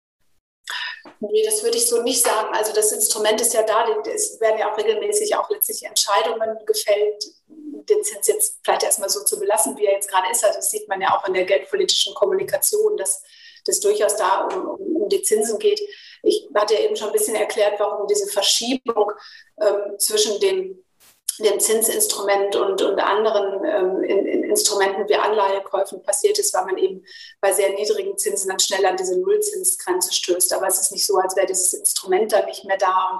Nee, 1.23 1.43
das 1.45 1.63
würde 1.63 1.77
ich 1.77 1.87
so 1.87 2.01
nicht 2.01 2.23
sagen. 2.23 2.53
Also 2.53 2.73
das 2.73 2.91
Instrument 2.91 3.39
ist 3.39 3.53
ja 3.53 3.61
da, 3.61 3.85
es 4.11 4.39
werden 4.41 4.57
ja 4.57 4.71
auch 4.71 4.77
regelmäßig 4.77 5.35
auch 5.35 5.47
letztlich 5.51 5.83
Entscheidungen 5.83 6.57
gefällt, 6.65 7.23
den 7.47 8.03
Zins 8.03 8.25
jetzt 8.25 8.59
vielleicht 8.63 8.81
erstmal 8.81 9.09
so 9.09 9.23
zu 9.23 9.39
belassen, 9.39 9.77
wie 9.77 9.85
er 9.85 9.93
jetzt 9.93 10.09
gerade 10.09 10.31
ist. 10.31 10.43
Also 10.43 10.57
das 10.57 10.71
sieht 10.71 10.87
man 10.87 10.99
ja 10.99 11.15
auch 11.15 11.27
in 11.27 11.35
der 11.35 11.45
geldpolitischen 11.45 12.15
Kommunikation, 12.15 12.97
dass 12.97 13.21
das 13.65 13.79
durchaus 13.79 14.15
da 14.15 14.47
um, 14.47 14.67
um, 14.67 14.95
um 15.03 15.09
die 15.09 15.21
Zinsen 15.21 15.59
geht. 15.59 15.79
Ich 16.23 16.49
hatte 16.55 16.73
ja 16.73 16.79
eben 16.81 16.95
schon 16.95 17.09
ein 17.09 17.13
bisschen 17.13 17.35
erklärt, 17.35 17.79
warum 17.79 18.07
diese 18.07 18.27
Verschiebung 18.27 19.11
ähm, 19.61 19.99
zwischen 19.99 20.39
dem 20.39 20.83
dem 21.39 21.59
Zinsinstrument 21.59 22.55
und, 22.55 22.81
und 22.81 22.99
anderen 22.99 23.63
ähm, 23.63 24.03
in, 24.03 24.25
in 24.25 24.43
Instrumenten 24.43 25.07
wie 25.07 25.15
Anleihekäufen 25.15 26.03
passiert 26.03 26.37
ist, 26.39 26.53
weil 26.53 26.65
man 26.65 26.77
eben 26.77 27.05
bei 27.39 27.53
sehr 27.53 27.69
niedrigen 27.69 28.17
Zinsen 28.17 28.49
dann 28.49 28.59
schnell 28.59 28.85
an 28.85 28.97
diese 28.97 29.19
Nullzinsgrenze 29.19 30.13
stößt. 30.13 30.53
Aber 30.53 30.67
es 30.67 30.79
ist 30.79 30.91
nicht 30.91 31.05
so, 31.05 31.17
als 31.17 31.35
wäre 31.35 31.47
dieses 31.47 31.73
Instrument 31.73 32.31
dann 32.31 32.45
nicht 32.45 32.65
mehr 32.65 32.77
da. 32.77 33.17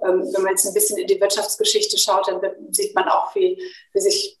Und 0.00 0.08
ähm, 0.08 0.32
wenn 0.32 0.42
man 0.42 0.52
jetzt 0.52 0.66
ein 0.66 0.74
bisschen 0.74 0.98
in 0.98 1.06
die 1.06 1.20
Wirtschaftsgeschichte 1.20 1.98
schaut, 1.98 2.28
dann 2.28 2.40
sieht 2.70 2.94
man 2.94 3.08
auch, 3.08 3.34
wie, 3.34 3.62
wie 3.92 4.00
sich 4.00 4.38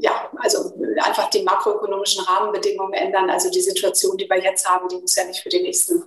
ja, 0.00 0.30
also 0.38 0.72
einfach 1.02 1.30
die 1.30 1.42
makroökonomischen 1.42 2.24
Rahmenbedingungen 2.24 2.94
ändern. 2.94 3.30
Also 3.30 3.50
die 3.50 3.60
Situation, 3.60 4.16
die 4.16 4.28
wir 4.28 4.42
jetzt 4.42 4.68
haben, 4.68 4.88
die 4.88 4.98
muss 4.98 5.16
ja 5.16 5.24
nicht 5.24 5.42
für 5.42 5.48
die 5.48 5.62
nächsten 5.62 6.04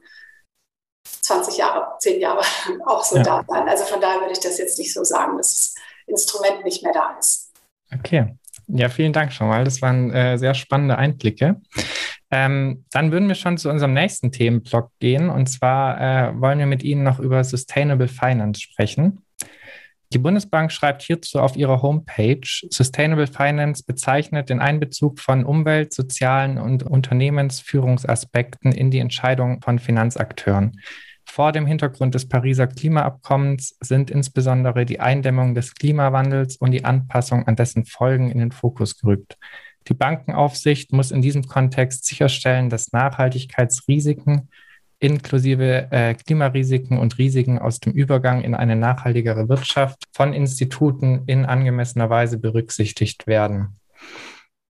20 1.22 1.58
Jahre, 1.58 1.98
10 2.00 2.22
Jahre 2.22 2.44
auch 2.86 3.04
so 3.04 3.18
ja. 3.18 3.24
da 3.24 3.46
sein. 3.48 3.68
Also 3.68 3.86
von 3.86 4.00
daher 4.02 4.22
würde 4.22 4.34
ich 4.34 4.40
das 4.40 4.58
jetzt 4.58 4.78
nicht 4.78 4.94
so 4.94 5.04
sagen. 5.04 5.38
Das 5.38 5.52
ist 5.52 5.79
Instrument 6.10 6.64
nicht 6.64 6.84
mehr 6.84 6.94
da 6.94 7.18
ist. 7.20 7.52
Okay. 7.94 8.36
Ja, 8.68 8.90
vielen 8.90 9.14
Dank 9.14 9.34
schon 9.34 9.48
mal. 9.48 9.64
Das 9.64 9.82
waren 9.82 10.12
äh, 10.12 10.38
sehr 10.38 10.54
spannende 10.54 10.98
Einblicke. 10.98 11.60
Ähm, 12.30 12.86
dann 12.92 13.12
würden 13.12 13.28
wir 13.28 13.36
schon 13.36 13.58
zu 13.58 13.70
unserem 13.70 13.94
nächsten 13.94 14.32
Themenblock 14.32 14.92
gehen. 15.00 15.30
Und 15.30 15.48
zwar 15.48 16.00
äh, 16.00 16.40
wollen 16.40 16.60
wir 16.60 16.68
mit 16.68 16.84
Ihnen 16.84 17.04
noch 17.04 17.20
über 17.20 17.44
Sustainable 17.44 18.08
Finance 18.08 18.62
sprechen. 18.62 19.24
Die 20.12 20.18
Bundesbank 20.18 20.72
schreibt 20.72 21.04
hierzu 21.04 21.40
auf 21.40 21.56
ihrer 21.56 21.84
Homepage, 21.84 22.42
Sustainable 22.44 23.28
Finance 23.28 23.84
bezeichnet 23.86 24.50
den 24.50 24.60
Einbezug 24.60 25.20
von 25.20 25.46
Umwelt-, 25.46 25.94
sozialen 25.94 26.58
und 26.58 26.82
Unternehmensführungsaspekten 26.82 28.72
in 28.72 28.90
die 28.90 28.98
Entscheidung 29.00 29.62
von 29.62 29.78
Finanzakteuren. 29.78 30.80
Vor 31.30 31.52
dem 31.52 31.68
Hintergrund 31.68 32.16
des 32.16 32.28
Pariser 32.28 32.66
Klimaabkommens 32.66 33.78
sind 33.80 34.10
insbesondere 34.10 34.84
die 34.84 35.00
Eindämmung 35.00 35.54
des 35.54 35.76
Klimawandels 35.76 36.58
und 36.58 36.72
die 36.72 36.84
Anpassung 36.84 37.48
an 37.48 37.56
dessen 37.56 37.86
Folgen 37.86 38.32
in 38.32 38.40
den 38.40 38.52
Fokus 38.52 38.98
gerückt. 38.98 39.38
Die 39.88 39.94
Bankenaufsicht 39.94 40.92
muss 40.92 41.12
in 41.12 41.22
diesem 41.22 41.44
Kontext 41.44 42.06
sicherstellen, 42.06 42.70
dass 42.70 42.92
Nachhaltigkeitsrisiken 42.94 44.50
inklusive 45.00 45.92
äh, 45.92 46.16
Klimarisiken 46.16 46.98
und 46.98 47.20
Risiken 47.20 47.60
aus 47.60 47.80
dem 47.80 47.94
Übergang 47.94 48.42
in 48.42 48.56
eine 48.56 48.76
nachhaltigere 48.76 49.48
Wirtschaft 49.48 50.06
von 50.12 50.34
Instituten 50.34 51.24
in 51.28 51.46
angemessener 51.46 52.10
Weise 52.10 52.40
berücksichtigt 52.40 53.28
werden. 53.28 53.80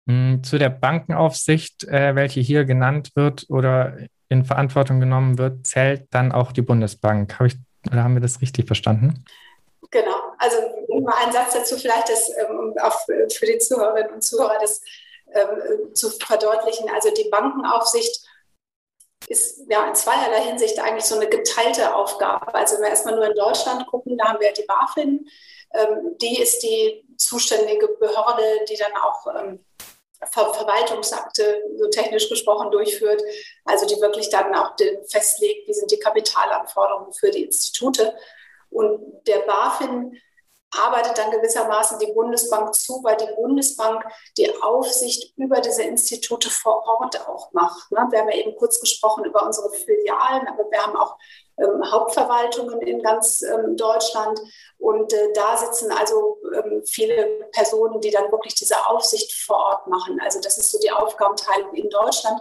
Hm, 0.06 0.44
zu 0.44 0.58
der 0.58 0.68
Bankenaufsicht, 0.68 1.84
äh, 1.84 2.14
welche 2.14 2.40
hier 2.40 2.66
genannt 2.66 3.12
wird 3.14 3.46
oder 3.48 3.96
in 4.32 4.44
Verantwortung 4.44 4.98
genommen 4.98 5.38
wird, 5.38 5.66
zählt 5.66 6.06
dann 6.10 6.32
auch 6.32 6.52
die 6.52 6.62
Bundesbank. 6.62 7.34
Habe 7.34 7.48
ich, 7.48 7.54
oder 7.90 8.02
haben 8.02 8.14
wir 8.14 8.20
das 8.20 8.40
richtig 8.40 8.66
verstanden? 8.66 9.24
Genau. 9.90 10.16
Also 10.38 10.56
mal 11.00 11.14
ein 11.24 11.32
Satz 11.32 11.52
dazu 11.52 11.76
vielleicht, 11.76 12.08
das, 12.08 12.30
ähm, 12.30 12.74
auch 12.80 12.98
für 13.06 13.46
die 13.46 13.58
Zuhörerinnen 13.58 14.14
und 14.14 14.22
Zuhörer 14.22 14.58
das 14.60 14.80
ähm, 15.34 15.94
zu 15.94 16.10
verdeutlichen. 16.10 16.88
Also 16.94 17.10
die 17.10 17.28
Bankenaufsicht 17.30 18.26
ist 19.28 19.62
ja 19.68 19.86
in 19.86 19.94
zweierlei 19.94 20.42
Hinsicht 20.42 20.78
eigentlich 20.80 21.04
so 21.04 21.16
eine 21.16 21.28
geteilte 21.28 21.94
Aufgabe. 21.94 22.54
Also 22.54 22.76
wenn 22.76 22.82
wir 22.82 22.90
erstmal 22.90 23.14
nur 23.14 23.26
in 23.26 23.34
Deutschland 23.34 23.86
gucken, 23.86 24.18
da 24.18 24.28
haben 24.28 24.40
wir 24.40 24.52
die 24.52 24.64
BaFin. 24.66 25.26
Ähm, 25.74 26.16
die 26.20 26.40
ist 26.40 26.62
die 26.62 27.04
zuständige 27.16 27.88
Behörde, 28.00 28.64
die 28.68 28.76
dann 28.76 28.92
auch 29.02 29.26
ähm, 29.34 29.64
Ver 30.30 30.54
Verwaltungsakte, 30.54 31.62
so 31.76 31.88
technisch 31.88 32.28
gesprochen, 32.28 32.70
durchführt. 32.70 33.22
Also 33.64 33.86
die 33.86 34.00
wirklich 34.00 34.30
dann 34.30 34.54
auch 34.54 34.74
festlegt, 35.08 35.68
wie 35.68 35.74
sind 35.74 35.90
die 35.90 35.98
Kapitalanforderungen 35.98 37.12
für 37.12 37.30
die 37.30 37.44
Institute. 37.44 38.14
Und 38.70 39.26
der 39.26 39.40
BaFin 39.40 40.18
arbeitet 40.72 41.18
dann 41.18 41.30
gewissermaßen 41.30 41.98
die 41.98 42.12
Bundesbank 42.12 42.74
zu, 42.74 43.02
weil 43.02 43.16
die 43.16 43.32
Bundesbank 43.36 44.04
die 44.36 44.50
Aufsicht 44.62 45.36
über 45.36 45.60
diese 45.60 45.82
Institute 45.82 46.50
vor 46.50 46.82
Ort 46.86 47.28
auch 47.28 47.52
macht. 47.52 47.90
Ne? 47.92 48.06
Wir 48.10 48.20
haben 48.20 48.28
ja 48.30 48.36
eben 48.36 48.56
kurz 48.56 48.80
gesprochen 48.80 49.24
über 49.24 49.44
unsere 49.44 49.70
Filialen, 49.70 50.48
aber 50.48 50.70
wir 50.70 50.82
haben 50.82 50.96
auch 50.96 51.16
ähm, 51.58 51.82
Hauptverwaltungen 51.90 52.80
in 52.80 53.02
ganz 53.02 53.42
ähm, 53.42 53.76
Deutschland. 53.76 54.40
Und 54.78 55.12
äh, 55.12 55.32
da 55.34 55.56
sitzen 55.56 55.92
also 55.92 56.38
ähm, 56.54 56.82
viele 56.86 57.48
Personen, 57.52 58.00
die 58.00 58.10
dann 58.10 58.32
wirklich 58.32 58.54
diese 58.54 58.86
Aufsicht 58.86 59.32
vor 59.34 59.56
Ort 59.56 59.86
machen. 59.86 60.20
Also 60.20 60.40
das 60.40 60.58
ist 60.58 60.70
so 60.70 60.78
die 60.78 60.90
Aufgabenteilung 60.90 61.74
in 61.74 61.90
Deutschland. 61.90 62.40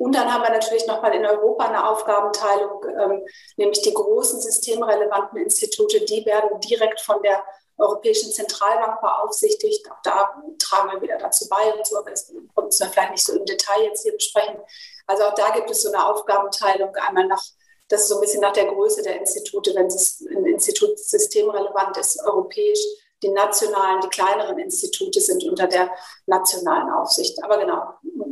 Und 0.00 0.14
dann 0.14 0.32
haben 0.32 0.42
wir 0.42 0.50
natürlich 0.50 0.86
nochmal 0.86 1.14
in 1.14 1.26
Europa 1.26 1.66
eine 1.66 1.86
Aufgabenteilung, 1.86 2.82
ähm, 2.98 3.22
nämlich 3.58 3.82
die 3.82 3.92
großen 3.92 4.40
systemrelevanten 4.40 5.38
Institute, 5.38 6.00
die 6.06 6.24
werden 6.24 6.58
direkt 6.60 7.02
von 7.02 7.20
der 7.20 7.44
Europäischen 7.76 8.32
Zentralbank 8.32 9.02
beaufsichtigt. 9.02 9.90
Auch 9.90 10.00
da 10.02 10.42
tragen 10.58 10.92
wir 10.92 11.02
wieder 11.02 11.18
dazu 11.18 11.46
bei 11.50 11.74
und 11.74 11.86
so, 11.86 11.98
aber 11.98 12.08
das 12.08 12.30
müssen 12.30 12.86
wir 12.86 12.90
vielleicht 12.90 13.10
nicht 13.10 13.26
so 13.26 13.34
im 13.34 13.44
Detail 13.44 13.82
jetzt 13.82 14.02
hier 14.02 14.14
besprechen. 14.14 14.58
Also 15.06 15.24
auch 15.24 15.34
da 15.34 15.50
gibt 15.50 15.70
es 15.70 15.82
so 15.82 15.92
eine 15.92 16.06
Aufgabenteilung, 16.06 16.96
einmal 16.96 17.26
nach, 17.26 17.42
das 17.88 18.02
ist 18.02 18.08
so 18.08 18.14
ein 18.14 18.20
bisschen 18.22 18.40
nach 18.40 18.54
der 18.54 18.72
Größe 18.72 19.02
der 19.02 19.18
Institute, 19.20 19.74
wenn 19.74 19.86
es 19.86 20.24
ein 20.30 20.46
Institut 20.46 20.98
systemrelevant 20.98 21.98
ist, 21.98 22.24
europäisch, 22.24 22.80
die 23.22 23.28
nationalen, 23.28 24.00
die 24.00 24.08
kleineren 24.08 24.58
Institute 24.58 25.20
sind 25.20 25.44
unter 25.44 25.66
der 25.66 25.90
nationalen 26.24 26.90
Aufsicht. 26.90 27.44
Aber 27.44 27.58
genau, 27.58 27.82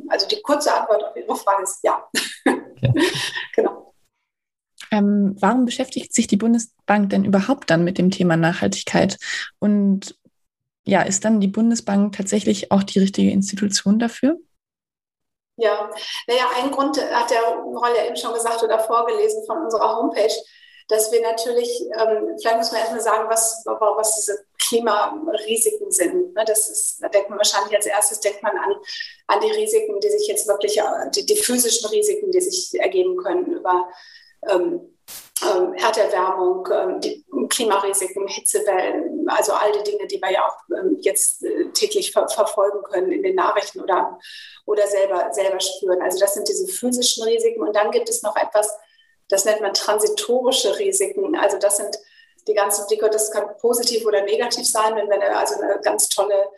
also 0.09 0.27
die 0.29 0.41
kurze 0.43 0.75
Antwort 0.75 1.05
auf 1.05 1.17
Ihre 1.17 1.37
Frage 1.37 1.63
ist 1.63 1.81
ja. 1.83 2.09
ja. 2.45 2.55
genau. 3.55 3.95
Ähm, 4.91 5.37
warum 5.39 5.65
beschäftigt 5.65 6.15
sich 6.15 6.27
die 6.27 6.37
Bundesbank 6.37 7.11
denn 7.11 7.25
überhaupt 7.25 7.71
dann 7.71 7.85
mit 7.85 7.99
dem 7.99 8.11
Thema 8.11 8.37
Nachhaltigkeit? 8.37 9.19
Und 9.59 10.17
ja, 10.87 11.03
ist 11.03 11.25
dann 11.25 11.41
die 11.41 11.49
Bundesbank 11.49 12.17
tatsächlich 12.17 12.73
auch 12.73 12.83
die 12.83 12.99
richtige 12.99 13.31
Institution 13.31 13.99
dafür? 13.99 14.39
Ja, 15.57 15.91
naja, 16.27 16.45
ein 16.63 16.71
Grund 16.71 16.99
hat 16.99 17.31
der 17.31 17.43
Roll 17.43 17.91
ja 17.97 18.07
eben 18.07 18.17
schon 18.17 18.33
gesagt 18.33 18.63
oder 18.63 18.79
vorgelesen 18.79 19.45
von 19.47 19.65
unserer 19.65 19.97
Homepage 19.97 20.33
dass 20.89 21.13
wir 21.13 21.21
natürlich, 21.21 21.71
ähm, 21.99 22.37
vielleicht 22.41 22.57
muss 22.57 22.73
man 22.73 22.81
erstmal 22.81 23.01
sagen, 23.01 23.29
was, 23.29 23.63
was 23.67 24.17
diese 24.17 24.45
Klimarisiken 24.59 25.91
sind. 25.91 26.35
Ne? 26.35 26.45
Das 26.47 26.69
ist, 26.69 27.03
da 27.03 27.09
denkt 27.09 27.31
man 27.31 27.39
wahrscheinlich 27.39 27.77
als 27.77 27.87
erstes 27.87 28.21
denkt 28.21 28.43
man 28.43 28.57
an, 28.57 28.75
an 29.27 29.41
die 29.41 29.51
Risiken, 29.51 30.01
die 30.01 30.11
sich 30.11 30.27
jetzt 30.27 30.49
wirklich, 30.49 30.81
die, 31.15 31.27
die 31.27 31.37
physischen 31.37 31.89
Risiken, 31.89 32.31
die 32.31 32.41
sich 32.41 32.79
ergeben 32.79 33.17
können 33.17 33.47
über 33.47 33.89
ähm, 34.49 34.99
ähm, 35.43 35.75
Erderwärmung, 35.75 36.69
ähm, 36.73 37.01
die 37.01 37.25
Klimarisiken, 37.49 38.27
Hitzewellen, 38.27 39.29
also 39.29 39.53
all 39.53 39.73
die 39.73 39.91
Dinge, 39.91 40.07
die 40.07 40.21
wir 40.21 40.33
ja 40.33 40.47
auch 40.47 40.57
ähm, 40.77 40.99
jetzt 41.01 41.45
äh, 41.45 41.71
täglich 41.73 42.13
ver 42.13 42.29
verfolgen 42.29 42.83
können 42.83 43.13
in 43.13 43.23
den 43.23 43.37
Nachrichten 43.37 43.81
oder, 43.81 44.19
oder 44.67 44.87
selber, 44.87 45.29
selber 45.33 45.61
spüren. 45.61 46.03
Also 46.03 46.19
das 46.19 46.35
sind 46.35 46.49
diese 46.49 46.67
physischen 46.67 47.25
Risiken. 47.25 47.63
Und 47.63 47.75
dann 47.77 47.91
gibt 47.91 48.09
es 48.09 48.23
noch 48.23 48.37
etwas, 48.37 48.77
das 49.29 49.45
nennt 49.45 49.61
man 49.61 49.75
transitorische 49.75 50.79
Risiken. 50.79 51.37
Also 51.37 51.59
das 51.59 51.77
sind 51.77 51.99
die 52.49 52.55
ganzen 52.55 52.87
Dinge, 52.89 53.11
das 53.11 53.31
kann 53.31 53.57
positiv 53.59 54.07
oder 54.07 54.23
negativ 54.23 54.67
sein, 54.67 54.97
wenn 54.97 55.09
wir 55.09 55.39
also 55.39 55.61
eine 55.61 55.81
ganz 55.81 56.09
tolle 56.09 56.49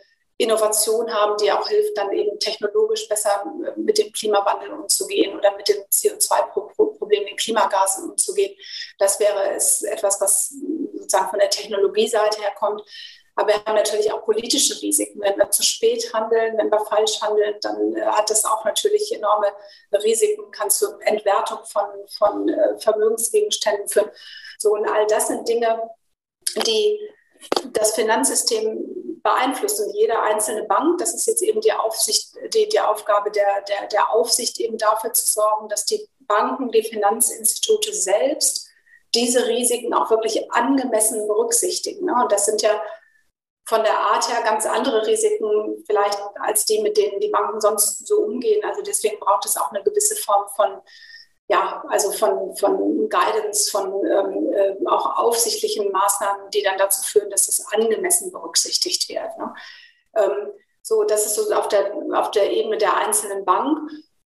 Innovation 0.40 1.12
haben, 1.12 1.36
die 1.36 1.52
auch 1.52 1.68
hilft, 1.68 1.98
dann 1.98 2.12
eben 2.12 2.38
technologisch 2.38 3.06
besser 3.08 3.44
mit 3.76 3.98
dem 3.98 4.10
Klimawandel 4.10 4.70
umzugehen 4.72 5.36
oder 5.36 5.54
mit 5.54 5.68
dem 5.68 5.82
CO2-Problem, 5.92 7.26
den 7.26 7.36
Klimagasen 7.36 8.10
umzugehen. 8.10 8.56
Das 8.98 9.20
wäre 9.20 9.50
es 9.54 9.82
etwas, 9.82 10.18
was 10.20 10.54
sozusagen 10.94 11.28
von 11.28 11.38
der 11.38 11.50
Technologieseite 11.50 12.40
her 12.40 12.52
kommt. 12.58 12.82
Aber 13.36 13.48
wir 13.48 13.64
haben 13.64 13.76
natürlich 13.76 14.12
auch 14.12 14.24
politische 14.24 14.80
Risiken. 14.82 15.20
Wenn 15.20 15.38
wir 15.38 15.50
zu 15.50 15.62
spät 15.62 16.12
handeln, 16.12 16.58
wenn 16.58 16.70
wir 16.70 16.84
falsch 16.86 17.20
handeln, 17.22 17.54
dann 17.62 17.96
äh, 17.96 18.02
hat 18.02 18.28
das 18.28 18.44
auch 18.44 18.64
natürlich 18.64 19.14
enorme 19.14 19.46
Risiken, 20.02 20.50
kann 20.50 20.68
zu 20.68 20.98
Entwertung 21.00 21.58
von, 21.64 21.84
von 22.18 22.48
äh, 22.48 22.78
Vermögensgegenständen 22.78 23.88
führen. 23.88 24.10
So, 24.60 24.72
und 24.72 24.88
all 24.88 25.06
das 25.06 25.28
sind 25.28 25.48
Dinge, 25.48 25.90
die 26.66 27.00
das 27.72 27.94
Finanzsystem 27.94 29.20
beeinflussen. 29.22 29.92
Jede 29.94 30.20
einzelne 30.20 30.64
Bank, 30.64 30.98
das 30.98 31.14
ist 31.14 31.26
jetzt 31.26 31.42
eben 31.42 31.60
die 31.60 31.72
Aufsicht, 31.72 32.34
die, 32.54 32.68
die 32.68 32.80
Aufgabe 32.80 33.30
der, 33.30 33.62
der, 33.62 33.86
der 33.88 34.10
Aufsicht, 34.10 34.60
eben 34.60 34.78
dafür 34.78 35.12
zu 35.12 35.26
sorgen, 35.26 35.68
dass 35.68 35.84
die 35.84 36.08
Banken, 36.20 36.70
die 36.70 36.82
Finanzinstitute 36.82 37.94
selbst 37.94 38.68
diese 39.14 39.46
Risiken 39.48 39.92
auch 39.92 40.10
wirklich 40.10 40.52
angemessen 40.52 41.26
berücksichtigen. 41.26 42.06
Ne? 42.06 42.14
Und 42.22 42.32
das 42.32 42.46
sind 42.46 42.62
ja 42.62 42.80
von 43.66 43.82
der 43.82 43.98
Art 43.98 44.28
her 44.28 44.42
ganz 44.42 44.66
andere 44.66 45.06
Risiken 45.06 45.84
vielleicht 45.86 46.18
als 46.40 46.64
die, 46.64 46.80
mit 46.80 46.96
denen 46.96 47.20
die 47.20 47.28
Banken 47.28 47.60
sonst 47.60 48.06
so 48.06 48.18
umgehen. 48.18 48.64
Also 48.64 48.82
deswegen 48.82 49.18
braucht 49.20 49.46
es 49.46 49.56
auch 49.56 49.70
eine 49.70 49.82
gewisse 49.82 50.16
Form 50.16 50.46
von 50.56 50.80
ja, 51.50 51.82
also 51.88 52.12
von, 52.12 52.54
von 52.54 53.08
Guidance, 53.08 53.72
von 53.72 54.06
ähm, 54.06 54.52
äh, 54.54 54.86
auch 54.86 55.16
aufsichtlichen 55.18 55.90
Maßnahmen, 55.90 56.48
die 56.50 56.62
dann 56.62 56.78
dazu 56.78 57.02
führen, 57.02 57.28
dass 57.28 57.48
es 57.48 57.66
angemessen 57.72 58.30
berücksichtigt 58.30 59.08
wird. 59.08 59.36
Ne? 59.36 59.52
Ähm, 60.14 60.52
so, 60.80 61.02
das 61.02 61.26
ist 61.26 61.34
so 61.34 61.52
auf 61.52 61.66
der, 61.66 61.92
auf 62.14 62.30
der 62.30 62.52
Ebene 62.52 62.78
der 62.78 62.96
einzelnen 62.96 63.44
Bank. 63.44 63.90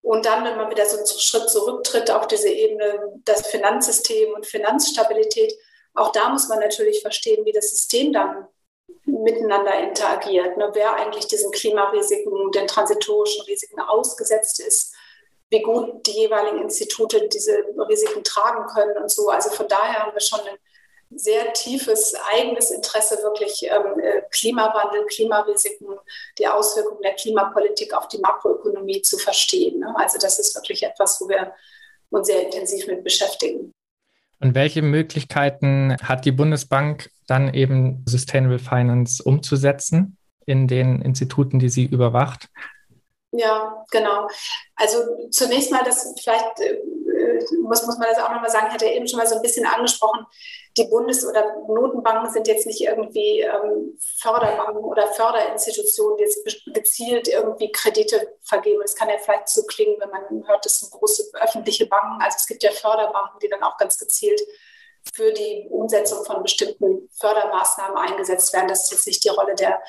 Und 0.02 0.26
dann, 0.26 0.46
wenn 0.46 0.56
man 0.56 0.72
wieder 0.72 0.86
so 0.86 0.98
einen 0.98 1.06
Schritt 1.06 1.50
zurücktritt 1.50 2.10
auf 2.10 2.28
diese 2.28 2.48
Ebene, 2.48 3.20
das 3.26 3.46
Finanzsystem 3.48 4.34
und 4.34 4.46
Finanzstabilität, 4.46 5.54
auch 5.94 6.14
da 6.14 6.30
muss 6.30 6.48
man 6.48 6.60
natürlich 6.60 7.02
verstehen, 7.02 7.44
wie 7.44 7.52
das 7.52 7.72
System 7.72 8.14
dann 8.14 8.48
miteinander 9.04 9.78
interagiert, 9.80 10.56
ne? 10.56 10.72
wer 10.74 10.94
eigentlich 10.94 11.28
diesen 11.28 11.52
Klimarisiken, 11.52 12.52
den 12.54 12.68
transitorischen 12.68 13.44
Risiken 13.44 13.82
ausgesetzt 13.82 14.62
ist, 14.62 14.96
wie 15.52 15.62
gut 15.62 16.08
die 16.08 16.12
jeweiligen 16.12 16.62
Institute 16.62 17.28
diese 17.28 17.52
Risiken 17.90 18.24
tragen 18.24 18.66
können 18.74 18.98
und 18.98 19.12
so. 19.12 19.30
Also 19.30 19.50
von 19.50 19.68
daher 19.68 20.00
haben 20.00 20.14
wir 20.14 20.22
schon 20.22 20.40
ein 20.40 20.58
sehr 21.18 21.52
tiefes 21.52 22.14
eigenes 22.34 22.72
Interesse, 22.72 23.18
wirklich 23.22 23.64
ähm, 23.64 24.00
äh, 24.00 24.22
Klimawandel, 24.32 25.06
Klimarisiken, 25.08 25.88
die 26.38 26.48
Auswirkungen 26.48 27.02
der 27.02 27.16
Klimapolitik 27.16 27.94
auf 27.94 28.08
die 28.08 28.20
Makroökonomie 28.20 29.02
zu 29.02 29.18
verstehen. 29.18 29.82
Ne? 29.82 29.94
Also 29.98 30.18
das 30.18 30.40
ist 30.40 30.56
wirklich 30.56 30.84
etwas, 30.84 31.20
wo 31.20 31.28
wir 31.28 31.54
uns 32.12 32.28
sehr 32.28 32.46
intensiv 32.46 32.88
mit 32.88 33.04
beschäftigen. 33.04 33.74
Und 34.40 34.56
welche 34.56 34.82
Möglichkeiten 34.82 35.98
hat 36.02 36.24
die 36.26 36.32
Bundesbank 36.32 37.12
dann 37.28 37.54
eben 37.54 38.04
Sustainable 38.08 38.60
Finance 38.60 39.22
umzusetzen 39.22 40.18
in 40.46 40.68
den 40.68 41.02
Instituten, 41.02 41.60
die 41.60 41.70
sie 41.70 41.86
überwacht? 41.86 42.48
Ja, 43.32 43.86
genau. 43.92 44.28
Also 44.76 45.30
zunächst 45.30 45.72
mal, 45.72 45.84
das 45.86 46.14
vielleicht 46.22 46.60
äh, 46.60 46.82
muss, 47.62 47.86
muss 47.86 47.98
man 47.98 48.10
das 48.10 48.20
auch 48.20 48.32
nochmal 48.32 48.50
sagen, 48.50 48.68
ich 48.68 48.74
hatte 48.74 48.86
eben 48.86 49.08
schon 49.08 49.20
mal 49.20 49.28
so 49.28 49.36
ein 49.36 49.42
bisschen 49.42 49.66
angesprochen, 49.66 50.26
die 50.78 50.86
Bundes- 50.86 51.26
oder 51.26 51.58
Notenbanken 51.68 52.32
sind 52.32 52.48
jetzt 52.48 52.66
nicht 52.66 52.82
irgendwie 52.82 53.42
ähm, 53.42 53.98
Förderbanken 54.20 54.84
oder 54.84 55.08
Förderinstitutionen, 55.08 56.18
die 56.18 56.24
jetzt 56.24 56.66
gezielt 56.74 57.28
irgendwie 57.28 57.72
Kredite 57.72 58.38
vergeben. 58.44 58.82
Es 58.84 58.96
kann 58.96 59.10
ja 59.10 59.18
vielleicht 59.18 59.50
so 59.50 59.64
klingen, 59.64 60.00
wenn 60.00 60.10
man 60.10 60.48
hört, 60.48 60.66
das 60.66 60.80
sind 60.80 60.92
große 60.92 61.32
öffentliche 61.34 61.88
Banken. 61.88 62.22
Also 62.22 62.38
es 62.40 62.48
gibt 62.48 62.64
ja 62.64 62.72
Förderbanken, 62.72 63.40
die 63.42 63.50
dann 63.50 63.64
auch 63.64 63.78
ganz 63.78 63.98
gezielt 63.98 64.42
für 65.14 65.34
die 65.34 65.68
Umsetzung 65.70 66.24
von 66.26 66.42
bestimmten 66.44 67.10
Fördermaßnahmen 67.20 67.98
eingesetzt 67.98 68.54
werden. 68.54 68.68
Das 68.68 68.86
ist 68.86 68.92
jetzt 68.92 69.08
nicht 69.08 69.24
die 69.24 69.30
Rolle 69.30 69.56
der, 69.56 69.82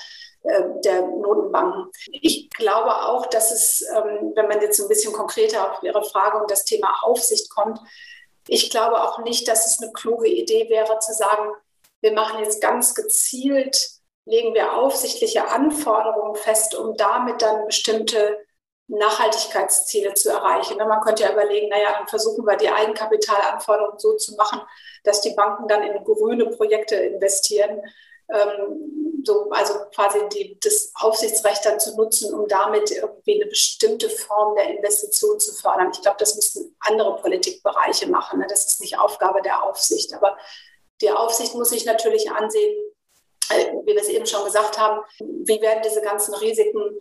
der 0.45 1.03
Notenbanken. 1.03 1.91
Ich 2.11 2.51
glaube 2.51 2.95
auch, 3.07 3.27
dass 3.27 3.53
es, 3.53 3.83
ähm, 3.95 4.33
wenn 4.35 4.49
man 4.49 4.61
jetzt 4.61 4.81
ein 4.81 4.89
bisschen 4.89 5.13
konkreter 5.13 5.73
auf 5.73 5.83
Ihre 5.83 6.05
Frage 6.05 6.39
und 6.39 6.51
das 6.51 6.65
Thema 6.65 6.93
Aufsicht 7.03 7.51
kommt, 7.51 7.79
ich 8.49 8.71
glaube 8.71 9.01
auch 9.03 9.21
nicht, 9.21 9.47
dass 9.47 9.67
es 9.67 9.81
eine 9.81 9.93
kluge 9.93 10.29
Idee 10.29 10.69
wäre 10.69 10.99
zu 10.99 11.13
sagen, 11.13 11.53
wir 12.01 12.13
machen 12.13 12.41
jetzt 12.41 12.61
ganz 12.61 12.95
gezielt, 12.95 13.91
legen 14.25 14.55
wir 14.55 14.75
aufsichtliche 14.75 15.49
Anforderungen 15.49 16.35
fest, 16.35 16.75
um 16.75 16.97
damit 16.97 17.43
dann 17.43 17.67
bestimmte 17.67 18.39
Nachhaltigkeitsziele 18.89 20.15
zu 20.15 20.31
erreichen. 20.31 20.77
Man 20.77 21.01
könnte 21.01 21.23
ja 21.23 21.33
überlegen, 21.33 21.69
naja, 21.69 21.93
dann 21.99 22.09
versuchen 22.09 22.45
wir 22.45 22.57
die 22.57 22.69
Eigenkapitalanforderungen 22.69 23.99
so 23.99 24.17
zu 24.17 24.35
machen, 24.35 24.61
dass 25.05 25.21
die 25.21 25.35
Banken 25.35 25.69
dann 25.69 25.83
in 25.83 26.05
grüne 26.05 26.47
Projekte 26.47 26.97
investieren. 26.97 27.81
So, 29.25 29.51
also 29.51 29.75
quasi 29.95 30.19
die, 30.33 30.59
das 30.61 30.93
Aufsichtsrecht 30.95 31.65
dann 31.65 31.79
zu 31.79 31.95
nutzen, 31.97 32.35
um 32.35 32.49
damit 32.49 32.91
irgendwie 32.91 33.41
eine 33.41 33.51
bestimmte 33.51 34.11
Form 34.11 34.57
der 34.57 34.77
Investition 34.77 35.39
zu 35.39 35.55
fördern. 35.55 35.91
Ich 35.93 36.03
glaube, 36.03 36.17
das 36.19 36.35
müssten 36.35 36.77
andere 36.81 37.17
Politikbereiche 37.17 38.09
machen. 38.09 38.41
Ne? 38.41 38.47
Das 38.49 38.67
ist 38.67 38.81
nicht 38.81 38.99
Aufgabe 38.99 39.43
der 39.43 39.63
Aufsicht. 39.63 40.15
Aber 40.15 40.37
die 41.01 41.11
Aufsicht 41.11 41.55
muss 41.55 41.71
sich 41.71 41.85
natürlich 41.85 42.31
ansehen, 42.31 42.77
äh, 43.51 43.73
wie 43.85 43.95
wir 43.95 44.01
es 44.01 44.09
eben 44.09 44.27
schon 44.27 44.45
gesagt 44.45 44.79
haben, 44.79 45.01
wie 45.19 45.61
werden 45.61 45.83
diese 45.85 46.03
ganzen 46.03 46.35
Risiken 46.35 46.99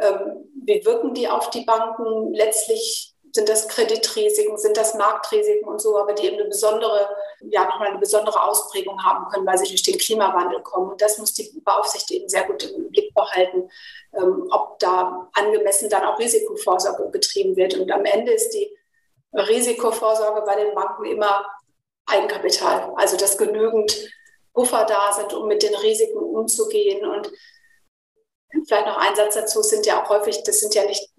ähm, 0.00 0.50
wie 0.64 0.84
wirken 0.84 1.14
die 1.14 1.28
auf 1.28 1.50
die 1.50 1.64
Banken? 1.64 2.32
Letztlich 2.32 3.13
sind 3.34 3.48
das 3.48 3.66
Kreditrisiken, 3.66 4.56
sind 4.56 4.76
das 4.76 4.94
Marktrisiken 4.94 5.68
und 5.68 5.80
so, 5.80 5.98
aber 5.98 6.12
die 6.12 6.26
eben 6.26 6.36
eine 6.36 6.48
besondere, 6.48 7.08
ja, 7.40 7.64
nochmal 7.64 7.88
eine 7.88 7.98
besondere 7.98 8.40
Ausprägung 8.40 9.02
haben 9.02 9.28
können, 9.28 9.44
weil 9.44 9.58
sie 9.58 9.66
durch 9.66 9.82
den 9.82 9.98
Klimawandel 9.98 10.62
kommen. 10.62 10.92
Und 10.92 11.02
das 11.02 11.18
muss 11.18 11.34
die 11.34 11.50
Beaufsicht 11.64 12.10
eben 12.12 12.28
sehr 12.28 12.44
gut 12.44 12.62
im 12.62 12.90
Blick 12.90 13.12
behalten, 13.12 13.68
ähm, 14.16 14.46
ob 14.50 14.78
da 14.78 15.28
angemessen 15.32 15.90
dann 15.90 16.04
auch 16.04 16.18
Risikovorsorge 16.18 17.08
betrieben 17.10 17.56
wird. 17.56 17.74
Und 17.74 17.90
am 17.90 18.04
Ende 18.04 18.32
ist 18.32 18.50
die 18.50 18.70
Risikovorsorge 19.32 20.42
bei 20.42 20.54
den 20.54 20.74
Banken 20.74 21.04
immer 21.04 21.44
Eigenkapital, 22.06 22.92
also 22.96 23.16
dass 23.16 23.36
genügend 23.36 23.96
Puffer 24.52 24.84
da 24.84 25.12
sind, 25.12 25.32
um 25.32 25.48
mit 25.48 25.64
den 25.64 25.74
Risiken 25.74 26.18
umzugehen. 26.18 27.04
Und 27.04 27.32
Vielleicht 28.68 28.86
noch 28.86 28.98
ein 28.98 29.16
Satz 29.16 29.34
dazu, 29.34 29.62
sind 29.62 29.86
ja 29.86 30.02
auch 30.02 30.08
häufig, 30.08 30.42
das 30.44 30.60
sind 30.60 30.74
ja 30.74 30.84
nicht 30.84 31.10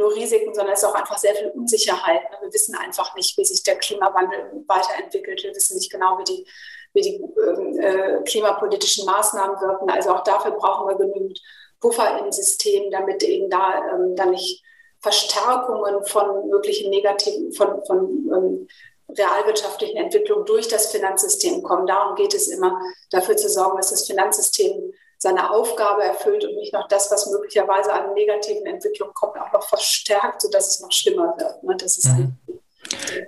nur 0.00 0.14
Risiken, 0.14 0.54
sondern 0.54 0.72
es 0.72 0.82
ist 0.82 0.88
auch 0.88 0.94
einfach 0.94 1.18
sehr 1.18 1.34
viel 1.34 1.48
Unsicherheit. 1.48 2.22
Ne? 2.30 2.38
Wir 2.40 2.52
wissen 2.52 2.74
einfach 2.74 3.14
nicht, 3.14 3.36
wie 3.36 3.44
sich 3.44 3.62
der 3.62 3.76
Klimawandel 3.76 4.64
weiterentwickelt. 4.66 5.42
Wir 5.42 5.54
wissen 5.54 5.76
nicht 5.76 5.92
genau, 5.92 6.18
wie 6.18 6.24
die, 6.24 6.46
wie 6.94 7.02
die 7.02 7.14
ähm, 7.16 7.78
äh, 7.78 8.22
klimapolitischen 8.24 9.06
Maßnahmen 9.06 9.60
wirken. 9.60 9.90
Also 9.90 10.10
auch 10.10 10.24
dafür 10.24 10.52
brauchen 10.52 10.88
wir 10.88 10.96
genügend 10.96 11.40
Puffer 11.80 12.18
im 12.18 12.32
System, 12.32 12.90
damit 12.90 13.22
eben 13.22 13.48
da 13.48 13.82
ähm, 13.92 14.16
dann 14.16 14.30
nicht 14.30 14.64
Verstärkungen 15.00 16.04
von 16.04 16.48
möglichen 16.48 16.90
negativen, 16.90 17.52
von, 17.52 17.84
von 17.86 17.98
ähm, 18.34 18.68
realwirtschaftlichen 19.16 19.96
Entwicklungen 19.96 20.46
durch 20.46 20.68
das 20.68 20.90
Finanzsystem 20.92 21.62
kommen. 21.62 21.86
Darum 21.86 22.14
geht 22.16 22.34
es 22.34 22.48
immer, 22.48 22.80
dafür 23.10 23.36
zu 23.36 23.48
sorgen, 23.48 23.76
dass 23.76 23.90
das 23.90 24.06
Finanzsystem 24.06 24.92
seine 25.22 25.50
Aufgabe 25.50 26.02
erfüllt 26.02 26.44
und 26.44 26.56
nicht 26.56 26.72
noch 26.72 26.88
das, 26.88 27.10
was 27.12 27.30
möglicherweise 27.30 27.92
an 27.92 28.14
negativen 28.14 28.64
Entwicklungen 28.64 29.12
kommt, 29.12 29.38
auch 29.38 29.52
noch 29.52 29.62
verstärkt, 29.62 30.40
sodass 30.40 30.68
es 30.68 30.80
noch 30.80 30.90
schlimmer 30.90 31.34
wird. 31.36 31.62
Ne? 31.62 31.76
Das 31.76 31.98
ist 31.98 32.06
mhm. 32.06 32.38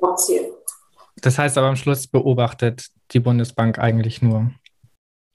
ein 0.02 0.16
Ziel. 0.16 0.54
Das 1.16 1.36
heißt 1.36 1.58
aber 1.58 1.66
am 1.68 1.76
Schluss 1.76 2.06
beobachtet 2.06 2.86
die 3.10 3.20
Bundesbank 3.20 3.78
eigentlich 3.78 4.22
nur. 4.22 4.50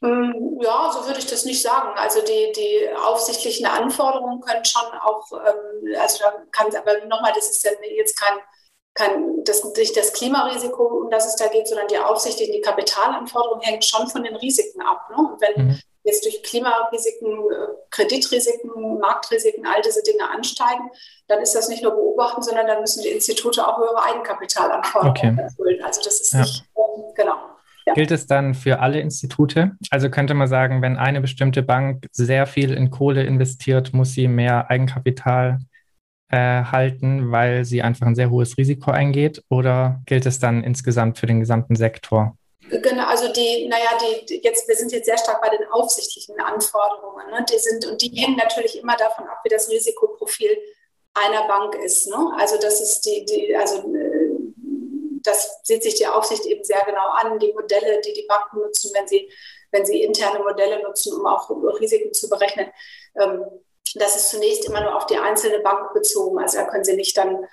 Mm, 0.01 0.59
ja, 0.59 0.91
so 0.91 1.05
würde 1.05 1.19
ich 1.19 1.27
das 1.27 1.45
nicht 1.45 1.61
sagen. 1.61 1.89
Also 1.95 2.21
die, 2.21 2.51
die 2.55 2.89
aufsichtlichen 3.05 3.67
Anforderungen 3.67 4.41
können 4.41 4.65
schon 4.65 4.89
auch, 4.99 5.31
ähm, 5.33 5.95
also 6.01 6.23
da 6.23 6.33
kann 6.51 6.75
aber 6.75 7.05
nochmal, 7.05 7.33
das 7.35 7.51
ist 7.51 7.63
ja 7.63 7.71
jetzt 7.95 8.19
kein, 8.19 8.39
kein 8.95 9.43
das, 9.43 9.63
nicht 9.75 9.95
das 9.95 10.11
Klimarisiko, 10.13 10.83
um 11.03 11.11
das 11.11 11.27
es 11.27 11.35
da 11.35 11.47
geht, 11.49 11.67
sondern 11.67 11.87
die 11.87 11.99
aufsichtlichen, 11.99 12.53
die 12.53 12.61
Kapitalanforderungen 12.61 13.61
hängen 13.61 13.83
schon 13.83 14.07
von 14.07 14.23
den 14.23 14.35
Risiken 14.35 14.81
ab. 14.81 15.07
Ne? 15.11 15.17
Und 15.17 15.39
wenn 15.39 15.67
mhm 15.67 15.79
jetzt 16.07 16.25
durch 16.25 16.41
Klimarisiken, 16.41 17.27
äh, 17.27 17.67
Kreditrisiken, 17.91 18.99
Marktrisiken, 18.99 19.65
all 19.65 19.81
diese 19.81 20.01
Dinge 20.03 20.29
ansteigen, 20.29 20.89
dann 21.27 21.41
ist 21.41 21.53
das 21.53 21.69
nicht 21.69 21.83
nur 21.83 21.91
beobachten, 21.91 22.41
sondern 22.41 22.65
dann 22.65 22.81
müssen 22.81 23.03
die 23.03 23.09
Institute 23.09 23.65
auch 23.65 23.77
höhere 23.77 24.03
Eigenkapitalanforderungen 24.03 25.33
okay. 25.33 25.43
erfüllen. 25.43 25.83
Also 25.83 26.01
das 26.03 26.21
ist 26.21 26.33
ja. 26.33 26.39
nicht, 26.39 26.63
ähm, 26.75 27.03
genau. 27.15 27.35
Ja. 27.85 27.93
Gilt 27.93 28.11
es 28.11 28.27
dann 28.27 28.53
für 28.53 28.79
alle 28.79 28.99
Institute? 28.99 29.71
Also 29.91 30.09
könnte 30.09 30.33
man 30.33 30.47
sagen, 30.47 30.81
wenn 30.81 30.97
eine 30.97 31.21
bestimmte 31.21 31.63
Bank 31.63 32.07
sehr 32.11 32.45
viel 32.45 32.73
in 32.73 32.91
Kohle 32.91 33.23
investiert, 33.23 33.93
muss 33.93 34.13
sie 34.13 34.27
mehr 34.27 34.69
Eigenkapital 34.69 35.59
äh, 36.29 36.63
halten, 36.65 37.31
weil 37.31 37.63
sie 37.63 37.81
einfach 37.81 38.05
ein 38.05 38.15
sehr 38.15 38.29
hohes 38.29 38.57
Risiko 38.57 38.91
eingeht? 38.91 39.41
Oder 39.49 40.01
gilt 40.05 40.25
es 40.25 40.39
dann 40.39 40.63
insgesamt 40.63 41.17
für 41.17 41.27
den 41.27 41.39
gesamten 41.39 41.75
Sektor? 41.77 42.37
Genau, 42.69 43.05
also 43.05 43.31
die, 43.31 43.67
naja, 43.67 43.97
die, 44.27 44.41
jetzt, 44.43 44.67
wir 44.67 44.75
sind 44.75 44.91
jetzt 44.91 45.05
sehr 45.05 45.17
stark 45.17 45.41
bei 45.41 45.49
den 45.49 45.65
aufsichtlichen 45.71 46.39
Anforderungen. 46.39 47.29
Ne? 47.29 47.45
Die 47.49 47.57
sind, 47.57 47.85
und 47.85 48.01
die 48.01 48.09
hängen 48.09 48.35
natürlich 48.35 48.79
immer 48.79 48.97
davon 48.97 49.27
ab, 49.27 49.39
wie 49.43 49.49
das 49.49 49.69
Risikoprofil 49.69 50.57
einer 51.13 51.47
Bank 51.47 51.75
ist. 51.75 52.07
Ne? 52.07 52.31
Also 52.37 52.57
das 52.57 52.81
ist 52.81 53.01
die, 53.01 53.25
die, 53.25 53.55
also 53.55 53.77
äh, 53.93 54.27
das 55.23 55.59
sieht 55.63 55.83
sich 55.83 55.95
die 55.95 56.07
Aufsicht 56.07 56.45
eben 56.45 56.63
sehr 56.63 56.83
genau 56.85 57.07
an, 57.09 57.39
die 57.39 57.53
Modelle, 57.53 58.01
die 58.01 58.13
die 58.13 58.25
Banken 58.27 58.59
nutzen, 58.59 58.91
wenn 58.93 59.07
sie, 59.07 59.31
wenn 59.71 59.85
sie 59.85 60.03
interne 60.03 60.39
Modelle 60.39 60.81
nutzen, 60.83 61.13
um 61.17 61.25
auch 61.25 61.49
Risiken 61.79 62.13
zu 62.13 62.29
berechnen. 62.29 62.71
Ähm, 63.15 63.45
das 63.95 64.15
ist 64.15 64.29
zunächst 64.29 64.65
immer 64.65 64.81
nur 64.81 64.95
auf 64.95 65.05
die 65.05 65.17
einzelne 65.17 65.59
Bank 65.59 65.93
bezogen. 65.93 66.39
Also 66.39 66.57
da 66.57 66.65
können 66.65 66.83
Sie 66.83 66.95
nicht 66.95 67.17
dann 67.17 67.45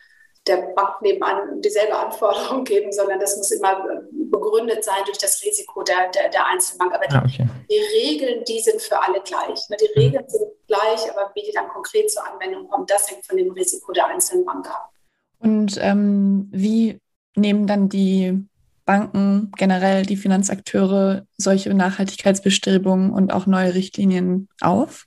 der 0.46 0.56
Bank 0.74 1.00
nebenan 1.00 1.60
dieselbe 1.62 1.96
Anforderung 1.96 2.64
geben, 2.64 2.92
sondern 2.92 3.18
das 3.18 3.36
muss 3.36 3.50
immer 3.50 3.72
äh, 3.72 4.00
begründet 4.30 4.84
sein 4.84 5.02
durch 5.06 5.18
das 5.18 5.42
Risiko 5.42 5.82
der, 5.82 6.10
der, 6.10 6.28
der 6.28 6.46
Einzelbank. 6.46 6.94
Aber 6.94 7.06
die, 7.06 7.14
ah, 7.14 7.24
okay. 7.24 7.46
die, 7.70 7.80
Regeln, 7.98 8.44
die 8.44 8.60
sind 8.60 8.80
für 8.80 9.00
alle 9.00 9.20
gleich. 9.22 9.68
Ne? 9.70 9.76
Die 9.80 9.88
mhm. 9.94 10.04
Regeln 10.04 10.24
mhm. 10.24 10.30
sind 10.30 10.48
gleich, 10.66 11.10
aber 11.10 11.30
wie 11.34 11.42
die 11.42 11.52
dann 11.52 11.68
konkret 11.68 12.10
zur 12.10 12.26
Anwendung 12.26 12.68
kommen, 12.68 12.86
das 12.86 13.10
hängt 13.10 13.24
von 13.26 13.36
dem 13.36 13.50
Risiko 13.52 13.92
der 13.92 14.06
einzelnen 14.06 14.44
Bank 14.44 14.68
ab. 14.68 14.90
Und 15.38 15.78
ähm, 15.80 16.48
wie 16.52 16.98
nehmen 17.36 17.66
dann 17.66 17.88
die 17.88 18.46
Banken, 18.84 19.50
generell 19.56 20.04
die 20.04 20.16
Finanzakteure 20.16 21.26
solche 21.38 21.72
Nachhaltigkeitsbestrebungen 21.72 23.10
und 23.12 23.32
auch 23.32 23.46
neue 23.46 23.74
Richtlinien 23.74 24.48
auf? 24.60 25.06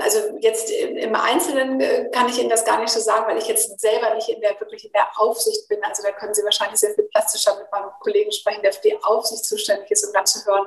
Also 0.00 0.18
jetzt 0.40 0.70
im 0.70 1.14
Einzelnen 1.14 1.80
äh, 1.80 2.10
kann 2.12 2.28
ich 2.28 2.38
Ihnen 2.38 2.50
das 2.50 2.64
gar 2.64 2.80
nicht 2.80 2.90
so 2.90 3.00
sagen, 3.00 3.26
weil 3.26 3.38
ich 3.38 3.46
jetzt 3.46 3.80
selber 3.80 4.14
nicht 4.14 4.28
in 4.28 4.40
der 4.40 4.58
wirklich 4.60 4.84
in 4.84 4.92
der 4.92 5.08
Aufsicht 5.16 5.68
bin. 5.68 5.82
Also 5.84 6.02
da 6.02 6.12
können 6.12 6.34
Sie 6.34 6.44
wahrscheinlich 6.44 6.80
sehr 6.80 6.94
viel 6.94 7.04
plastischer 7.04 7.56
mit 7.58 7.70
meinem 7.72 7.90
Kollegen 8.00 8.32
sprechen, 8.32 8.62
der 8.62 8.72
für 8.72 8.82
die 8.82 8.96
Aufsicht 9.02 9.44
zuständig 9.44 9.90
ist, 9.90 10.06
um 10.06 10.12
dann 10.12 10.26
zu 10.26 10.44
hören, 10.46 10.66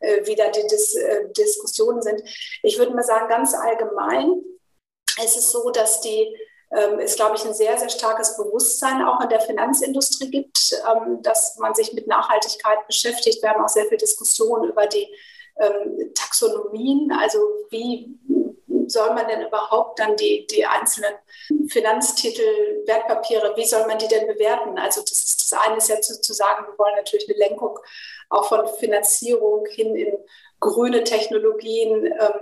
äh, 0.00 0.26
wie 0.26 0.34
da 0.34 0.48
die 0.48 0.66
Dis 0.66 0.94
äh, 0.94 1.28
Diskussionen 1.32 2.02
sind. 2.02 2.22
Ich 2.62 2.78
würde 2.78 2.94
mal 2.94 3.02
sagen, 3.02 3.28
ganz 3.28 3.54
allgemein 3.54 4.42
ist 5.22 5.36
es 5.36 5.50
so, 5.50 5.70
dass 5.70 6.00
die 6.00 6.36
ähm, 6.74 7.00
es, 7.00 7.16
glaube 7.16 7.36
ich, 7.36 7.44
ein 7.44 7.54
sehr, 7.54 7.76
sehr 7.78 7.90
starkes 7.90 8.36
Bewusstsein 8.36 9.04
auch 9.04 9.20
in 9.20 9.28
der 9.28 9.40
Finanzindustrie 9.40 10.30
gibt, 10.30 10.72
ähm, 10.90 11.22
dass 11.22 11.58
man 11.58 11.74
sich 11.74 11.92
mit 11.92 12.06
Nachhaltigkeit 12.06 12.86
beschäftigt. 12.86 13.42
Wir 13.42 13.50
haben 13.50 13.62
auch 13.62 13.68
sehr 13.68 13.84
viel 13.86 13.98
Diskussion 13.98 14.68
über 14.68 14.86
die 14.86 15.06
ähm, 15.60 16.12
Taxonomien, 16.14 17.12
also 17.12 17.38
wie 17.70 18.18
soll 18.88 19.14
man 19.14 19.28
denn 19.28 19.46
überhaupt 19.46 19.98
dann 19.98 20.16
die, 20.16 20.46
die 20.46 20.64
einzelnen 20.64 21.14
Finanztitel, 21.68 22.42
Wertpapiere, 22.86 23.54
wie 23.56 23.64
soll 23.64 23.86
man 23.86 23.98
die 23.98 24.08
denn 24.08 24.26
bewerten? 24.26 24.78
Also 24.78 25.00
das 25.00 25.12
ist 25.12 25.52
das 25.52 25.60
eine 25.60 25.76
ist 25.76 25.88
ja 25.88 26.00
zu, 26.00 26.20
zu 26.20 26.32
sagen, 26.32 26.66
wir 26.66 26.78
wollen 26.78 26.96
natürlich 26.96 27.28
eine 27.28 27.38
Lenkung 27.38 27.78
auch 28.30 28.48
von 28.48 28.66
Finanzierung 28.78 29.66
hin 29.66 29.94
in 29.94 30.16
grüne 30.60 31.04
Technologien. 31.04 32.06
Ähm, 32.06 32.40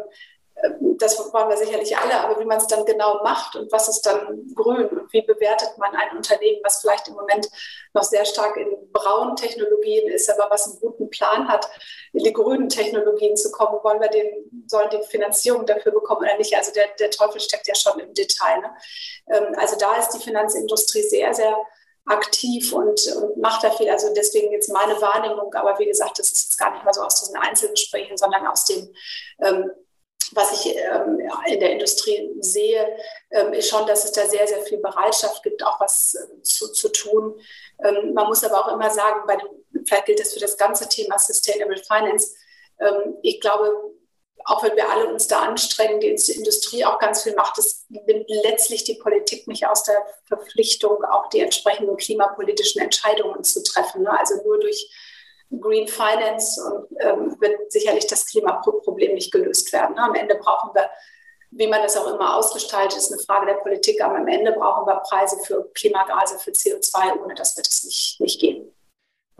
das 0.98 1.18
wollen 1.32 1.48
wir 1.48 1.56
sicherlich 1.56 1.96
alle, 1.96 2.20
aber 2.20 2.38
wie 2.40 2.44
man 2.44 2.58
es 2.58 2.66
dann 2.66 2.84
genau 2.84 3.22
macht 3.22 3.56
und 3.56 3.72
was 3.72 3.88
ist 3.88 4.02
dann 4.02 4.46
grün 4.54 4.88
und 4.88 5.12
wie 5.12 5.22
bewertet 5.22 5.78
man 5.78 5.94
ein 5.94 6.16
Unternehmen, 6.16 6.60
was 6.62 6.80
vielleicht 6.80 7.08
im 7.08 7.14
Moment 7.14 7.48
noch 7.94 8.02
sehr 8.02 8.24
stark 8.24 8.56
in 8.56 8.68
braunen 8.92 9.36
Technologien 9.36 10.08
ist, 10.08 10.30
aber 10.30 10.50
was 10.50 10.66
einen 10.66 10.80
guten 10.80 11.10
Plan 11.10 11.48
hat, 11.48 11.68
in 12.12 12.24
die 12.24 12.32
grünen 12.32 12.68
Technologien 12.68 13.36
zu 13.36 13.50
kommen, 13.50 13.78
wollen 13.82 14.00
wir 14.00 14.08
den, 14.08 14.66
sollen 14.66 14.90
die 14.90 15.02
Finanzierung 15.06 15.64
dafür 15.66 15.92
bekommen 15.92 16.22
oder 16.22 16.36
nicht? 16.36 16.54
Also 16.56 16.72
der, 16.72 16.88
der 16.98 17.10
Teufel 17.10 17.40
steckt 17.40 17.66
ja 17.66 17.74
schon 17.74 17.98
im 17.98 18.12
Detail. 18.12 18.60
Ne? 18.60 18.76
Ähm, 19.30 19.54
also 19.56 19.76
da 19.78 19.96
ist 19.96 20.10
die 20.10 20.22
Finanzindustrie 20.22 21.02
sehr, 21.02 21.32
sehr 21.32 21.56
aktiv 22.06 22.72
und, 22.72 23.06
und 23.16 23.36
macht 23.38 23.62
da 23.64 23.70
viel. 23.70 23.88
Also 23.88 24.12
deswegen 24.14 24.52
jetzt 24.52 24.72
meine 24.72 25.00
Wahrnehmung, 25.00 25.52
aber 25.54 25.78
wie 25.78 25.86
gesagt, 25.86 26.18
das 26.18 26.32
ist 26.32 26.44
jetzt 26.44 26.58
gar 26.58 26.72
nicht 26.72 26.84
mal 26.84 26.92
so 26.92 27.02
aus 27.02 27.20
diesen 27.20 27.36
Einzelgesprächen, 27.36 28.16
sondern 28.16 28.46
aus 28.46 28.64
dem 28.64 28.92
ähm, 29.42 29.70
was 30.32 30.64
ich 30.64 30.76
ähm, 30.76 31.18
in 31.46 31.60
der 31.60 31.72
Industrie 31.72 32.30
sehe, 32.40 32.96
ähm, 33.30 33.52
ist 33.52 33.68
schon, 33.68 33.86
dass 33.86 34.04
es 34.04 34.12
da 34.12 34.26
sehr, 34.26 34.46
sehr 34.46 34.62
viel 34.62 34.78
Bereitschaft 34.78 35.42
gibt, 35.42 35.62
auch 35.64 35.80
was 35.80 36.14
äh, 36.14 36.42
zu, 36.42 36.72
zu 36.72 36.88
tun. 36.90 37.40
Ähm, 37.84 38.12
man 38.14 38.26
muss 38.26 38.44
aber 38.44 38.64
auch 38.64 38.72
immer 38.72 38.90
sagen, 38.90 39.20
bei 39.26 39.36
dem, 39.36 39.84
vielleicht 39.86 40.06
gilt 40.06 40.20
das 40.20 40.32
für 40.32 40.40
das 40.40 40.56
ganze 40.56 40.88
Thema 40.88 41.18
Sustainable 41.18 41.82
Finance. 41.82 42.34
Ähm, 42.80 43.16
ich 43.22 43.40
glaube, 43.40 43.72
auch 44.44 44.62
wenn 44.62 44.76
wir 44.76 44.88
alle 44.90 45.06
uns 45.12 45.26
da 45.26 45.40
anstrengen, 45.40 46.00
die 46.00 46.08
Industrie 46.08 46.84
auch 46.84 46.98
ganz 46.98 47.22
viel 47.22 47.34
macht, 47.34 47.58
das 47.58 47.84
nimmt 47.88 48.24
letztlich 48.28 48.84
die 48.84 48.94
Politik 48.94 49.46
nicht 49.46 49.66
aus 49.66 49.82
der 49.84 50.04
Verpflichtung, 50.26 51.04
auch 51.04 51.28
die 51.28 51.40
entsprechenden 51.40 51.96
klimapolitischen 51.96 52.80
Entscheidungen 52.80 53.44
zu 53.44 53.62
treffen. 53.62 54.02
Ne? 54.02 54.18
Also 54.18 54.42
nur 54.42 54.58
durch 54.58 54.90
Green 55.50 55.88
Finance 55.88 56.60
und, 56.62 56.86
ähm, 57.00 57.36
wird 57.40 57.72
sicherlich 57.72 58.06
das 58.06 58.26
Klimaproblem 58.26 59.14
nicht 59.14 59.32
gelöst 59.32 59.72
werden. 59.72 59.98
Am 59.98 60.14
Ende 60.14 60.36
brauchen 60.36 60.70
wir, 60.74 60.88
wie 61.50 61.66
man 61.66 61.82
das 61.82 61.96
auch 61.96 62.12
immer 62.12 62.36
ausgestaltet, 62.36 62.98
ist 62.98 63.12
eine 63.12 63.22
Frage 63.22 63.46
der 63.46 63.54
Politik, 63.54 64.02
aber 64.02 64.16
am 64.16 64.28
Ende 64.28 64.52
brauchen 64.52 64.86
wir 64.86 65.02
Preise 65.08 65.38
für 65.44 65.68
Klimagase, 65.74 66.38
für 66.38 66.52
CO2, 66.52 67.22
ohne 67.22 67.34
dass 67.34 67.56
wir 67.56 67.64
das 67.64 67.82
nicht, 67.84 68.20
nicht 68.20 68.40
gehen. 68.40 68.72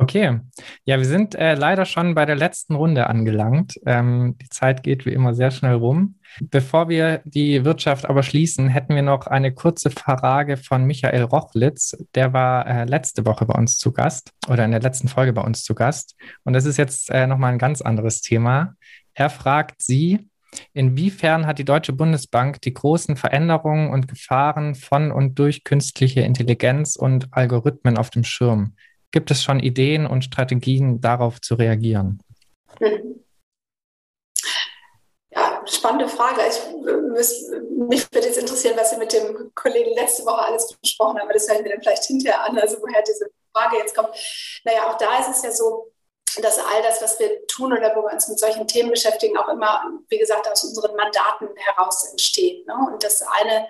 Okay, 0.00 0.40
ja, 0.86 0.96
wir 0.96 1.04
sind 1.04 1.34
äh, 1.34 1.54
leider 1.54 1.84
schon 1.84 2.14
bei 2.14 2.24
der 2.24 2.34
letzten 2.34 2.74
Runde 2.74 3.06
angelangt. 3.06 3.78
Ähm, 3.84 4.34
die 4.40 4.48
Zeit 4.48 4.82
geht 4.82 5.04
wie 5.04 5.12
immer 5.12 5.34
sehr 5.34 5.50
schnell 5.50 5.74
rum. 5.74 6.14
Bevor 6.40 6.88
wir 6.88 7.20
die 7.24 7.66
Wirtschaft 7.66 8.08
aber 8.08 8.22
schließen, 8.22 8.68
hätten 8.68 8.94
wir 8.94 9.02
noch 9.02 9.26
eine 9.26 9.52
kurze 9.52 9.90
Frage 9.90 10.56
von 10.56 10.86
Michael 10.86 11.24
Rochlitz. 11.24 11.94
Der 12.14 12.32
war 12.32 12.66
äh, 12.66 12.84
letzte 12.86 13.26
Woche 13.26 13.44
bei 13.44 13.58
uns 13.58 13.76
zu 13.76 13.92
Gast 13.92 14.32
oder 14.48 14.64
in 14.64 14.70
der 14.70 14.80
letzten 14.80 15.08
Folge 15.08 15.34
bei 15.34 15.42
uns 15.42 15.64
zu 15.64 15.74
Gast. 15.74 16.16
Und 16.44 16.54
das 16.54 16.64
ist 16.64 16.78
jetzt 16.78 17.10
äh, 17.10 17.26
nochmal 17.26 17.52
ein 17.52 17.58
ganz 17.58 17.82
anderes 17.82 18.22
Thema. 18.22 18.76
Er 19.12 19.28
fragt 19.28 19.82
Sie, 19.82 20.30
Inwiefern 20.72 21.46
hat 21.46 21.60
die 21.60 21.64
Deutsche 21.64 21.92
Bundesbank 21.92 22.60
die 22.62 22.74
großen 22.74 23.14
Veränderungen 23.14 23.90
und 23.90 24.08
Gefahren 24.08 24.74
von 24.74 25.12
und 25.12 25.38
durch 25.38 25.62
künstliche 25.62 26.22
Intelligenz 26.22 26.96
und 26.96 27.28
Algorithmen 27.30 27.96
auf 27.96 28.10
dem 28.10 28.24
Schirm? 28.24 28.74
Gibt 29.12 29.30
es 29.30 29.42
schon 29.42 29.60
Ideen 29.60 30.06
und 30.06 30.24
Strategien, 30.24 31.00
darauf 31.00 31.40
zu 31.40 31.54
reagieren? 31.54 32.22
Mhm. 32.80 33.16
Ja, 35.32 35.62
spannende 35.64 36.08
Frage. 36.08 36.40
Ich, 36.48 36.58
mich 37.88 38.12
würde 38.12 38.26
jetzt 38.26 38.38
interessieren, 38.38 38.76
was 38.76 38.90
Sie 38.90 38.96
mit 38.96 39.12
dem 39.12 39.52
Kollegen 39.54 39.94
letzte 39.94 40.24
Woche 40.24 40.42
alles 40.42 40.76
besprochen 40.82 41.18
haben, 41.18 41.22
aber 41.22 41.34
das 41.34 41.48
hören 41.48 41.62
wir 41.62 41.70
dann 41.70 41.80
vielleicht 41.80 42.04
hinterher 42.04 42.44
an, 42.44 42.58
also 42.58 42.78
woher 42.80 43.00
diese 43.06 43.30
Frage 43.52 43.76
jetzt 43.76 43.94
kommt. 43.94 44.08
Naja, 44.64 44.90
auch 44.90 44.98
da 44.98 45.20
ist 45.20 45.36
es 45.36 45.42
ja 45.44 45.52
so, 45.52 45.92
dass 46.42 46.58
all 46.58 46.82
das, 46.82 47.02
was 47.02 47.18
wir 47.18 47.46
tun 47.46 47.72
oder 47.72 47.94
wo 47.96 48.02
wir 48.02 48.12
uns 48.12 48.28
mit 48.28 48.38
solchen 48.38 48.66
Themen 48.68 48.90
beschäftigen, 48.90 49.36
auch 49.36 49.48
immer, 49.48 49.82
wie 50.08 50.18
gesagt, 50.18 50.48
aus 50.48 50.64
unseren 50.64 50.94
Mandaten 50.96 51.48
heraus 51.56 52.08
entsteht. 52.10 52.66
Ne? 52.66 52.74
Und 52.92 53.02
das 53.02 53.22
eine 53.22 53.66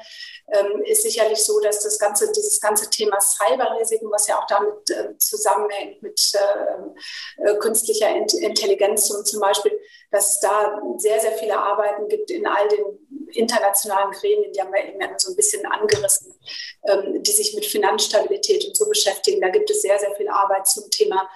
ähm, 0.52 0.82
ist 0.84 1.02
sicherlich 1.02 1.42
so, 1.42 1.60
dass 1.60 1.82
das 1.82 1.98
ganze, 1.98 2.30
dieses 2.32 2.60
ganze 2.60 2.90
Thema 2.90 3.18
Cyberrisiken, 3.20 4.10
was 4.10 4.26
ja 4.26 4.38
auch 4.38 4.46
damit 4.46 4.90
äh, 4.90 5.16
zusammenhängt 5.18 6.02
mit 6.02 6.32
äh, 6.34 7.42
äh, 7.44 7.56
künstlicher 7.58 8.08
Intelligenz 8.10 9.10
und 9.10 9.26
zum 9.26 9.40
Beispiel, 9.40 9.78
dass 10.10 10.34
es 10.34 10.40
da 10.40 10.80
sehr, 10.96 11.20
sehr 11.20 11.32
viele 11.32 11.56
Arbeiten 11.56 12.08
gibt 12.08 12.30
in 12.30 12.46
all 12.46 12.68
den 12.68 13.08
internationalen 13.32 14.10
Gremien, 14.10 14.52
die 14.52 14.60
haben 14.60 14.72
wir 14.72 14.84
eben 14.84 15.00
so 15.18 15.30
ein 15.30 15.36
bisschen 15.36 15.64
angerissen, 15.66 16.34
ähm, 16.88 17.22
die 17.22 17.30
sich 17.30 17.54
mit 17.54 17.64
Finanzstabilität 17.64 18.64
und 18.64 18.76
so 18.76 18.88
beschäftigen. 18.88 19.40
Da 19.40 19.48
gibt 19.48 19.70
es 19.70 19.82
sehr, 19.82 19.98
sehr 19.98 20.14
viel 20.16 20.28
Arbeit 20.28 20.66
zum 20.66 20.90
Thema 20.90 21.28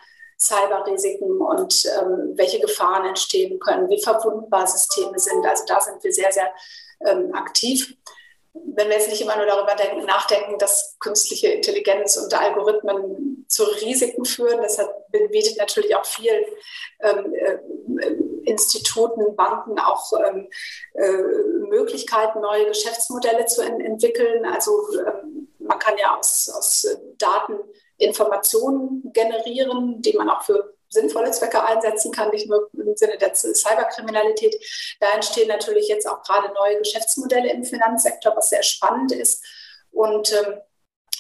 Cyberrisiken 0.45 1.41
und 1.41 1.87
ähm, 1.87 2.33
welche 2.37 2.61
Gefahren 2.61 3.07
entstehen 3.07 3.59
können, 3.59 3.89
wie 3.89 4.03
verwundbar 4.03 4.67
Systeme 4.67 5.19
sind. 5.19 5.45
Also 5.47 5.65
da 5.67 5.81
sind 5.81 6.05
wir 6.05 6.13
sehr, 6.13 6.31
sehr 6.33 6.53
ähm, 7.07 7.35
aktiv. 7.35 7.97
Wenn 8.53 8.89
wir 8.89 8.97
jetzt 8.97 9.09
nicht 9.09 9.23
immer 9.23 9.37
nur 9.37 9.47
darüber 9.47 9.75
denken, 9.75 10.05
nachdenken, 10.05 10.59
dass 10.59 10.97
künstliche 11.01 11.49
Intelligenz 11.49 12.17
und 12.17 12.33
Algorithmen 12.33 13.47
zu 13.49 13.65
Risiken 13.65 14.25
führen, 14.25 14.63
das 14.63 14.79
bietet 15.31 15.57
natürlich 15.57 15.97
auch 15.97 16.05
vielen 16.05 16.45
ähm, 17.01 17.35
äh, 17.35 18.49
Instituten, 18.49 19.35
Banken 19.35 19.79
auch 19.79 20.13
ähm, 20.29 20.49
äh, 20.93 21.23
Möglichkeiten, 21.69 22.41
neue 22.41 22.67
Geschäftsmodelle 22.67 23.47
zu 23.47 23.63
en 23.63 23.81
entwickeln. 23.81 24.45
Also 24.45 24.73
ähm, 24.99 25.49
man 25.59 25.79
kann 25.79 25.97
ja 25.99 26.17
aus, 26.17 26.49
aus 26.55 26.87
Daten 27.19 27.59
Informationen 27.99 29.13
generieren, 29.13 30.03
die 30.03 30.17
man 30.17 30.29
auch 30.29 30.43
für 30.43 30.75
sinnvolle 30.89 31.31
Zwecke 31.33 31.63
einsetzen 31.63 32.13
kann, 32.13 32.31
nicht 32.31 32.49
nur 32.49 32.71
im 32.73 32.97
Sinne 32.97 33.19
der 33.19 33.35
Cyberkriminalität. 33.35 34.55
Da 35.01 35.13
entstehen 35.13 35.49
natürlich 35.49 35.89
jetzt 35.89 36.09
auch 36.09 36.23
gerade 36.23 36.53
neue 36.55 36.79
Geschäftsmodelle 36.79 37.51
im 37.53 37.65
Finanzsektor, 37.65 38.37
was 38.37 38.51
sehr 38.51 38.63
spannend 38.63 39.13
ist. 39.13 39.45
Und 39.91 40.33
ähm, 40.33 40.61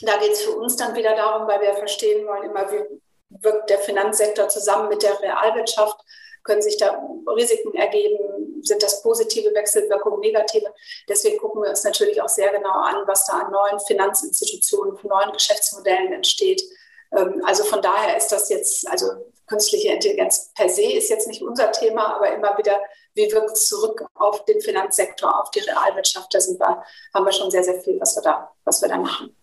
da 0.03 0.16
geht 0.18 0.33
es 0.33 0.43
für 0.43 0.53
uns 0.53 0.77
dann 0.77 0.95
wieder 0.95 1.14
darum, 1.14 1.47
weil 1.49 1.61
wir 1.61 1.75
verstehen 1.75 2.27
wollen, 2.27 2.51
immer 2.51 2.70
wie 2.70 3.01
wirkt 3.43 3.70
der 3.70 3.79
Finanzsektor 3.79 4.49
zusammen 4.49 4.89
mit 4.89 5.03
der 5.03 5.20
Realwirtschaft, 5.20 5.97
können 6.45 6.62
sich 6.62 6.76
da 6.76 7.03
Risiken 7.26 7.74
ergeben, 7.74 8.62
sind 8.62 8.82
das 8.82 9.03
positive 9.03 9.53
Wechselwirkungen, 9.55 10.20
negative. 10.20 10.72
Deswegen 11.09 11.38
gucken 11.38 11.62
wir 11.62 11.70
uns 11.70 11.84
natürlich 11.84 12.20
auch 12.22 12.28
sehr 12.28 12.53
genau 12.53 12.72
an, 12.72 13.07
was 13.07 13.26
da 13.26 13.40
an 13.40 13.51
neuen 13.51 13.80
Finanzinstitutionen, 13.80 14.99
neuen 15.03 15.32
Geschäftsmodellen 15.32 16.12
entsteht. 16.12 16.62
Ähm, 17.12 17.42
also 17.45 17.64
von 17.64 17.82
daher 17.82 18.16
ist 18.16 18.28
das 18.28 18.49
jetzt, 18.51 18.88
also 18.88 19.07
künstliche 19.47 19.92
Intelligenz 19.92 20.51
per 20.55 20.68
se 20.68 20.92
ist 20.92 21.11
jetzt 21.11 21.28
nicht 21.28 21.42
unser 21.42 21.70
Thema, 21.72 22.16
aber 22.16 22.34
immer 22.34 22.57
wieder, 22.57 22.80
wie 23.14 23.30
wirkt 23.30 23.53
es 23.53 23.68
zurück 23.68 24.05
auf 24.14 24.45
den 24.45 24.61
Finanzsektor, 24.61 25.42
auf 25.42 25.51
die 25.51 25.61
Realwirtschaft? 25.61 26.32
Da 26.32 26.40
sind 26.40 26.59
wir, 26.59 26.84
haben 27.12 27.24
wir 27.24 27.32
schon 27.32 27.51
sehr, 27.51 27.64
sehr 27.64 27.80
viel, 27.80 28.01
was 28.01 28.16
wir 28.16 28.22
da, 28.22 28.51
was 28.64 28.82
wir 28.82 28.88
da 28.88 28.97
machen. 28.97 29.34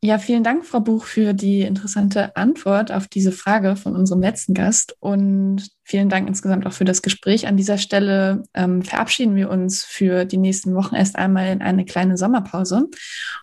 Ja, 0.00 0.18
vielen 0.18 0.44
Dank, 0.44 0.64
Frau 0.64 0.78
Buch, 0.78 1.06
für 1.06 1.32
die 1.32 1.62
interessante 1.62 2.36
Antwort 2.36 2.92
auf 2.92 3.08
diese 3.08 3.32
Frage 3.32 3.74
von 3.74 3.96
unserem 3.96 4.22
letzten 4.22 4.54
Gast. 4.54 4.96
Und 5.00 5.70
vielen 5.82 6.08
Dank 6.08 6.28
insgesamt 6.28 6.64
auch 6.68 6.72
für 6.72 6.84
das 6.84 7.02
Gespräch. 7.02 7.48
An 7.48 7.56
dieser 7.56 7.78
Stelle 7.78 8.44
ähm, 8.54 8.82
verabschieden 8.82 9.34
wir 9.34 9.50
uns 9.50 9.82
für 9.82 10.24
die 10.24 10.36
nächsten 10.36 10.76
Wochen 10.76 10.94
erst 10.94 11.16
einmal 11.16 11.48
in 11.48 11.62
eine 11.62 11.84
kleine 11.84 12.16
Sommerpause. 12.16 12.86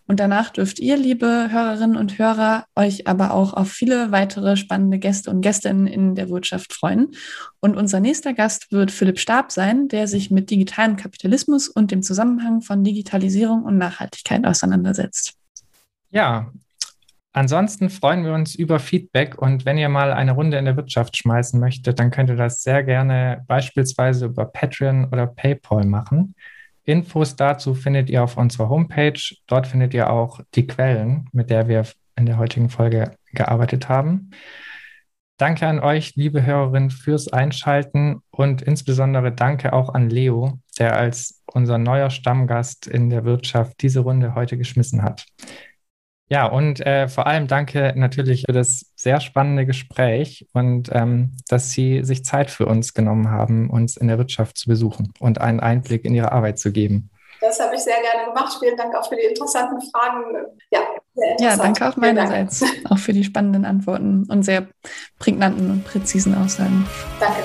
Und 0.08 0.22
danach 0.22 0.50
dürft 0.50 0.80
ihr, 0.80 0.96
liebe 0.96 1.50
Hörerinnen 1.52 1.98
und 1.98 2.18
Hörer, 2.18 2.64
euch 2.78 3.06
aber 3.06 3.34
auch 3.34 3.52
auf 3.52 3.70
viele 3.70 4.14
weitere 4.14 4.56
spannende 4.56 4.98
Gäste 4.98 5.32
und 5.32 5.42
Gästinnen 5.42 5.88
in 5.88 6.16
der 6.16 6.30
Wirtschaft 6.30 6.72
freuen. 6.72 7.12
Und 7.60 7.76
unser 7.76 8.00
nächster 8.00 8.34
Gast 8.34 8.72
wird 8.72 8.92
Philipp 8.92 9.20
Stab 9.20 9.52
sein, 9.52 9.90
der 9.90 10.08
sich 10.08 10.32
mit 10.32 10.50
digitalem 10.50 10.96
Kapitalismus 10.96 11.68
und 11.68 11.92
dem 11.92 12.02
Zusammenhang 12.02 12.62
von 12.62 12.82
Digitalisierung 12.82 13.64
und 13.64 13.78
Nachhaltigkeit 13.78 14.46
auseinandersetzt. 14.46 15.38
Ja, 16.16 16.50
ansonsten 17.34 17.90
freuen 17.90 18.24
wir 18.24 18.34
uns 18.34 18.56
über 18.56 18.80
Feedback 18.80 19.38
und 19.38 19.66
wenn 19.66 19.78
ihr 19.78 19.90
mal 19.90 20.14
eine 20.14 20.32
Runde 20.32 20.58
in 20.58 20.64
der 20.64 20.78
Wirtschaft 20.78 21.18
schmeißen 21.18 21.60
möchtet, 21.60 22.00
dann 22.00 22.10
könnt 22.10 22.30
ihr 22.30 22.38
das 22.38 22.64
sehr 22.64 22.86
gerne 22.86 23.44
beispielsweise 23.48 24.28
über 24.28 24.46
Patreon 24.46 25.10
oder 25.12 25.28
PayPal 25.28 25.86
machen. 25.86 26.34
Infos 26.86 27.36
dazu 27.36 27.74
findet 27.74 28.10
ihr 28.10 28.24
auf 28.24 28.38
unserer 28.38 28.70
Homepage. 28.70 29.20
Dort 29.48 29.68
findet 29.68 29.94
ihr 29.94 30.10
auch 30.10 30.40
die 30.54 30.66
Quellen, 30.68 31.28
mit 31.34 31.50
der 31.50 31.68
wir 31.68 31.86
in 32.16 32.26
der 32.26 32.38
heutigen 32.38 32.70
Folge 32.70 33.12
gearbeitet 33.34 33.90
haben. 33.90 34.32
Danke 35.36 35.68
an 35.68 35.82
euch, 35.82 36.16
liebe 36.16 36.46
Hörerinnen, 36.46 36.92
fürs 36.92 37.28
Einschalten 37.28 38.22
und 38.32 38.62
insbesondere 38.62 39.34
danke 39.34 39.74
auch 39.74 39.94
an 39.94 40.10
Leo, 40.10 40.62
der 40.80 40.96
als 40.96 41.44
unser 41.48 41.78
neuer 41.78 42.10
Stammgast 42.10 42.88
in 42.88 43.10
der 43.10 43.26
Wirtschaft 43.26 43.82
diese 43.82 44.00
Runde 44.00 44.34
heute 44.34 44.58
geschmissen 44.58 45.04
hat. 45.04 45.26
Ja, 46.28 46.48
und 46.48 46.80
äh, 46.86 47.08
vor 47.08 47.28
allem 47.28 47.48
danke 47.48 47.94
natürlich 47.96 48.46
für 48.48 48.54
das 48.54 48.92
sehr 48.96 49.20
spannende 49.20 49.66
Gespräch 49.66 50.48
und 50.54 50.90
ähm, 50.92 51.38
dass 51.50 51.70
Sie 51.70 52.04
sich 52.04 52.26
Zeit 52.26 52.50
für 52.50 52.66
uns 52.66 52.96
genommen 52.96 53.30
haben, 53.30 53.70
uns 53.70 53.96
in 53.96 54.08
der 54.08 54.18
Wirtschaft 54.18 54.58
zu 54.58 54.68
besuchen 54.68 55.14
und 55.20 55.40
einen 55.40 55.60
Einblick 55.60 56.04
in 56.04 56.16
Ihre 56.16 56.32
Arbeit 56.32 56.58
zu 56.58 56.72
geben. 56.72 57.12
Das 57.42 57.60
habe 57.60 57.76
ich 57.76 57.82
sehr 57.82 58.02
gerne 58.02 58.34
gemacht. 58.34 58.58
Vielen 58.60 58.76
Dank 58.76 58.96
auch 58.96 59.08
für 59.08 59.16
die 59.16 59.24
interessanten 59.24 59.80
Fragen. 59.92 60.24
Ja, 60.72 60.80
ja 61.40 61.58
danke 61.58 61.88
auch 61.88 61.96
meinerseits, 61.96 62.64
auch 62.90 62.98
für 62.98 63.14
die 63.14 63.24
spannenden 63.24 63.66
Antworten 63.66 64.26
und 64.28 64.44
sehr 64.44 64.68
prägnanten 65.20 65.70
und 65.70 65.86
präzisen 65.86 66.34
Aussagen. 66.36 66.88
Danke. 67.20 67.44